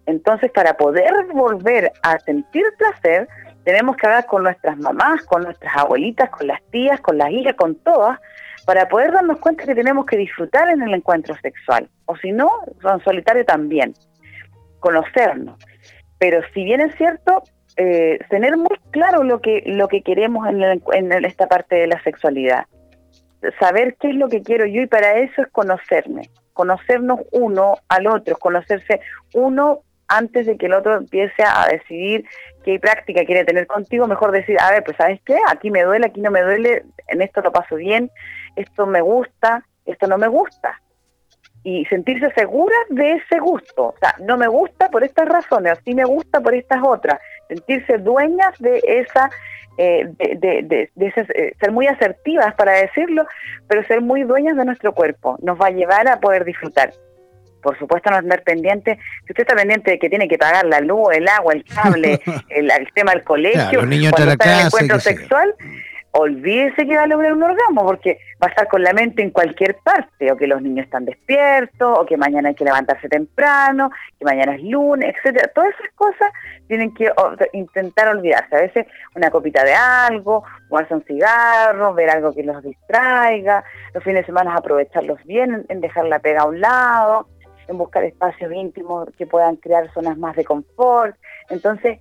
Entonces, 0.05 0.51
para 0.51 0.75
poder 0.75 1.11
volver 1.33 1.91
a 2.01 2.17
sentir 2.19 2.65
placer, 2.77 3.27
tenemos 3.63 3.95
que 3.97 4.07
hablar 4.07 4.25
con 4.25 4.43
nuestras 4.43 4.77
mamás, 4.77 5.23
con 5.23 5.43
nuestras 5.43 5.75
abuelitas, 5.77 6.29
con 6.29 6.47
las 6.47 6.61
tías, 6.71 6.99
con 7.01 7.17
las 7.17 7.29
hijas, 7.29 7.53
con 7.55 7.75
todas, 7.75 8.19
para 8.65 8.87
poder 8.87 9.11
darnos 9.11 9.37
cuenta 9.37 9.65
que 9.65 9.75
tenemos 9.75 10.05
que 10.05 10.17
disfrutar 10.17 10.69
en 10.69 10.81
el 10.81 10.93
encuentro 10.93 11.35
sexual. 11.41 11.87
O 12.05 12.15
si 12.15 12.31
no, 12.31 12.49
son 12.81 13.03
solitario 13.03 13.45
también. 13.45 13.93
Conocernos. 14.79 15.59
Pero 16.19 16.41
si 16.53 16.63
bien 16.63 16.81
es 16.81 16.95
cierto, 16.95 17.43
eh, 17.77 18.19
tener 18.29 18.57
muy 18.57 18.77
claro 18.91 19.23
lo 19.23 19.41
que, 19.41 19.63
lo 19.65 19.87
que 19.87 20.01
queremos 20.01 20.47
en, 20.47 20.61
en 20.61 21.25
esta 21.25 21.47
parte 21.47 21.75
de 21.75 21.87
la 21.87 22.01
sexualidad. 22.03 22.65
Saber 23.59 23.95
qué 23.99 24.09
es 24.09 24.15
lo 24.15 24.27
que 24.27 24.43
quiero 24.43 24.65
yo 24.65 24.81
y 24.81 24.87
para 24.87 25.19
eso 25.19 25.41
es 25.41 25.47
conocerme. 25.47 26.29
Conocernos 26.53 27.21
uno 27.31 27.77
al 27.87 28.07
otro, 28.07 28.37
conocerse 28.37 28.99
uno 29.33 29.79
antes 30.09 30.45
de 30.45 30.57
que 30.57 30.65
el 30.65 30.73
otro 30.73 30.97
empiece 30.97 31.43
a 31.43 31.67
decidir 31.71 32.25
qué 32.65 32.79
práctica 32.79 33.23
quiere 33.23 33.45
tener 33.45 33.67
contigo, 33.67 34.07
mejor 34.07 34.31
decir, 34.31 34.57
a 34.59 34.71
ver, 34.71 34.83
pues 34.83 34.97
sabes 34.97 35.21
qué, 35.23 35.37
aquí 35.47 35.71
me 35.71 35.83
duele, 35.83 36.07
aquí 36.07 36.19
no 36.19 36.31
me 36.31 36.41
duele, 36.41 36.83
en 37.07 37.21
esto 37.21 37.41
lo 37.41 37.51
paso 37.51 37.75
bien, 37.75 38.11
esto 38.55 38.87
me 38.87 39.01
gusta, 39.01 39.63
esto 39.85 40.07
no 40.07 40.17
me 40.17 40.27
gusta 40.27 40.81
y 41.63 41.85
sentirse 41.85 42.31
segura 42.33 42.75
de 42.89 43.13
ese 43.13 43.39
gusto. 43.39 43.87
O 43.87 43.95
sea, 43.99 44.15
no 44.19 44.37
me 44.37 44.47
gusta 44.47 44.89
por 44.89 45.03
estas 45.03 45.27
razones, 45.27 45.77
sí 45.83 45.93
me 45.93 46.05
gusta 46.05 46.39
por 46.39 46.53
estas 46.55 46.81
otras. 46.83 47.19
Sentirse 47.47 47.97
dueñas 47.97 48.57
de 48.59 48.81
esa, 48.85 49.29
eh, 49.77 50.07
de, 50.17 50.35
de, 50.35 50.89
de, 50.95 51.07
eh, 51.35 51.53
ser 51.59 51.71
muy 51.71 51.87
asertivas 51.87 52.53
para 52.55 52.73
decirlo, 52.73 53.25
pero 53.67 53.83
ser 53.85 54.01
muy 54.01 54.23
dueñas 54.23 54.55
de 54.55 54.65
nuestro 54.65 54.93
cuerpo. 54.93 55.37
Nos 55.41 55.59
va 55.59 55.67
a 55.67 55.71
llevar 55.71 56.07
a 56.07 56.19
poder 56.19 56.45
disfrutar. 56.45 56.93
Por 57.61 57.77
supuesto, 57.77 58.09
no 58.09 58.19
estar 58.19 58.41
pendiente. 58.43 58.97
Si 59.25 59.33
usted 59.33 59.41
está 59.41 59.55
pendiente 59.55 59.91
de 59.91 59.99
que 59.99 60.09
tiene 60.09 60.29
que 60.29 60.37
pagar 60.37 60.65
la 60.65 60.79
luz, 60.79 61.09
el 61.13 61.27
agua, 61.27 61.53
el 61.53 61.65
cable, 61.65 62.21
el, 62.49 62.71
tema 62.93 63.11
del 63.11 63.23
colegio, 63.23 63.81
los 63.81 63.87
niños 63.87 64.13
cuando 64.13 64.31
está 64.31 64.53
en 64.53 64.59
el 64.59 64.65
encuentro 64.67 64.99
sexual, 65.01 65.53
olvídese 66.11 66.87
que 66.87 66.95
va 66.95 67.03
a 67.03 67.07
lograr 67.07 67.33
un 67.33 67.43
orgasmo, 67.43 67.85
porque 67.85 68.19
va 68.41 68.47
a 68.47 68.49
estar 68.49 68.67
con 68.67 68.83
la 68.83 68.93
mente 68.93 69.21
en 69.21 69.31
cualquier 69.31 69.77
parte, 69.83 70.31
o 70.31 70.37
que 70.37 70.47
los 70.47 70.61
niños 70.61 70.85
están 70.85 71.05
despiertos, 71.05 71.97
o 71.97 72.05
que 72.05 72.17
mañana 72.17 72.49
hay 72.49 72.55
que 72.55 72.65
levantarse 72.65 73.07
temprano, 73.07 73.91
que 74.17 74.25
mañana 74.25 74.55
es 74.55 74.63
lunes, 74.63 75.15
etcétera. 75.15 75.51
Todas 75.53 75.69
esas 75.79 75.91
cosas 75.95 76.31
tienen 76.67 76.93
que 76.93 77.11
intentar 77.53 78.07
olvidarse. 78.09 78.55
A 78.55 78.61
veces 78.61 78.87
una 79.15 79.29
copita 79.29 79.63
de 79.63 79.73
algo, 79.73 80.43
fumarse 80.67 80.93
un 80.93 81.03
cigarro, 81.03 81.93
ver 81.93 82.09
algo 82.09 82.33
que 82.33 82.43
los 82.43 82.63
distraiga, 82.63 83.63
los 83.93 84.03
fines 84.03 84.21
de 84.21 84.25
semana 84.25 84.55
aprovecharlos 84.55 85.23
bien, 85.25 85.65
en 85.69 85.81
dejar 85.81 86.05
la 86.05 86.19
pega 86.19 86.41
a 86.41 86.47
un 86.47 86.59
lado, 86.59 87.27
en 87.67 87.77
buscar 87.77 88.03
espacios 88.03 88.51
íntimos 88.51 89.09
que 89.17 89.27
puedan 89.27 89.55
crear 89.57 89.91
zonas 89.93 90.17
más 90.17 90.35
de 90.35 90.43
confort. 90.43 91.15
Entonces, 91.49 91.99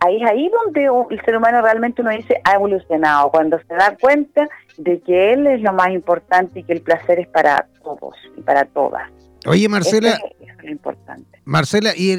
ahí 0.00 0.22
es 0.22 0.28
ahí 0.28 0.50
donde 0.64 0.88
el 1.10 1.20
ser 1.24 1.36
humano 1.36 1.62
realmente 1.62 2.02
uno 2.02 2.10
dice 2.10 2.40
ha 2.44 2.54
evolucionado, 2.54 3.30
cuando 3.30 3.58
se 3.58 3.74
da 3.74 3.96
cuenta 4.00 4.48
de 4.76 5.00
que 5.00 5.32
él 5.32 5.46
es 5.46 5.60
lo 5.62 5.72
más 5.72 5.90
importante 5.90 6.60
y 6.60 6.62
que 6.62 6.74
el 6.74 6.82
placer 6.82 7.20
es 7.20 7.28
para 7.28 7.66
todos 7.82 8.14
y 8.36 8.42
para 8.42 8.64
todas. 8.64 9.10
Oye, 9.46 9.68
Marcela. 9.68 10.18
es 10.40 10.64
lo 10.64 10.70
importante. 10.70 11.40
Marcela, 11.44 11.92
y, 11.96 12.16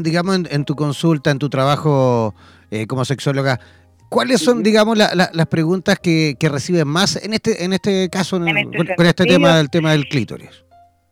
digamos 0.00 0.40
en, 0.50 0.64
tu 0.64 0.74
consulta, 0.74 1.30
en 1.30 1.38
tu 1.38 1.50
trabajo 1.50 2.34
eh, 2.70 2.86
como 2.86 3.04
sexóloga, 3.04 3.60
¿cuáles 4.08 4.40
son, 4.40 4.62
digamos, 4.62 4.96
las 4.96 5.46
preguntas 5.46 5.98
que, 5.98 6.36
que, 6.38 6.48
reciben 6.48 6.88
más 6.88 7.22
en 7.22 7.34
este 7.34 7.64
en 7.64 7.72
este 7.74 8.08
caso 8.08 8.36
este 8.44 8.94
con, 8.96 9.06
este 9.06 9.24
tema 9.26 9.56
del 9.56 9.68
tema 9.68 9.92
del 9.92 10.06
clítoris? 10.08 10.64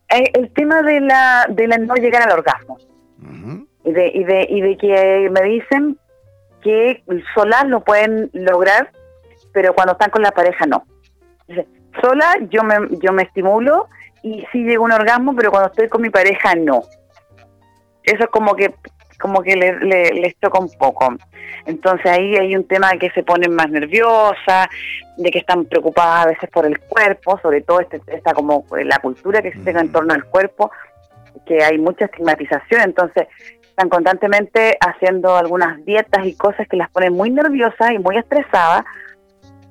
Eh, 0.09 0.23
el 0.33 0.51
tema 0.53 0.81
de 0.81 1.01
la 1.01 1.45
de 1.49 1.67
la 1.67 1.77
no 1.77 1.93
llegar 1.95 2.23
al 2.23 2.39
orgasmo 2.39 2.77
y, 3.85 3.91
de, 3.91 4.11
y 4.13 4.23
de 4.23 4.47
y 4.49 4.61
de 4.61 4.77
que 4.77 5.29
me 5.31 5.43
dicen 5.47 5.97
que 6.61 7.03
solas 7.33 7.65
lo 7.65 7.83
pueden 7.83 8.29
lograr, 8.33 8.91
pero 9.53 9.73
cuando 9.73 9.93
están 9.93 10.11
con 10.11 10.21
la 10.21 10.31
pareja 10.31 10.65
no. 10.65 10.85
Sola 12.01 12.35
yo 12.49 12.63
me 12.63 12.75
yo 13.01 13.11
me 13.11 13.23
estimulo 13.23 13.87
y 14.21 14.45
sí 14.51 14.63
llego 14.63 14.83
a 14.83 14.85
un 14.85 14.91
orgasmo, 14.91 15.35
pero 15.35 15.51
cuando 15.51 15.69
estoy 15.69 15.89
con 15.89 16.01
mi 16.01 16.09
pareja 16.09 16.53
no 16.55 16.83
eso 18.03 18.23
es 18.23 18.29
como 18.29 18.55
que 18.55 18.73
como 19.19 19.41
que 19.41 19.55
le, 19.55 19.77
le, 19.79 20.13
les 20.13 20.37
toca 20.37 20.59
un 20.59 20.71
poco. 20.77 21.13
Entonces 21.65 22.05
ahí 22.05 22.37
hay 22.37 22.55
un 22.55 22.65
tema 22.65 22.91
de 22.91 22.99
que 22.99 23.09
se 23.09 23.21
ponen 23.21 23.53
más 23.53 23.69
nerviosas, 23.69 24.69
de 25.17 25.29
que 25.29 25.39
están 25.39 25.65
preocupadas 25.65 26.25
a 26.25 26.29
veces 26.29 26.49
por 26.49 26.65
el 26.65 26.79
cuerpo, 26.79 27.37
sobre 27.41 27.61
todo 27.61 27.81
este, 27.81 28.01
esta 28.07 28.33
como 28.33 28.65
la 28.85 28.97
cultura 28.99 29.41
que 29.41 29.49
existe 29.49 29.71
en 29.71 29.91
torno 29.91 30.13
al 30.13 30.23
cuerpo, 30.23 30.71
que 31.45 31.61
hay 31.61 31.77
mucha 31.77 32.05
estigmatización, 32.05 32.81
entonces 32.81 33.27
están 33.79 33.89
constantemente 33.89 34.77
haciendo 34.81 35.37
algunas 35.37 35.83
dietas 35.85 36.25
y 36.25 36.33
cosas 36.35 36.67
que 36.67 36.75
las 36.75 36.89
ponen 36.89 37.13
muy 37.13 37.29
nerviosas 37.29 37.93
y 37.93 37.99
muy 37.99 38.17
estresadas. 38.17 38.83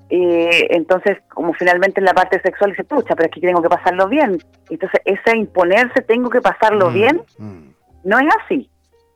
entonces, 0.08 1.18
como 1.28 1.52
finalmente 1.52 2.00
en 2.00 2.06
la 2.06 2.14
parte 2.14 2.40
sexual 2.40 2.74
se 2.74 2.84
pucha, 2.84 3.14
pero 3.14 3.28
es 3.28 3.34
que 3.34 3.42
tengo 3.42 3.60
que 3.60 3.68
pasarlo 3.68 4.08
bien. 4.08 4.38
Entonces, 4.70 5.02
ese 5.04 5.36
imponerse, 5.36 6.00
tengo 6.00 6.30
que 6.30 6.40
pasarlo 6.40 6.88
mm, 6.88 6.94
bien, 6.94 7.22
mm. 7.36 7.68
No 8.04 8.18
es 8.18 8.26
así. 8.42 8.70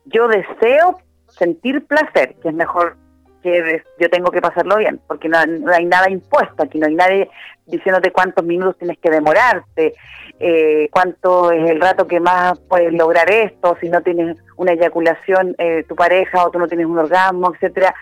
Yo 0.04 0.28
deseo 0.28 0.98
sentir 1.28 1.86
placer, 1.86 2.34
que 2.42 2.48
es 2.48 2.54
mejor 2.54 2.96
que 3.42 3.82
yo 3.98 4.08
tengo 4.10 4.30
que 4.30 4.40
pasarlo 4.40 4.76
bien, 4.76 5.00
porque 5.06 5.28
no, 5.28 5.38
hay 5.38 5.84
nada 5.84 6.10
impuesto, 6.10 6.62
aquí 6.62 6.78
no 6.78 6.86
hay 6.86 6.94
nadie 6.94 7.30
diciéndote 7.66 8.10
cuántos 8.10 8.44
minutos 8.44 8.78
tienes 8.78 8.98
que 8.98 9.10
demorarte, 9.10 9.94
eh, 10.38 10.88
cuánto 10.90 11.52
es 11.52 11.70
el 11.70 11.80
rato 11.80 12.06
que 12.06 12.20
más 12.20 12.58
puedes 12.68 12.92
lograr 12.92 13.30
esto, 13.30 13.76
si 13.80 13.88
no 13.88 14.00
tienes 14.00 14.36
una 14.56 14.72
eyaculación 14.72 15.54
eh, 15.58 15.84
tu 15.88 15.94
pareja 15.94 16.44
o 16.44 16.50
tú 16.50 16.58
no 16.58 16.68
tienes 16.68 16.86
un 16.86 16.98
orgasmo, 16.98 17.52
etcétera, 17.54 17.94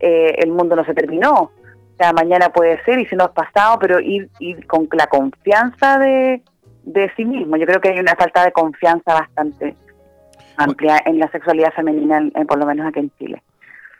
eh, 0.00 0.34
el 0.38 0.50
mundo 0.50 0.76
no 0.76 0.84
se 0.84 0.94
terminó. 0.94 1.32
O 1.32 1.96
sea, 1.96 2.12
mañana 2.12 2.48
puede 2.48 2.82
ser 2.84 2.98
y 2.98 3.06
si 3.06 3.14
no 3.14 3.24
has 3.24 3.30
pasado, 3.30 3.78
pero 3.78 4.00
ir, 4.00 4.28
ir 4.40 4.66
con 4.66 4.88
la 4.92 5.06
confianza 5.06 5.98
de, 5.98 6.42
de 6.82 7.12
sí 7.16 7.24
mismo. 7.24 7.56
Yo 7.56 7.66
creo 7.66 7.80
que 7.80 7.90
hay 7.90 8.00
una 8.00 8.16
falta 8.16 8.44
de 8.44 8.50
confianza 8.50 9.14
bastante 9.14 9.76
amplia 10.56 11.00
en 11.06 11.20
la 11.20 11.30
sexualidad 11.30 11.72
femenina, 11.72 12.20
por 12.48 12.58
lo 12.58 12.66
menos 12.66 12.86
aquí 12.86 13.00
en 13.00 13.10
Chile. 13.18 13.42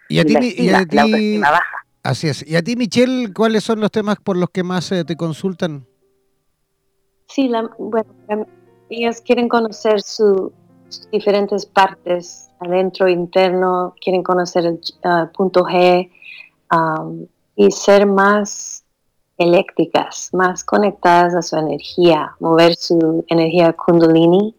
Y 0.09 0.19
a 0.19 0.25
ti, 0.25 1.39
baja. 1.39 1.63
Así 2.03 2.29
es. 2.29 2.47
¿Y 2.47 2.57
a 2.57 2.63
ti, 2.63 2.77
Michelle, 2.77 3.33
cuáles 3.33 3.65
son 3.65 3.81
los 3.81 3.91
temas 3.91 4.17
por 4.23 4.37
los 4.37 4.51
que 4.51 4.63
más 4.63 4.93
eh, 4.93 5.05
te 5.05 5.17
consultan? 5.17 5.87
Sí, 7.29 7.51
bueno, 7.79 8.11
em, 8.29 8.45
ellas 8.91 9.23
quieren 9.23 9.49
conocer 9.49 10.03
sus 10.03 10.53
diferentes 11.11 11.65
partes, 11.65 12.51
adentro, 12.61 13.09
interno, 13.09 13.95
quieren 14.03 14.23
conocer 14.23 14.67
el 14.67 14.81
uh, 15.05 15.33
punto 15.33 15.65
G 15.65 16.11
y 17.57 17.71
ser 17.71 18.05
más 18.05 18.85
eléctricas, 19.39 20.29
más 20.33 20.63
conectadas 20.63 21.35
a 21.35 21.43
su 21.43 21.57
energía, 21.57 22.35
mover 22.41 22.75
su 22.77 23.25
energía 23.29 23.73
kundalini 23.73 24.55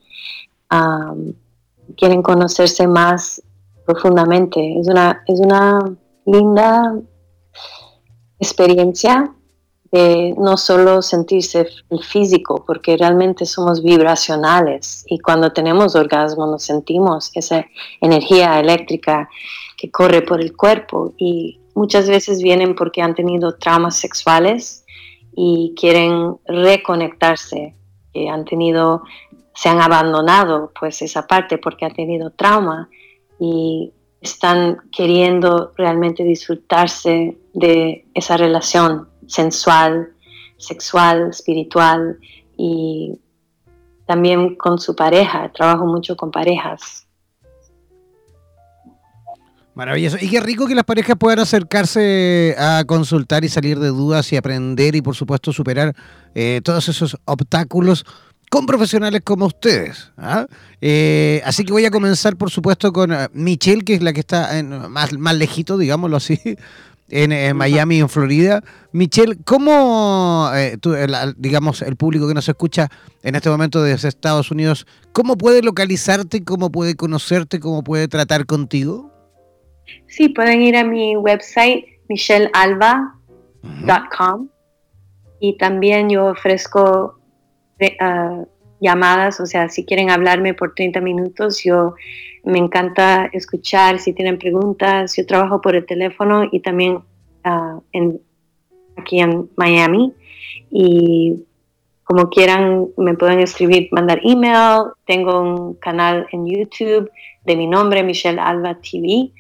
quieren 1.98 2.22
conocerse 2.22 2.88
más 2.88 3.42
profundamente. 3.86 4.80
Es 4.80 4.88
una, 4.88 5.24
es 5.28 5.40
una 5.40 5.80
linda 6.26 6.96
experiencia 8.40 9.32
de 9.92 10.34
no 10.38 10.58
solo 10.58 11.02
sentirse 11.02 11.68
el 11.90 12.04
físico, 12.04 12.64
porque 12.66 12.98
realmente 12.98 13.46
somos 13.46 13.82
vibracionales 13.82 15.06
y 15.08 15.20
cuando 15.20 15.54
tenemos 15.54 15.96
orgasmo 15.96 16.48
nos 16.48 16.64
sentimos 16.64 17.32
esa 17.34 17.66
energía 18.02 18.60
eléctrica 18.60 19.30
que 19.78 19.92
corre 19.92 20.22
por 20.22 20.42
el 20.42 20.56
cuerpo 20.56 21.14
y 21.18 21.62
muchas 21.76 22.10
veces 22.10 22.42
vienen 22.42 22.76
porque 22.76 23.02
han 23.02 23.16
tenido 23.16 23.56
traumas 23.56 23.98
sexuales 23.98 24.84
y 25.34 25.74
quieren 25.80 26.38
reconectarse, 26.46 27.76
han 28.30 28.46
tenido 28.46 29.04
se 29.54 29.70
han 29.70 29.82
abandonado 29.82 30.72
pues 30.78 31.02
esa 31.02 31.26
parte 31.26 31.58
porque 31.58 31.86
han 31.86 31.94
tenido 31.94 32.32
trauma 32.32 32.90
y 33.40 33.94
están 34.22 34.78
queriendo 34.92 35.74
realmente 35.78 36.24
disfrutarse 36.24 37.38
de 37.54 38.08
esa 38.14 38.38
relación 38.38 39.08
sensual, 39.28 40.14
sexual, 40.58 41.30
espiritual 41.30 42.18
y 42.58 43.20
también 44.08 44.56
con 44.56 44.80
su 44.80 44.96
pareja. 44.96 45.52
Trabajo 45.54 45.86
mucho 45.86 46.16
con 46.16 46.32
parejas. 46.32 47.06
Maravilloso. 49.76 50.18
Y 50.22 50.30
qué 50.30 50.40
rico 50.40 50.68
que 50.68 50.76
las 50.76 50.86
parejas 50.86 51.18
puedan 51.20 51.40
acercarse 51.40 52.56
a 52.58 52.86
consultar 52.88 53.44
y 53.44 53.50
salir 53.50 53.78
de 53.78 53.90
dudas 53.90 54.32
y 54.32 54.38
aprender 54.38 54.96
y 54.96 55.02
por 55.02 55.16
supuesto 55.16 55.52
superar 55.52 55.94
eh, 56.34 56.62
todos 56.64 56.88
esos 56.88 57.18
obstáculos 57.26 58.06
con 58.50 58.66
profesionales 58.66 59.22
como 59.24 59.46
ustedes. 59.46 60.12
¿ah? 60.18 60.48
Eh, 60.82 61.42
así 61.46 61.66
que 61.66 61.74
voy 61.74 61.86
a 61.86 61.92
comenzar, 61.92 62.36
por 62.36 62.52
supuesto, 62.52 62.94
con 62.94 63.12
eh, 63.12 63.28
Michelle, 63.34 63.84
que 63.84 63.96
es 63.96 64.04
la 64.04 64.14
que 64.14 64.22
está 64.22 64.58
en, 64.58 64.70
más, 64.92 65.14
más 65.14 65.36
lejito, 65.36 65.78
digámoslo 65.78 66.18
así, 66.18 66.40
en, 67.10 67.58
Miami, 67.58 68.00
en 68.00 68.10
Florida. 68.10 68.64
Michelle, 68.92 69.38
¿cómo, 69.44 70.50
eh, 70.56 70.78
digamos, 71.38 71.82
el 71.82 71.96
público 71.96 72.28
que 72.28 72.34
nos 72.34 72.50
escucha 72.50 72.90
en 73.24 73.36
este 73.36 73.50
momento 73.50 73.84
desde 73.84 74.08
Estados 74.08 74.52
Unidos, 74.52 74.88
cómo 75.12 75.38
puede 75.38 75.62
localizarte, 75.62 76.44
cómo 76.44 76.72
puede 76.72 76.96
conocerte, 76.96 77.60
cómo 77.60 77.84
puede 77.84 78.08
tratar 78.08 78.46
contigo? 78.46 79.12
Sí, 80.08 80.30
pueden 80.30 80.62
ir 80.62 80.78
a 80.78 80.84
mi 80.84 81.16
website, 81.16 81.86
michellealba.com, 82.10 84.50
y 85.40 85.58
también 85.58 86.10
yo 86.10 86.28
ofrezco 86.28 87.20
uh, 87.80 88.46
llamadas, 88.80 89.40
o 89.40 89.46
sea, 89.46 89.70
si 89.70 89.86
quieren 89.86 90.10
hablarme 90.10 90.54
por 90.54 90.74
30 90.74 91.02
minutos, 91.02 91.64
yo 91.64 91.96
me 92.44 92.60
encanta 92.60 93.30
escuchar, 93.34 94.00
si 94.00 94.14
tienen 94.14 94.38
preguntas, 94.38 95.16
yo 95.16 95.26
trabajo 95.26 95.62
por 95.62 95.76
el 95.76 95.86
teléfono 95.86 96.48
y 96.52 96.60
también 96.60 97.00
uh, 97.46 97.82
aquí 98.98 99.20
en 99.20 99.50
Miami. 99.56 100.14
Y 100.70 101.46
como 102.04 102.30
quieran 102.30 102.88
me 102.98 103.16
pueden 103.16 103.40
escribir, 103.40 103.90
mandar 103.92 104.22
email, 104.24 104.92
tengo 105.06 105.42
un 105.42 105.74
canal 105.76 106.28
en 106.32 106.46
YouTube 106.46 107.10
de 107.46 107.56
mi 107.56 107.68
nombre, 107.68 108.04
Michelle 108.04 108.40
Alba 108.40 108.76
TV 108.76 109.32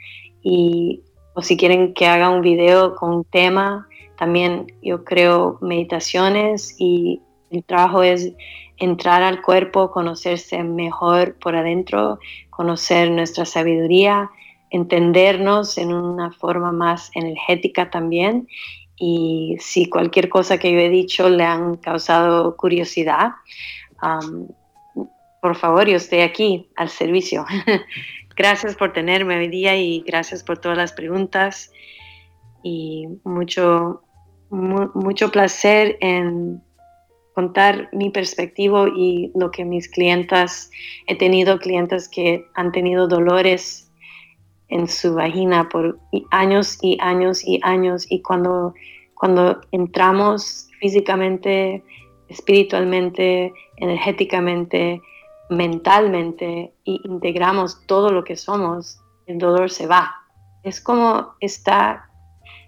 y 0.41 1.01
o 1.35 1.41
si 1.41 1.57
quieren 1.57 1.93
que 1.93 2.07
haga 2.07 2.29
un 2.29 2.41
video 2.41 2.95
con 2.95 3.13
un 3.13 3.23
tema, 3.25 3.87
también 4.17 4.67
yo 4.81 5.03
creo 5.03 5.57
meditaciones 5.61 6.75
y 6.79 7.21
el 7.55 7.63
trabajo 7.63 8.03
es 8.03 8.33
entrar 8.77 9.23
al 9.23 9.41
cuerpo, 9.41 9.91
conocerse 9.91 10.63
mejor 10.63 11.35
por 11.35 11.55
adentro, 11.55 12.19
conocer 12.49 13.09
nuestra 13.11 13.45
sabiduría, 13.45 14.29
entendernos 14.69 15.77
en 15.77 15.93
una 15.93 16.31
forma 16.31 16.71
más 16.71 17.11
energética 17.15 17.89
también. 17.89 18.47
Y 18.97 19.57
si 19.59 19.89
cualquier 19.89 20.29
cosa 20.29 20.57
que 20.57 20.71
yo 20.71 20.79
he 20.79 20.89
dicho 20.89 21.29
le 21.29 21.43
han 21.43 21.77
causado 21.77 22.55
curiosidad, 22.55 23.31
por 25.41 25.55
favor, 25.55 25.87
yo 25.87 25.97
estoy 25.97 26.21
aquí 26.21 26.69
al 26.75 26.89
servicio. 26.89 27.45
gracias 28.35 28.75
por 28.75 28.91
tenerme 28.91 29.37
hoy 29.37 29.47
día 29.47 29.77
y 29.77 30.01
gracias 30.01 30.43
por 30.43 30.57
todas 30.57 30.77
las 30.77 30.91
preguntas 30.91 31.71
y 32.63 33.07
mucho, 33.23 34.01
mucho 34.49 35.31
placer 35.31 35.97
en 36.01 36.64
contar 37.35 37.89
mi 37.91 38.09
perspectiva 38.09 38.87
y 38.95 39.29
lo 39.35 39.51
que 39.51 39.65
mis 39.65 39.89
clientas, 39.89 40.71
he 41.05 41.17
tenido 41.17 41.59
clientes 41.59 42.07
que 42.07 42.47
han 42.55 42.71
tenido 42.71 43.09
dolores 43.09 43.91
en 44.69 44.87
su 44.87 45.15
vagina 45.15 45.67
por 45.67 45.99
años 46.31 46.79
y 46.81 46.97
años 47.01 47.43
y 47.45 47.59
años 47.61 48.07
y 48.09 48.21
cuando, 48.21 48.73
cuando 49.15 49.59
entramos 49.73 50.69
físicamente, 50.79 51.83
espiritualmente, 52.29 53.53
energéticamente, 53.75 55.01
mentalmente 55.49 56.73
y 56.85 57.01
integramos 57.03 57.85
todo 57.85 58.11
lo 58.11 58.23
que 58.23 58.37
somos, 58.37 59.01
el 59.27 59.39
dolor 59.39 59.69
se 59.69 59.87
va. 59.87 60.15
Es 60.63 60.79
como 60.79 61.33
está 61.41 62.09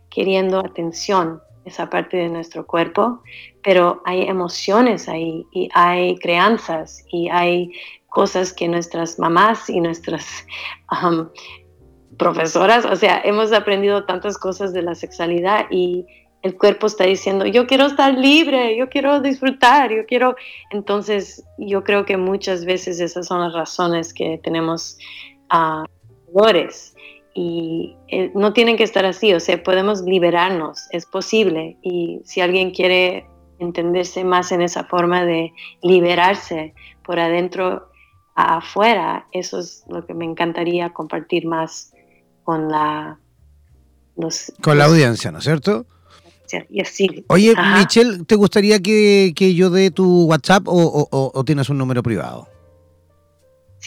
queriendo 0.10 0.60
atención 0.60 1.42
esa 1.68 1.90
parte 1.90 2.18
de 2.18 2.30
nuestro 2.30 2.66
cuerpo, 2.66 3.22
pero 3.64 4.02
hay 4.06 4.24
emociones 4.24 5.10
ahí 5.10 5.46
y 5.52 5.70
hay 5.74 6.18
crianzas 6.18 7.04
y 7.12 7.30
hay 7.30 7.72
cosas 8.08 8.54
que 8.54 8.68
nuestras 8.68 9.20
mamás 9.20 9.70
y 9.70 9.82
nuestras 9.82 10.46
profesoras, 12.18 12.86
o 12.86 12.96
sea, 12.96 13.22
hemos 13.24 13.52
aprendido 13.52 14.06
tantas 14.06 14.38
cosas 14.38 14.74
de 14.74 14.82
la 14.82 14.96
sexualidad 14.96 15.66
y 15.70 16.06
el 16.42 16.56
cuerpo 16.58 16.88
está 16.88 17.04
diciendo, 17.04 17.46
yo 17.46 17.68
quiero 17.68 17.86
estar 17.86 18.14
libre, 18.18 18.78
yo 18.78 18.90
quiero 18.90 19.20
disfrutar, 19.20 19.92
yo 19.92 20.06
quiero... 20.06 20.36
Entonces, 20.72 21.44
yo 21.58 21.84
creo 21.84 22.06
que 22.06 22.16
muchas 22.16 22.64
veces 22.64 23.00
esas 23.02 23.28
son 23.28 23.42
las 23.42 23.54
razones 23.54 24.14
que 24.14 24.40
tenemos 24.44 24.98
a 25.50 25.84
dolores 26.32 26.96
y 27.40 27.96
eh, 28.08 28.32
no 28.34 28.52
tienen 28.52 28.78
que 28.78 28.84
estar 28.84 29.06
así, 29.06 29.32
o 29.32 29.40
sea, 29.40 29.62
podemos 29.62 30.02
liberarnos, 30.02 30.88
es 30.90 31.06
posible 31.06 31.78
y 31.84 32.20
si 32.26 32.42
alguien 32.42 32.72
quiere 32.72 33.28
entenderse 33.60 34.24
más 34.24 34.52
en 34.52 34.64
esa 34.64 34.86
forma 34.86 35.24
de 35.24 35.54
liberarse 35.84 36.74
por 37.06 37.20
adentro 37.20 37.92
a 38.34 38.58
afuera, 38.58 39.28
eso 39.32 39.60
es 39.60 39.84
lo 39.88 40.04
que 40.04 40.16
me 40.16 40.26
encantaría 40.26 40.94
compartir 40.94 41.46
más 41.46 41.94
con 42.44 42.70
la... 42.70 43.20
con 44.62 44.80
la 44.80 44.86
audiencia, 44.86 45.32
¿no 45.32 45.38
es 45.38 45.44
cierto? 45.44 45.86
Y 46.72 46.82
así. 46.82 47.24
Oye, 47.28 47.54
Michelle, 47.78 48.24
¿te 48.26 48.34
gustaría 48.34 48.80
que, 48.80 49.54
yo 49.56 49.70
dé 49.70 49.92
tu 49.92 50.26
WhatsApp 50.26 50.64
o, 50.66 51.44
tienes 51.46 51.70
un 51.70 51.78
número 51.78 52.02
privado? 52.02 52.48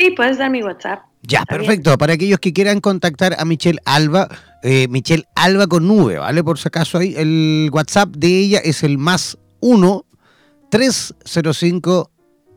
Sí, 0.00 0.10
puedes 0.12 0.38
dar 0.38 0.50
mi 0.50 0.62
WhatsApp. 0.62 1.02
Ya, 1.20 1.44
perfecto. 1.44 1.98
Para 1.98 2.14
aquellos 2.14 2.40
que 2.40 2.54
quieran 2.54 2.80
contactar 2.80 3.36
a 3.38 3.44
Michelle 3.44 3.78
Alba, 3.84 4.28
eh, 4.62 4.88
Michelle 4.88 5.24
Alba 5.34 5.66
con 5.66 5.86
nube, 5.86 6.16
¿vale? 6.16 6.42
Por 6.42 6.58
si 6.58 6.68
acaso 6.68 6.96
ahí, 6.96 7.14
el 7.18 7.68
WhatsApp 7.70 8.08
de 8.16 8.38
ella 8.38 8.60
es 8.64 8.82
el 8.82 8.96
más 8.96 9.36
1 9.60 10.06
305 10.70 12.10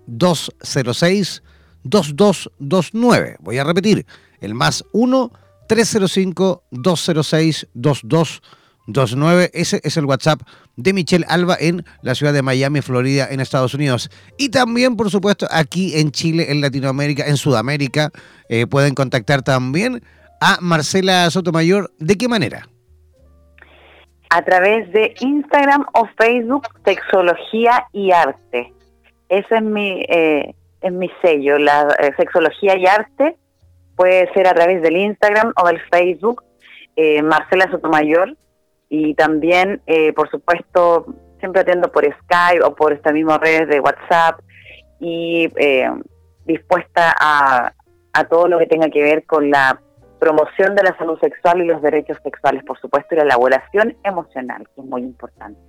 206 0.07 1.43
2229. 1.83 3.35
Voy 3.41 3.57
a 3.57 3.65
repetir, 3.65 4.05
el 4.39 4.53
más 4.53 4.85
1 4.93 5.29
305 5.67 6.63
206 6.71 7.67
2229. 7.73 8.62
Ese 8.85 9.79
es 9.83 9.97
el 9.97 10.05
WhatsApp 10.05 10.41
de 10.75 10.93
Michelle 10.93 11.25
Alba 11.29 11.55
en 11.59 11.85
la 12.01 12.15
ciudad 12.15 12.33
de 12.33 12.41
Miami, 12.41 12.81
Florida, 12.81 13.27
en 13.31 13.39
Estados 13.39 13.73
Unidos. 13.73 14.09
Y 14.37 14.49
también, 14.49 14.97
por 14.97 15.09
supuesto, 15.09 15.47
aquí 15.51 15.97
en 15.97 16.11
Chile, 16.11 16.51
en 16.51 16.59
Latinoamérica, 16.59 17.25
en 17.25 17.37
Sudamérica, 17.37 18.11
eh, 18.49 18.67
pueden 18.67 18.93
contactar 18.93 19.41
también 19.41 20.01
a 20.41 20.57
Marcela 20.59 21.29
Sotomayor. 21.29 21.91
¿De 21.99 22.17
qué 22.17 22.27
manera? 22.27 22.67
A 24.29 24.41
través 24.43 24.91
de 24.91 25.13
Instagram 25.19 25.85
o 25.93 26.07
Facebook, 26.17 26.67
Sexología 26.83 27.85
y 27.93 28.11
Arte. 28.11 28.73
Ese 29.29 29.55
es 29.55 29.61
mi, 29.61 30.03
eh, 30.09 30.53
es 30.81 30.91
mi 30.91 31.09
sello, 31.21 31.57
la 31.57 31.87
eh, 31.99 32.11
Sexología 32.17 32.75
y 32.77 32.85
Arte. 32.85 33.37
Puede 33.95 34.31
ser 34.33 34.47
a 34.47 34.53
través 34.53 34.81
del 34.81 34.97
Instagram 34.97 35.53
o 35.55 35.67
del 35.67 35.79
Facebook, 35.89 36.43
Marcela 37.23 37.69
Sotomayor 37.71 38.35
y 38.95 39.15
también, 39.15 39.81
eh, 39.87 40.13
por 40.13 40.29
supuesto, 40.29 41.07
siempre 41.39 41.61
atiendo 41.61 41.91
por 41.91 42.05
Skype 42.05 42.63
o 42.63 42.75
por 42.75 42.93
esta 42.93 43.11
misma 43.11 43.39
redes 43.39 43.67
de 43.67 43.79
WhatsApp 43.79 44.39
y 44.99 45.49
eh, 45.55 45.89
dispuesta 46.45 47.11
a, 47.19 47.73
a 48.13 48.23
todo 48.25 48.47
lo 48.47 48.59
que 48.59 48.67
tenga 48.67 48.91
que 48.91 49.01
ver 49.01 49.25
con 49.25 49.49
la 49.49 49.81
promoción 50.19 50.75
de 50.75 50.83
la 50.83 50.95
salud 50.95 51.17
sexual 51.19 51.63
y 51.63 51.65
los 51.65 51.81
derechos 51.81 52.19
sexuales, 52.23 52.63
por 52.65 52.79
supuesto, 52.79 53.15
y 53.15 53.17
la 53.17 53.23
elaboración 53.23 53.97
emocional, 54.03 54.69
que 54.75 54.81
es 54.81 54.87
muy 54.87 55.01
importante. 55.01 55.59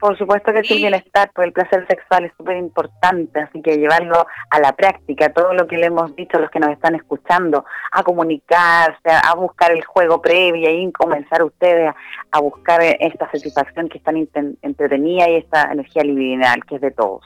Por 0.05 0.19
supuesto 0.19 0.53
que 0.53 0.63
sí, 0.65 0.75
el 0.75 0.81
bienestar, 0.81 1.31
pues 1.35 1.47
el 1.47 1.55
placer 1.55 1.87
sexual 1.89 2.27
es 2.27 2.33
súper 2.37 2.59
importante, 2.59 3.41
así 3.41 3.63
que 3.63 3.79
llevarlo 3.79 4.27
a 4.51 4.61
la 4.61 4.77
práctica, 4.77 5.33
todo 5.33 5.55
lo 5.55 5.67
que 5.67 5.79
le 5.79 5.87
hemos 5.87 6.15
dicho 6.15 6.37
a 6.37 6.41
los 6.41 6.51
que 6.51 6.61
nos 6.61 6.73
están 6.73 6.95
escuchando, 6.95 7.65
a 7.91 8.03
comunicarse, 8.03 9.09
a 9.09 9.35
buscar 9.35 9.73
el 9.73 9.83
juego 9.83 10.21
previo 10.21 10.71
y 10.71 10.93
comenzar 10.93 11.43
ustedes 11.43 11.95
a, 12.31 12.39
buscar 12.39 12.83
esta 12.83 13.31
satisfacción 13.31 13.89
que 13.89 13.97
es 13.97 14.05
tan 14.05 14.29
entretenida 14.61 15.31
y 15.31 15.37
esta 15.37 15.73
energía 15.73 16.03
libidinal 16.03 16.63
que 16.67 16.75
es 16.75 16.83
de 16.83 16.91
todos. 16.91 17.25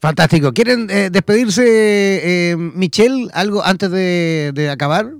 Fantástico. 0.00 0.50
¿Quieren 0.54 0.88
eh, 0.88 1.10
despedirse, 1.10 2.52
eh, 2.52 2.56
Michelle, 2.56 3.28
algo 3.34 3.62
antes 3.62 3.90
de 3.90 4.70
acabar? 4.72 5.12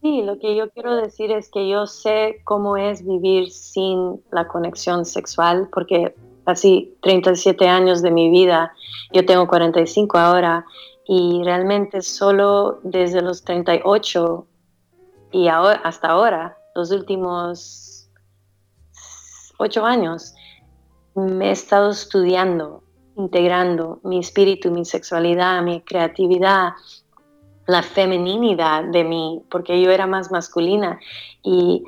Sí, 0.00 0.22
lo 0.22 0.38
que 0.38 0.54
yo 0.54 0.70
quiero 0.70 0.94
decir 0.94 1.32
es 1.32 1.50
que 1.50 1.68
yo 1.68 1.86
sé 1.86 2.40
cómo 2.44 2.76
es 2.76 3.04
vivir 3.04 3.50
sin 3.50 4.22
la 4.30 4.46
conexión 4.46 5.04
sexual, 5.04 5.68
porque 5.72 6.14
casi 6.44 6.96
37 7.02 7.68
años 7.68 8.00
de 8.00 8.12
mi 8.12 8.30
vida, 8.30 8.72
yo 9.12 9.26
tengo 9.26 9.48
45 9.48 10.16
ahora, 10.16 10.64
y 11.06 11.42
realmente 11.42 12.00
solo 12.02 12.78
desde 12.82 13.22
los 13.22 13.42
38 13.42 14.46
y 15.32 15.48
hasta 15.48 16.08
ahora, 16.08 16.56
los 16.74 16.90
últimos 16.92 18.08
8 19.58 19.84
años, 19.84 20.34
me 21.14 21.48
he 21.48 21.50
estado 21.50 21.90
estudiando, 21.90 22.84
integrando 23.16 23.98
mi 24.04 24.20
espíritu, 24.20 24.70
mi 24.70 24.84
sexualidad, 24.84 25.62
mi 25.62 25.80
creatividad, 25.80 26.74
la 27.68 27.82
femeninidad 27.82 28.82
de 28.84 29.04
mí, 29.04 29.44
porque 29.50 29.80
yo 29.80 29.90
era 29.90 30.06
más 30.06 30.32
masculina 30.32 30.98
y 31.42 31.84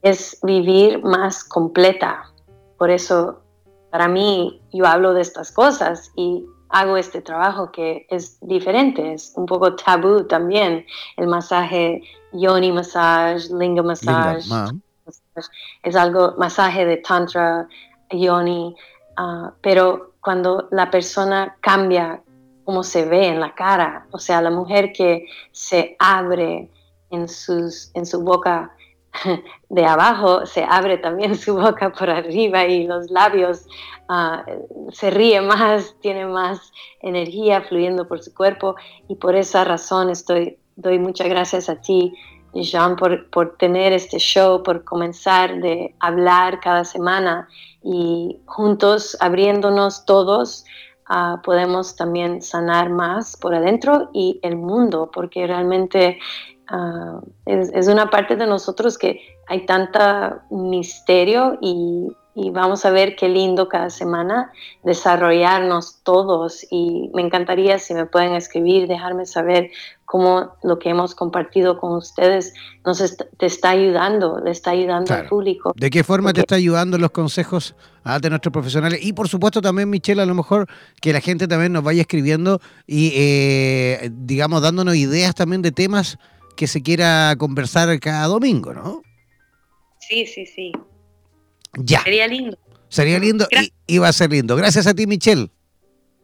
es 0.00 0.38
vivir 0.44 1.02
más 1.02 1.42
completa. 1.42 2.30
Por 2.78 2.88
eso, 2.90 3.40
para 3.90 4.06
mí, 4.06 4.62
yo 4.72 4.86
hablo 4.86 5.12
de 5.12 5.22
estas 5.22 5.50
cosas 5.50 6.12
y 6.14 6.46
hago 6.68 6.96
este 6.96 7.20
trabajo 7.20 7.72
que 7.72 8.06
es 8.10 8.38
diferente, 8.42 9.12
es 9.12 9.32
un 9.34 9.46
poco 9.46 9.74
tabú 9.74 10.24
también, 10.24 10.86
el 11.16 11.26
masaje 11.26 12.02
yoni 12.32 12.70
massage, 12.70 13.52
linga 13.52 13.82
massage, 13.82 14.48
es 15.82 15.96
algo, 15.96 16.34
masaje 16.38 16.86
de 16.86 16.98
tantra, 16.98 17.66
yoni, 18.08 18.76
ah, 19.16 19.52
pero 19.60 20.12
cuando 20.20 20.68
la 20.70 20.90
persona 20.92 21.56
cambia 21.60 22.22
cómo 22.64 22.82
se 22.82 23.04
ve 23.04 23.28
en 23.28 23.40
la 23.40 23.54
cara, 23.54 24.06
o 24.10 24.18
sea, 24.18 24.40
la 24.40 24.50
mujer 24.50 24.92
que 24.92 25.26
se 25.52 25.96
abre 25.98 26.70
en, 27.10 27.28
sus, 27.28 27.90
en 27.94 28.06
su 28.06 28.22
boca 28.22 28.74
de 29.68 29.86
abajo, 29.86 30.46
se 30.46 30.64
abre 30.64 30.98
también 30.98 31.36
su 31.36 31.54
boca 31.54 31.92
por 31.92 32.10
arriba 32.10 32.66
y 32.66 32.86
los 32.86 33.10
labios 33.10 33.66
ah, 34.08 34.44
se 34.90 35.10
ríe 35.10 35.40
más, 35.40 35.96
tiene 36.00 36.26
más 36.26 36.72
energía 37.00 37.62
fluyendo 37.62 38.06
por 38.08 38.22
su 38.22 38.34
cuerpo. 38.34 38.76
Y 39.08 39.16
por 39.16 39.36
esa 39.36 39.64
razón 39.64 40.10
estoy, 40.10 40.58
doy 40.76 40.98
muchas 40.98 41.28
gracias 41.28 41.68
a 41.68 41.80
ti, 41.80 42.14
Jean, 42.54 42.94
por, 42.94 43.28
por 43.30 43.56
tener 43.56 43.92
este 43.92 44.18
show, 44.18 44.62
por 44.62 44.84
comenzar 44.84 45.60
de 45.60 45.94
hablar 45.98 46.60
cada 46.60 46.84
semana 46.84 47.48
y 47.82 48.38
juntos 48.46 49.16
abriéndonos 49.20 50.04
todos 50.04 50.64
Ah, 51.06 51.42
podemos 51.44 51.96
también 51.96 52.40
sanar 52.40 52.88
más 52.88 53.36
por 53.36 53.54
adentro 53.54 54.08
y 54.14 54.40
el 54.42 54.56
mundo, 54.56 55.10
porque 55.12 55.46
realmente 55.46 56.18
ah, 56.68 57.20
es, 57.44 57.88
una 57.88 58.08
parte 58.08 58.36
de 58.36 58.46
nosotros 58.46 58.96
que 58.96 59.20
hay 59.46 59.66
tanta 59.66 60.46
misterio 60.50 61.58
y, 61.60 62.08
y 62.34 62.50
vamos 62.50 62.84
a 62.84 62.90
ver 62.90 63.14
qué 63.14 63.28
lindo 63.28 63.68
cada 63.68 63.90
semana 63.90 64.52
desarrollarnos 64.82 66.00
todos 66.02 66.66
y 66.70 67.10
me 67.14 67.22
encantaría 67.22 67.78
si 67.78 67.94
me 67.94 68.06
pueden 68.06 68.34
escribir, 68.34 68.88
dejarme 68.88 69.24
saber 69.24 69.70
cómo 70.04 70.56
lo 70.62 70.78
que 70.78 70.90
hemos 70.90 71.14
compartido 71.14 71.78
con 71.78 71.92
ustedes 71.92 72.52
nos 72.84 73.16
te 73.38 73.46
está 73.46 73.70
ayudando, 73.70 74.40
le 74.40 74.50
está 74.50 74.70
ayudando 74.70 75.14
al 75.14 75.26
público. 75.28 75.72
¿De 75.76 75.90
qué 75.90 76.02
forma 76.02 76.32
te 76.32 76.40
está 76.40 76.56
ayudando 76.56 76.98
los 76.98 77.12
consejos 77.12 77.76
ah, 78.02 78.18
de 78.18 78.30
nuestros 78.30 78.52
profesionales? 78.52 79.00
Y 79.02 79.12
por 79.12 79.28
supuesto 79.28 79.62
también, 79.62 79.88
Michelle, 79.88 80.22
a 80.22 80.26
lo 80.26 80.34
mejor 80.34 80.66
que 81.00 81.12
la 81.12 81.20
gente 81.20 81.46
también 81.46 81.72
nos 81.72 81.84
vaya 81.84 82.00
escribiendo 82.00 82.60
y, 82.86 83.12
eh, 83.14 84.10
digamos, 84.12 84.60
dándonos 84.60 84.96
ideas 84.96 85.34
también 85.34 85.62
de 85.62 85.70
temas 85.72 86.18
que 86.56 86.66
se 86.66 86.82
quiera 86.82 87.34
conversar 87.38 87.98
cada 88.00 88.26
domingo, 88.26 88.72
¿no? 88.72 89.02
Sí, 90.00 90.26
sí, 90.26 90.46
sí. 90.46 90.72
Ya. 91.78 92.00
Sería 92.02 92.26
lindo. 92.26 92.58
Sería 92.88 93.18
lindo 93.18 93.46
y, 93.86 93.98
va 93.98 94.08
a 94.08 94.12
ser 94.12 94.30
lindo. 94.30 94.56
Gracias 94.56 94.86
a 94.86 94.94
ti, 94.94 95.06
Michelle. 95.06 95.48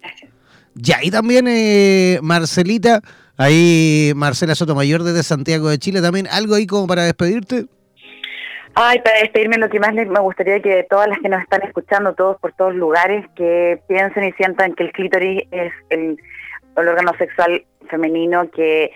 Gracias. 0.01 0.31
Ya, 0.75 0.99
y 1.03 1.11
también 1.11 1.47
eh, 1.49 2.21
Marcelita, 2.23 3.01
ahí 3.37 4.13
Marcela 4.15 4.55
Sotomayor 4.55 5.03
desde 5.03 5.23
Santiago 5.23 5.69
de 5.69 5.79
Chile, 5.79 6.01
también 6.01 6.29
algo 6.29 6.55
ahí 6.55 6.67
como 6.67 6.87
para 6.87 7.03
despedirte. 7.03 7.67
Ay, 8.75 9.01
para 9.01 9.19
despedirme 9.19 9.59
lo 9.59 9.69
que 9.69 9.81
más 9.81 9.93
me 9.93 10.21
gustaría 10.21 10.61
que 10.61 10.87
todas 10.89 11.09
las 11.09 11.19
que 11.19 11.29
nos 11.29 11.43
están 11.43 11.63
escuchando, 11.63 12.15
todos 12.15 12.39
por 12.41 12.53
todos 12.53 12.75
lugares, 12.75 13.27
que 13.35 13.83
piensen 13.89 14.25
y 14.25 14.33
sientan 14.33 14.75
que 14.75 14.85
el 14.85 14.93
clítoris 14.93 15.43
es 15.51 15.73
el, 15.91 16.17
órgano 16.77 17.13
sexual 17.19 17.65
femenino 17.91 18.49
que 18.53 18.93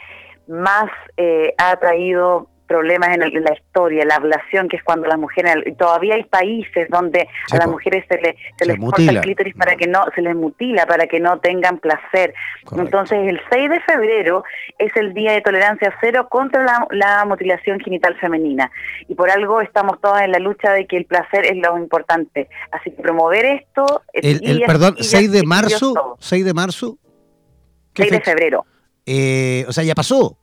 más 0.46 0.88
eh, 1.16 1.52
ha 1.58 1.76
traído 1.76 2.48
problemas 2.74 3.10
en, 3.10 3.20
la 3.20 3.54
historia, 3.54 4.04
la 4.04 4.16
ablación, 4.16 4.68
que 4.68 4.76
es 4.76 4.82
cuando 4.82 5.06
las 5.06 5.16
mujeres, 5.16 5.54
todavía 5.78 6.16
hay 6.16 6.24
países 6.24 6.88
donde 6.90 7.28
a 7.52 7.56
las 7.56 7.68
mujeres 7.68 8.04
se, 8.08 8.20
le, 8.20 8.36
se, 8.58 8.66
les 8.66 8.76
corta 8.80 9.00
el 9.00 9.20
clítoris 9.20 9.54
para 9.54 9.76
que 9.76 9.86
no, 9.86 10.04
se 10.12 10.20
les 10.22 10.34
mutila, 10.34 10.84
para 10.84 11.06
que 11.06 11.20
no 11.20 11.38
tengan 11.38 11.78
placer. 11.78 12.34
Entonces 12.76 13.28
el 13.28 13.40
6 13.48 13.70
de 13.70 13.80
febrero 13.82 14.42
es 14.76 14.90
el 14.96 15.14
día 15.14 15.34
de 15.34 15.40
tolerancia 15.40 15.94
cero 16.00 16.26
contra 16.28 16.84
la, 16.90 17.24
mutilación 17.26 17.78
genital 17.78 18.16
femenina. 18.18 18.72
Y 19.08 19.14
por 19.14 19.30
algo 19.30 19.60
estamos 19.60 20.00
todas 20.00 20.22
en 20.22 20.32
la 20.32 20.40
lucha 20.40 20.72
de 20.72 20.86
que 20.88 20.96
el 20.96 21.04
placer 21.04 21.46
es 21.46 21.56
lo 21.56 21.78
importante. 21.78 22.48
Así 22.72 22.90
que 22.90 23.00
promover 23.00 23.44
esto... 23.44 24.02
El, 24.12 24.62
perdón, 24.66 24.96
6 24.98 25.30
de 25.30 25.44
marzo, 25.44 26.16
6 26.18 26.44
de 26.44 26.54
marzo. 26.54 26.98
6 27.94 28.10
de 28.10 28.20
febrero. 28.20 28.66
Eh, 29.06 29.64
o 29.68 29.72
sea, 29.72 29.84
ya 29.84 29.94
pasó. 29.94 30.36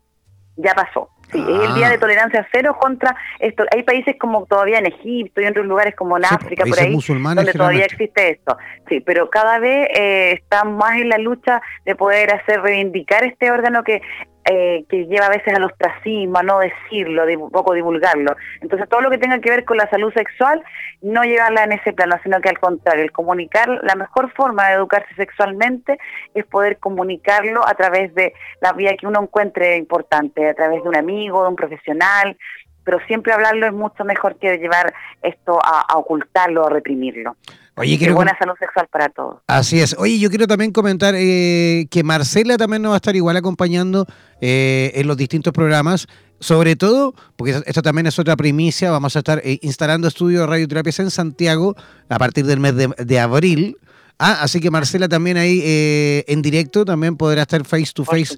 Ya 0.57 0.73
pasó. 0.73 1.09
Sí, 1.31 1.39
es 1.39 1.69
el 1.69 1.75
día 1.75 1.87
de 1.87 1.95
ah. 1.95 1.99
tolerancia 1.99 2.47
cero 2.51 2.75
contra 2.77 3.15
esto. 3.39 3.63
Hay 3.73 3.83
países 3.83 4.15
como 4.19 4.45
todavía 4.45 4.79
en 4.79 4.87
Egipto 4.87 5.39
y 5.39 5.45
en 5.45 5.51
otros 5.51 5.65
lugares 5.65 5.95
como 5.95 6.17
en 6.17 6.25
África, 6.25 6.65
por 6.65 6.77
ahí, 6.77 6.97
donde 7.35 7.53
todavía 7.53 7.85
existe 7.85 8.31
esto. 8.31 8.57
Sí, 8.89 8.99
pero 8.99 9.29
cada 9.29 9.59
vez 9.59 9.87
eh, 9.95 10.33
están 10.33 10.75
más 10.75 10.97
en 10.97 11.07
la 11.07 11.17
lucha 11.17 11.61
de 11.85 11.95
poder 11.95 12.33
hacer 12.33 12.61
reivindicar 12.61 13.23
este 13.23 13.49
órgano 13.49 13.83
que 13.83 14.01
eh, 14.45 14.85
que 14.89 15.05
lleva 15.05 15.27
a 15.27 15.29
veces 15.29 15.53
al 15.53 15.63
ostracismo, 15.63 16.39
a 16.39 16.43
no 16.43 16.59
decirlo, 16.59 17.25
de, 17.25 17.37
poco 17.37 17.73
divulgarlo. 17.73 18.35
Entonces 18.61 18.89
todo 18.89 19.01
lo 19.01 19.09
que 19.09 19.17
tenga 19.17 19.39
que 19.39 19.49
ver 19.49 19.65
con 19.65 19.77
la 19.77 19.89
salud 19.89 20.11
sexual, 20.13 20.63
no 21.01 21.23
llevarla 21.23 21.63
en 21.63 21.73
ese 21.73 21.93
plano, 21.93 22.15
sino 22.23 22.41
que 22.41 22.49
al 22.49 22.59
contrario, 22.59 23.03
el 23.03 23.11
comunicar, 23.11 23.69
la 23.83 23.95
mejor 23.95 24.31
forma 24.33 24.67
de 24.67 24.75
educarse 24.75 25.13
sexualmente 25.15 25.97
es 26.33 26.45
poder 26.45 26.79
comunicarlo 26.79 27.67
a 27.67 27.73
través 27.75 28.13
de 28.15 28.33
la 28.61 28.73
vía 28.73 28.95
que 28.97 29.07
uno 29.07 29.21
encuentre 29.21 29.77
importante, 29.77 30.49
a 30.49 30.53
través 30.53 30.83
de 30.83 30.89
un 30.89 30.95
amigo, 30.95 31.43
de 31.43 31.49
un 31.49 31.55
profesional, 31.55 32.37
pero 32.83 32.99
siempre 33.07 33.33
hablarlo 33.33 33.67
es 33.67 33.73
mucho 33.73 34.03
mejor 34.03 34.37
que 34.37 34.57
llevar 34.57 34.93
esto 35.21 35.59
a, 35.63 35.97
ocultarlo, 35.97 36.65
a 36.65 36.69
reprimirlo. 36.69 37.35
Oye, 37.81 37.97
quiero... 37.97 38.13
buena 38.13 38.37
salud 38.37 38.53
sexual 38.59 38.87
para 38.91 39.09
todos. 39.09 39.41
Así 39.47 39.79
es. 39.79 39.95
Oye, 39.97 40.19
yo 40.19 40.29
quiero 40.29 40.45
también 40.45 40.71
comentar 40.71 41.15
eh, 41.17 41.87
que 41.89 42.03
Marcela 42.03 42.57
también 42.57 42.83
nos 42.83 42.91
va 42.91 42.95
a 42.95 42.97
estar 42.97 43.15
igual 43.15 43.37
acompañando 43.37 44.05
eh, 44.39 44.91
en 44.93 45.07
los 45.07 45.17
distintos 45.17 45.51
programas. 45.51 46.07
Sobre 46.39 46.75
todo, 46.75 47.13
porque 47.35 47.61
esto 47.65 47.81
también 47.81 48.07
es 48.07 48.17
otra 48.17 48.35
primicia, 48.35 48.89
vamos 48.89 49.15
a 49.15 49.19
estar 49.19 49.41
eh, 49.43 49.59
instalando 49.61 50.07
estudios 50.07 50.41
de 50.41 50.47
radioterapias 50.47 50.99
en 50.99 51.11
Santiago 51.11 51.75
a 52.09 52.17
partir 52.17 52.45
del 52.45 52.59
mes 52.59 52.73
de 52.75 53.19
abril. 53.19 53.77
Ah, 54.23 54.37
así 54.41 54.61
que 54.61 54.69
Marcela 54.69 55.09
también 55.09 55.35
ahí 55.35 55.63
eh, 55.65 56.23
en 56.27 56.43
directo 56.43 56.85
también 56.85 57.17
podrá 57.17 57.41
estar 57.41 57.65
face 57.65 57.91
to 57.91 58.05
face. 58.05 58.37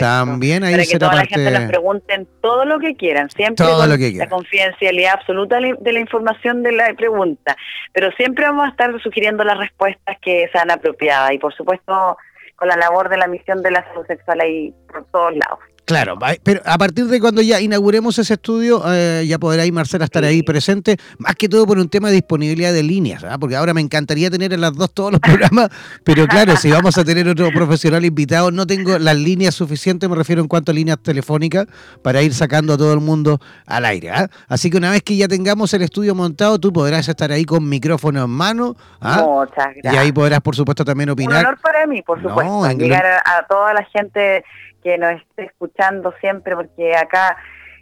También 0.00 0.64
ahí 0.64 0.72
Para 0.72 0.84
que 0.84 0.98
toda 0.98 1.14
la 1.14 1.24
gente 1.24 1.50
nos 1.52 1.68
pregunten 1.68 2.26
todo 2.42 2.64
lo 2.64 2.80
que 2.80 2.96
quieran, 2.96 3.30
siempre 3.30 3.64
todo 3.64 3.78
con 3.78 3.90
lo 3.90 3.96
que 3.96 4.10
la 4.10 4.28
confidencialidad 4.28 5.14
absoluta 5.20 5.58
de 5.60 5.92
la 5.92 6.00
información 6.00 6.64
de 6.64 6.72
la 6.72 6.92
pregunta. 6.94 7.56
Pero 7.92 8.10
siempre 8.16 8.44
vamos 8.44 8.66
a 8.66 8.70
estar 8.70 8.90
sugiriendo 9.00 9.44
las 9.44 9.56
respuestas 9.56 10.16
que 10.20 10.48
sean 10.52 10.68
apropiadas 10.72 11.32
y 11.32 11.38
por 11.38 11.54
supuesto 11.54 12.16
con 12.56 12.66
la 12.66 12.76
labor 12.76 13.08
de 13.08 13.16
la 13.16 13.28
misión 13.28 13.62
de 13.62 13.70
la 13.70 13.84
salud 13.84 14.04
sexual 14.08 14.40
ahí 14.40 14.74
por 14.92 15.04
todos 15.12 15.32
lados. 15.36 15.60
Claro, 15.90 16.16
pero 16.44 16.60
a 16.64 16.78
partir 16.78 17.06
de 17.06 17.18
cuando 17.18 17.42
ya 17.42 17.60
inauguremos 17.60 18.16
ese 18.16 18.34
estudio, 18.34 18.80
eh, 18.86 19.24
ya 19.26 19.40
podrá 19.40 19.64
ahí 19.64 19.72
Marcela 19.72 20.04
estar 20.04 20.22
ahí 20.22 20.40
presente, 20.44 20.96
más 21.18 21.34
que 21.34 21.48
todo 21.48 21.66
por 21.66 21.78
un 21.78 21.88
tema 21.88 22.10
de 22.10 22.14
disponibilidad 22.14 22.72
de 22.72 22.84
líneas, 22.84 23.24
¿ah? 23.24 23.36
porque 23.40 23.56
ahora 23.56 23.74
me 23.74 23.80
encantaría 23.80 24.30
tener 24.30 24.52
en 24.52 24.60
las 24.60 24.72
dos 24.76 24.94
todos 24.94 25.10
los 25.10 25.20
programas, 25.20 25.68
pero 26.04 26.28
claro, 26.28 26.54
si 26.54 26.70
vamos 26.70 26.96
a 26.96 27.02
tener 27.04 27.26
otro 27.26 27.50
profesional 27.50 28.04
invitado, 28.04 28.52
no 28.52 28.68
tengo 28.68 29.00
las 29.00 29.16
líneas 29.16 29.56
suficientes, 29.56 30.08
me 30.08 30.14
refiero 30.14 30.40
en 30.40 30.46
cuanto 30.46 30.70
a 30.70 30.74
líneas 30.76 30.98
telefónicas, 31.02 31.66
para 32.04 32.22
ir 32.22 32.34
sacando 32.34 32.74
a 32.74 32.78
todo 32.78 32.94
el 32.94 33.00
mundo 33.00 33.40
al 33.66 33.84
aire. 33.84 34.10
¿ah? 34.10 34.28
Así 34.46 34.70
que 34.70 34.76
una 34.76 34.92
vez 34.92 35.02
que 35.02 35.16
ya 35.16 35.26
tengamos 35.26 35.74
el 35.74 35.82
estudio 35.82 36.14
montado, 36.14 36.60
tú 36.60 36.72
podrás 36.72 37.08
estar 37.08 37.32
ahí 37.32 37.44
con 37.44 37.68
micrófono 37.68 38.22
en 38.22 38.30
mano. 38.30 38.76
¿ah? 39.00 39.24
Muchas 39.26 39.74
gracias. 39.74 39.92
Y 39.92 39.96
ahí 39.96 40.12
podrás, 40.12 40.40
por 40.40 40.54
supuesto, 40.54 40.84
también 40.84 41.10
opinar. 41.10 41.40
Un 41.40 41.46
honor 41.46 41.60
para 41.60 41.84
mí, 41.88 42.00
por 42.02 42.22
supuesto, 42.22 42.68
llegar 42.78 43.06
a 43.24 43.44
toda 43.48 43.74
la 43.74 43.82
gente 43.86 44.44
que 44.82 44.96
nos 44.96 45.12
esté 45.12 45.44
escuchando 45.44 45.79
siempre, 46.20 46.54
porque 46.54 46.94
acá 46.96 47.36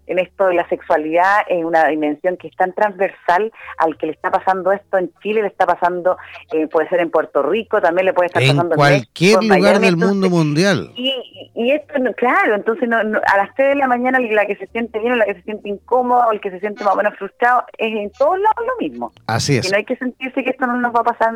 en 0.09 0.19
esto 0.19 0.47
de 0.47 0.55
la 0.55 0.69
sexualidad 0.69 1.43
es 1.49 1.65
una 1.65 1.87
dimensión 1.89 2.37
que 2.37 2.49
es 2.49 2.57
tan 2.57 2.73
transversal 2.73 3.53
al 3.79 3.97
que 3.97 4.07
le 4.07 4.13
está 4.13 4.31
pasando 4.31 4.73
esto 4.73 4.99
en 4.99 5.13
Chile, 5.23 5.43
le 5.43 5.49
está 5.49 5.67
pasando, 5.67 6.17
eh, 6.53 6.67
puede 6.67 6.89
ser 6.89 7.01
en 7.01 7.11
Puerto 7.11 7.43
Rico, 7.43 7.81
también 7.81 8.07
le 8.07 8.15
puede 8.15 8.27
estar 8.27 8.43
pasando 8.43 8.75
en 8.75 8.79
cualquier 8.79 9.45
lugar 9.45 9.81
del 9.81 9.97
mundo 9.97 10.31
mundial. 10.31 10.93
Y, 10.97 11.15
y 11.55 11.71
esto, 11.73 11.95
claro, 12.17 12.55
entonces 12.55 12.89
no, 12.89 12.97
a 12.97 13.37
las 13.37 13.55
3 13.55 13.71
de 13.71 13.75
la 13.77 13.87
mañana 13.87 14.19
la 14.19 14.47
que 14.47 14.57
se 14.57 14.67
siente 14.69 14.99
bien 14.99 15.13
o 15.13 15.17
la 15.17 15.27
que 15.27 15.35
se 15.35 15.43
siente 15.43 15.69
incómoda 15.69 16.27
o 16.29 16.33
el 16.33 16.41
que 16.41 16.51
se 16.51 16.61
siente 16.61 16.85
más 16.85 16.95
o 16.95 16.97
menos 16.97 17.15
frustrado, 17.19 17.65
es 17.77 17.95
en 17.95 18.11
todos 18.13 18.39
lados 18.39 18.67
lo 18.67 18.77
mismo. 18.81 19.13
Así 19.27 19.59
es. 19.59 19.69
Y 19.69 19.71
no 19.71 19.77
hay 19.77 19.85
que 19.85 19.97
sentirse 19.97 20.43
que 20.43 20.51
esto 20.51 20.67
no 20.67 20.79
nos 20.79 20.95
va 20.95 21.01
a 21.01 21.05
pasar 21.05 21.35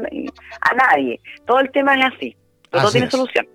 a 0.60 0.74
nadie. 0.74 1.20
Todo 1.44 1.60
el 1.60 1.70
tema 1.70 1.94
es 1.94 2.14
así, 2.14 2.36
todo 2.70 2.90
tiene 2.90 3.10
solución. 3.10 3.46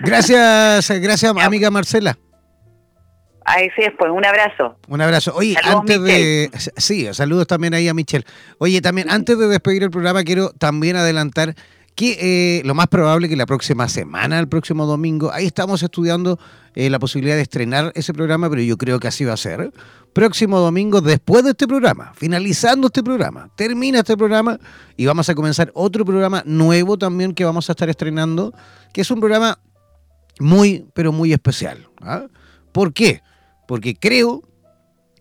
Gracias, 0.00 0.90
gracias 1.00 1.32
amiga 1.36 1.70
Marcela. 1.70 2.16
Ahí 3.44 3.70
sí, 3.74 3.82
pues 3.98 4.10
un 4.12 4.26
abrazo. 4.26 4.76
Un 4.88 5.00
abrazo. 5.00 5.32
Oye, 5.34 5.56
antes 5.64 6.02
de. 6.02 6.50
Sí, 6.76 7.08
saludos 7.14 7.46
también 7.46 7.72
ahí 7.72 7.88
a 7.88 7.94
Michelle. 7.94 8.26
Oye, 8.58 8.82
también 8.82 9.08
antes 9.10 9.38
de 9.38 9.48
despedir 9.48 9.82
el 9.84 9.90
programa, 9.90 10.22
quiero 10.22 10.50
también 10.50 10.96
adelantar 10.96 11.54
que 11.98 12.16
eh, 12.20 12.62
lo 12.64 12.76
más 12.76 12.86
probable 12.86 13.28
que 13.28 13.34
la 13.34 13.44
próxima 13.44 13.88
semana, 13.88 14.38
el 14.38 14.46
próximo 14.48 14.86
domingo, 14.86 15.32
ahí 15.32 15.46
estamos 15.46 15.82
estudiando 15.82 16.38
eh, 16.76 16.88
la 16.90 17.00
posibilidad 17.00 17.34
de 17.34 17.42
estrenar 17.42 17.90
ese 17.96 18.14
programa, 18.14 18.48
pero 18.48 18.62
yo 18.62 18.76
creo 18.76 19.00
que 19.00 19.08
así 19.08 19.24
va 19.24 19.32
a 19.32 19.36
ser. 19.36 19.72
Próximo 20.12 20.60
domingo, 20.60 21.00
después 21.00 21.42
de 21.42 21.50
este 21.50 21.66
programa, 21.66 22.12
finalizando 22.14 22.86
este 22.86 23.02
programa, 23.02 23.50
termina 23.56 23.98
este 23.98 24.16
programa 24.16 24.60
y 24.96 25.06
vamos 25.06 25.28
a 25.28 25.34
comenzar 25.34 25.72
otro 25.74 26.04
programa 26.04 26.44
nuevo 26.46 26.96
también 26.98 27.34
que 27.34 27.44
vamos 27.44 27.68
a 27.68 27.72
estar 27.72 27.88
estrenando, 27.88 28.54
que 28.92 29.00
es 29.00 29.10
un 29.10 29.18
programa 29.18 29.58
muy, 30.38 30.86
pero 30.94 31.10
muy 31.10 31.32
especial. 31.32 31.88
¿ah? 32.00 32.26
¿Por 32.70 32.92
qué? 32.92 33.22
Porque 33.66 33.96
creo, 33.96 34.44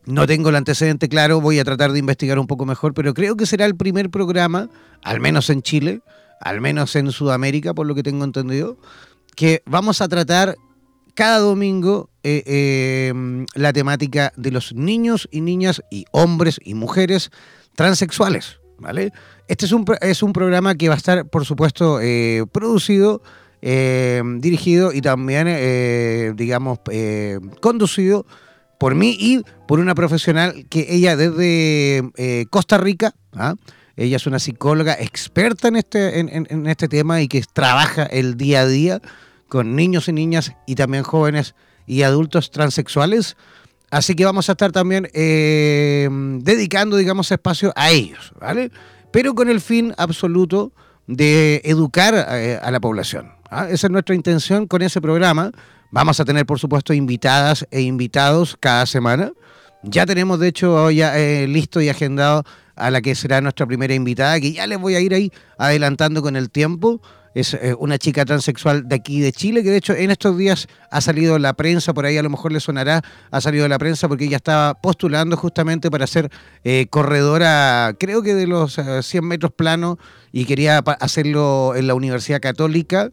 no 0.05 0.28
tengo 0.28 0.49
el 0.49 0.55
antecedente 0.55 1.09
claro, 1.09 1.41
voy 1.41 1.57
a 1.57 1.63
tratar 1.63 1.91
de 1.91 1.97
investigar 1.97 2.38
un 2.38 2.45
poco 2.45 2.67
mejor, 2.67 2.93
pero 2.93 3.15
creo 3.15 3.36
que 3.36 3.47
será 3.47 3.65
el 3.65 3.75
primer 3.75 4.11
programa, 4.11 4.69
al 5.01 5.19
menos 5.19 5.49
en 5.49 5.63
Chile, 5.63 6.01
al 6.41 6.61
menos 6.61 6.95
en 6.95 7.11
Sudamérica, 7.11 7.73
por 7.73 7.88
lo 7.88 7.95
que 7.95 8.03
tengo 8.03 8.23
entendido, 8.23 8.77
que 9.35 9.61
vamos 9.65 10.01
a 10.01 10.07
tratar 10.07 10.55
cada 11.13 11.39
domingo 11.39 12.09
eh, 12.23 12.43
eh, 12.45 13.45
la 13.55 13.73
temática 13.73 14.33
de 14.35 14.51
los 14.51 14.73
niños 14.73 15.27
y 15.31 15.41
niñas 15.41 15.81
y 15.89 16.05
hombres 16.11 16.59
y 16.63 16.75
mujeres 16.75 17.31
transexuales. 17.75 18.59
¿vale? 18.79 19.11
Este 19.47 19.65
es 19.65 19.71
un, 19.71 19.85
es 20.01 20.23
un 20.23 20.33
programa 20.33 20.75
que 20.75 20.89
va 20.89 20.95
a 20.95 20.97
estar, 20.97 21.27
por 21.27 21.45
supuesto, 21.45 21.99
eh, 22.01 22.45
producido 22.51 23.21
eh, 23.61 24.21
dirigido 24.38 24.93
y 24.93 25.01
también, 25.01 25.47
eh, 25.49 26.33
digamos, 26.35 26.79
conducido 27.61 28.25
por 28.79 28.93
mí 28.93 29.15
y 29.19 29.41
por 29.67 29.79
una 29.79 29.95
profesional 29.95 30.65
que 30.69 30.85
ella 30.89 31.15
desde 31.15 32.47
Costa 32.49 32.77
Rica, 32.77 33.15
¿ah? 33.33 33.55
Ella 33.97 34.17
es 34.17 34.27
una 34.27 34.37
psicóloga 34.37 34.93
experta 34.93 35.67
en 35.67 35.75
este, 35.75 36.19
en, 36.19 36.67
este 36.67 36.87
tema 36.87 37.19
y 37.21 37.27
que 37.27 37.43
trabaja 37.51 38.03
el 38.03 38.37
día 38.37 38.61
a 38.61 38.67
día 38.67 39.01
con 39.49 39.75
niños 39.75 40.07
y 40.07 40.13
niñas 40.13 40.53
y 40.67 40.75
también 40.75 41.03
jóvenes 41.03 41.55
y 41.87 42.03
adultos 42.03 42.51
transexuales. 42.51 43.35
Así 43.89 44.15
que 44.15 44.23
vamos 44.23 44.49
a 44.49 44.51
estar 44.51 44.71
también 44.71 45.09
eh, 45.13 46.07
dedicando, 46.11 46.95
digamos, 46.97 47.31
espacio 47.31 47.73
a 47.75 47.89
ellos, 47.89 48.33
¿vale? 48.39 48.71
Pero 49.11 49.33
con 49.33 49.49
el 49.49 49.61
fin 49.61 49.95
absoluto 49.97 50.73
de 51.07 51.61
educar 51.63 52.13
eh, 52.29 52.59
a 52.61 52.69
la 52.69 52.79
población. 52.79 53.31
¿ah? 53.49 53.67
Esa 53.67 53.87
es 53.87 53.91
nuestra 53.91 54.13
intención 54.13 54.67
con 54.67 54.83
ese 54.83 55.01
programa. 55.01 55.51
Vamos 55.89 56.19
a 56.19 56.25
tener, 56.25 56.45
por 56.45 56.59
supuesto, 56.59 56.93
invitadas 56.93 57.65
e 57.71 57.81
invitados 57.81 58.57
cada 58.59 58.85
semana. 58.85 59.31
Ya 59.83 60.05
tenemos, 60.05 60.39
de 60.39 60.49
hecho, 60.49 60.91
ya 60.91 61.17
eh, 61.17 61.47
listo 61.47 61.81
y 61.81 61.89
agendado 61.89 62.43
a 62.78 62.91
la 62.91 63.01
que 63.01 63.15
será 63.15 63.41
nuestra 63.41 63.65
primera 63.65 63.93
invitada, 63.93 64.39
que 64.39 64.53
ya 64.53 64.67
les 64.67 64.80
voy 64.80 64.95
a 64.95 64.99
ir 64.99 65.13
ahí 65.13 65.32
adelantando 65.57 66.21
con 66.21 66.36
el 66.36 66.49
tiempo 66.49 67.01
es 67.39 67.53
eh, 67.53 67.75
una 67.78 67.99
chica 67.99 68.25
transexual 68.25 68.88
de 68.88 68.95
aquí 68.95 69.19
de 69.21 69.32
Chile, 69.32 69.61
que 69.61 69.69
de 69.69 69.78
hecho 69.78 69.93
en 69.93 70.09
estos 70.09 70.36
días 70.36 70.67
ha 70.89 71.01
salido 71.01 71.38
la 71.38 71.53
prensa, 71.53 71.93
por 71.93 72.07
ahí 72.07 72.17
a 72.17 72.23
lo 72.23 72.32
mejor 72.32 72.51
le 72.51 72.59
sonará, 72.59 73.03
ha 73.30 73.41
salido 73.41 73.67
la 73.67 73.78
prensa 73.78 74.07
porque 74.07 74.25
ella 74.25 74.38
estaba 74.38 74.73
postulando 74.73 75.38
justamente 75.38 75.91
para 75.91 76.07
ser 76.07 76.32
eh, 76.63 76.88
corredora, 76.89 77.95
creo 77.99 78.23
que 78.23 78.34
de 78.34 78.47
los 78.47 78.73
100 78.73 78.88
eh, 78.88 79.21
metros 79.21 79.51
plano, 79.51 79.99
y 80.32 80.45
quería 80.45 80.80
hacerlo 80.80 81.75
en 81.75 81.86
la 81.86 81.93
Universidad 81.93 82.41
Católica. 82.41 83.11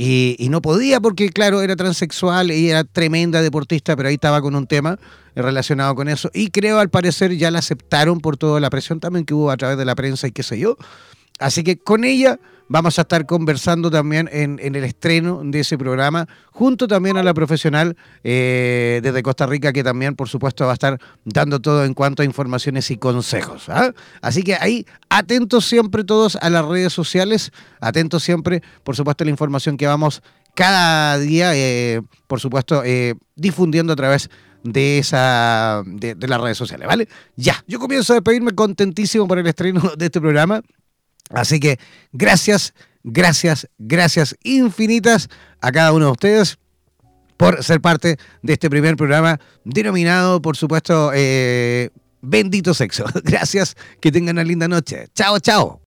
Y, 0.00 0.46
no 0.48 0.62
podía 0.62 1.00
porque, 1.00 1.30
claro, 1.30 1.60
era 1.60 1.74
transexual 1.74 2.52
y 2.52 2.70
era 2.70 2.84
tremenda 2.84 3.42
deportista, 3.42 3.96
pero 3.96 4.08
ahí 4.08 4.14
estaba 4.14 4.40
con 4.40 4.54
un 4.54 4.68
tema 4.68 4.96
relacionado 5.34 5.96
con 5.96 6.06
eso. 6.06 6.30
Y 6.32 6.50
creo, 6.50 6.78
al 6.78 6.88
parecer, 6.88 7.36
ya 7.36 7.50
la 7.50 7.58
aceptaron 7.58 8.20
por 8.20 8.36
toda 8.36 8.60
la 8.60 8.70
presión 8.70 9.00
también 9.00 9.24
que 9.24 9.34
hubo 9.34 9.50
a 9.50 9.56
través 9.56 9.76
de 9.76 9.84
la 9.84 9.96
prensa 9.96 10.28
y 10.28 10.30
qué 10.30 10.44
sé 10.44 10.56
yo. 10.56 10.76
Así 11.40 11.64
que 11.64 11.78
con 11.78 12.04
ella 12.04 12.38
vamos 12.68 12.98
a 12.98 13.02
estar 13.02 13.26
conversando 13.26 13.90
también 13.90 14.28
en, 14.32 14.58
el 14.60 14.84
estreno 14.84 15.40
de 15.44 15.60
ese 15.60 15.76
programa, 15.76 16.28
junto 16.52 16.86
también 16.86 17.16
a 17.16 17.22
la 17.22 17.34
profesional 17.34 17.96
eh, 18.22 19.00
desde 19.02 19.22
Costa 19.22 19.46
Rica, 19.46 19.72
que 19.72 19.82
también, 19.82 20.14
por 20.14 20.28
supuesto, 20.28 20.64
va 20.64 20.72
a 20.72 20.74
estar 20.74 20.98
dando 21.24 21.60
todo 21.60 21.84
en 21.84 21.94
cuanto 21.94 22.22
a 22.22 22.24
informaciones 22.24 22.90
y 22.90 22.96
consejos. 22.96 23.68
¿ah? 23.68 23.92
Así 24.20 24.42
que 24.42 24.54
ahí, 24.54 24.86
atentos 25.08 25.64
siempre 25.64 26.04
todos 26.04 26.36
a 26.36 26.50
las 26.50 26.64
redes 26.64 26.92
sociales, 26.92 27.52
atentos 27.80 28.22
siempre, 28.22 28.62
por 28.84 28.96
supuesto, 28.96 29.24
a 29.24 29.26
la 29.26 29.30
información 29.30 29.76
que 29.76 29.86
vamos 29.86 30.22
cada 30.54 31.18
día, 31.18 31.54
eh, 31.54 32.02
por 32.26 32.40
supuesto, 32.40 32.82
eh, 32.84 33.14
difundiendo 33.36 33.92
a 33.92 33.96
través 33.96 34.28
de 34.64 34.98
esa 34.98 35.82
de, 35.86 36.16
de, 36.16 36.28
las 36.28 36.40
redes 36.40 36.58
sociales, 36.58 36.86
¿vale? 36.86 37.08
Ya, 37.36 37.62
yo 37.68 37.78
comienzo 37.78 38.12
a 38.12 38.16
despedirme 38.16 38.52
contentísimo 38.52 39.28
por 39.28 39.38
el 39.38 39.46
estreno 39.46 39.92
de 39.96 40.06
este 40.06 40.20
programa. 40.20 40.62
Así 41.30 41.60
que 41.60 41.78
gracias, 42.12 42.74
gracias, 43.04 43.68
gracias 43.78 44.36
infinitas 44.42 45.28
a 45.60 45.72
cada 45.72 45.92
uno 45.92 46.06
de 46.06 46.12
ustedes 46.12 46.58
por 47.36 47.62
ser 47.62 47.80
parte 47.80 48.16
de 48.42 48.52
este 48.52 48.68
primer 48.68 48.96
programa 48.96 49.40
denominado, 49.64 50.42
por 50.42 50.56
supuesto, 50.56 51.12
eh, 51.14 51.90
Bendito 52.20 52.74
Sexo. 52.74 53.04
Gracias, 53.24 53.76
que 54.00 54.10
tengan 54.10 54.36
una 54.36 54.44
linda 54.44 54.66
noche. 54.66 55.06
Chao, 55.14 55.38
chao. 55.38 55.87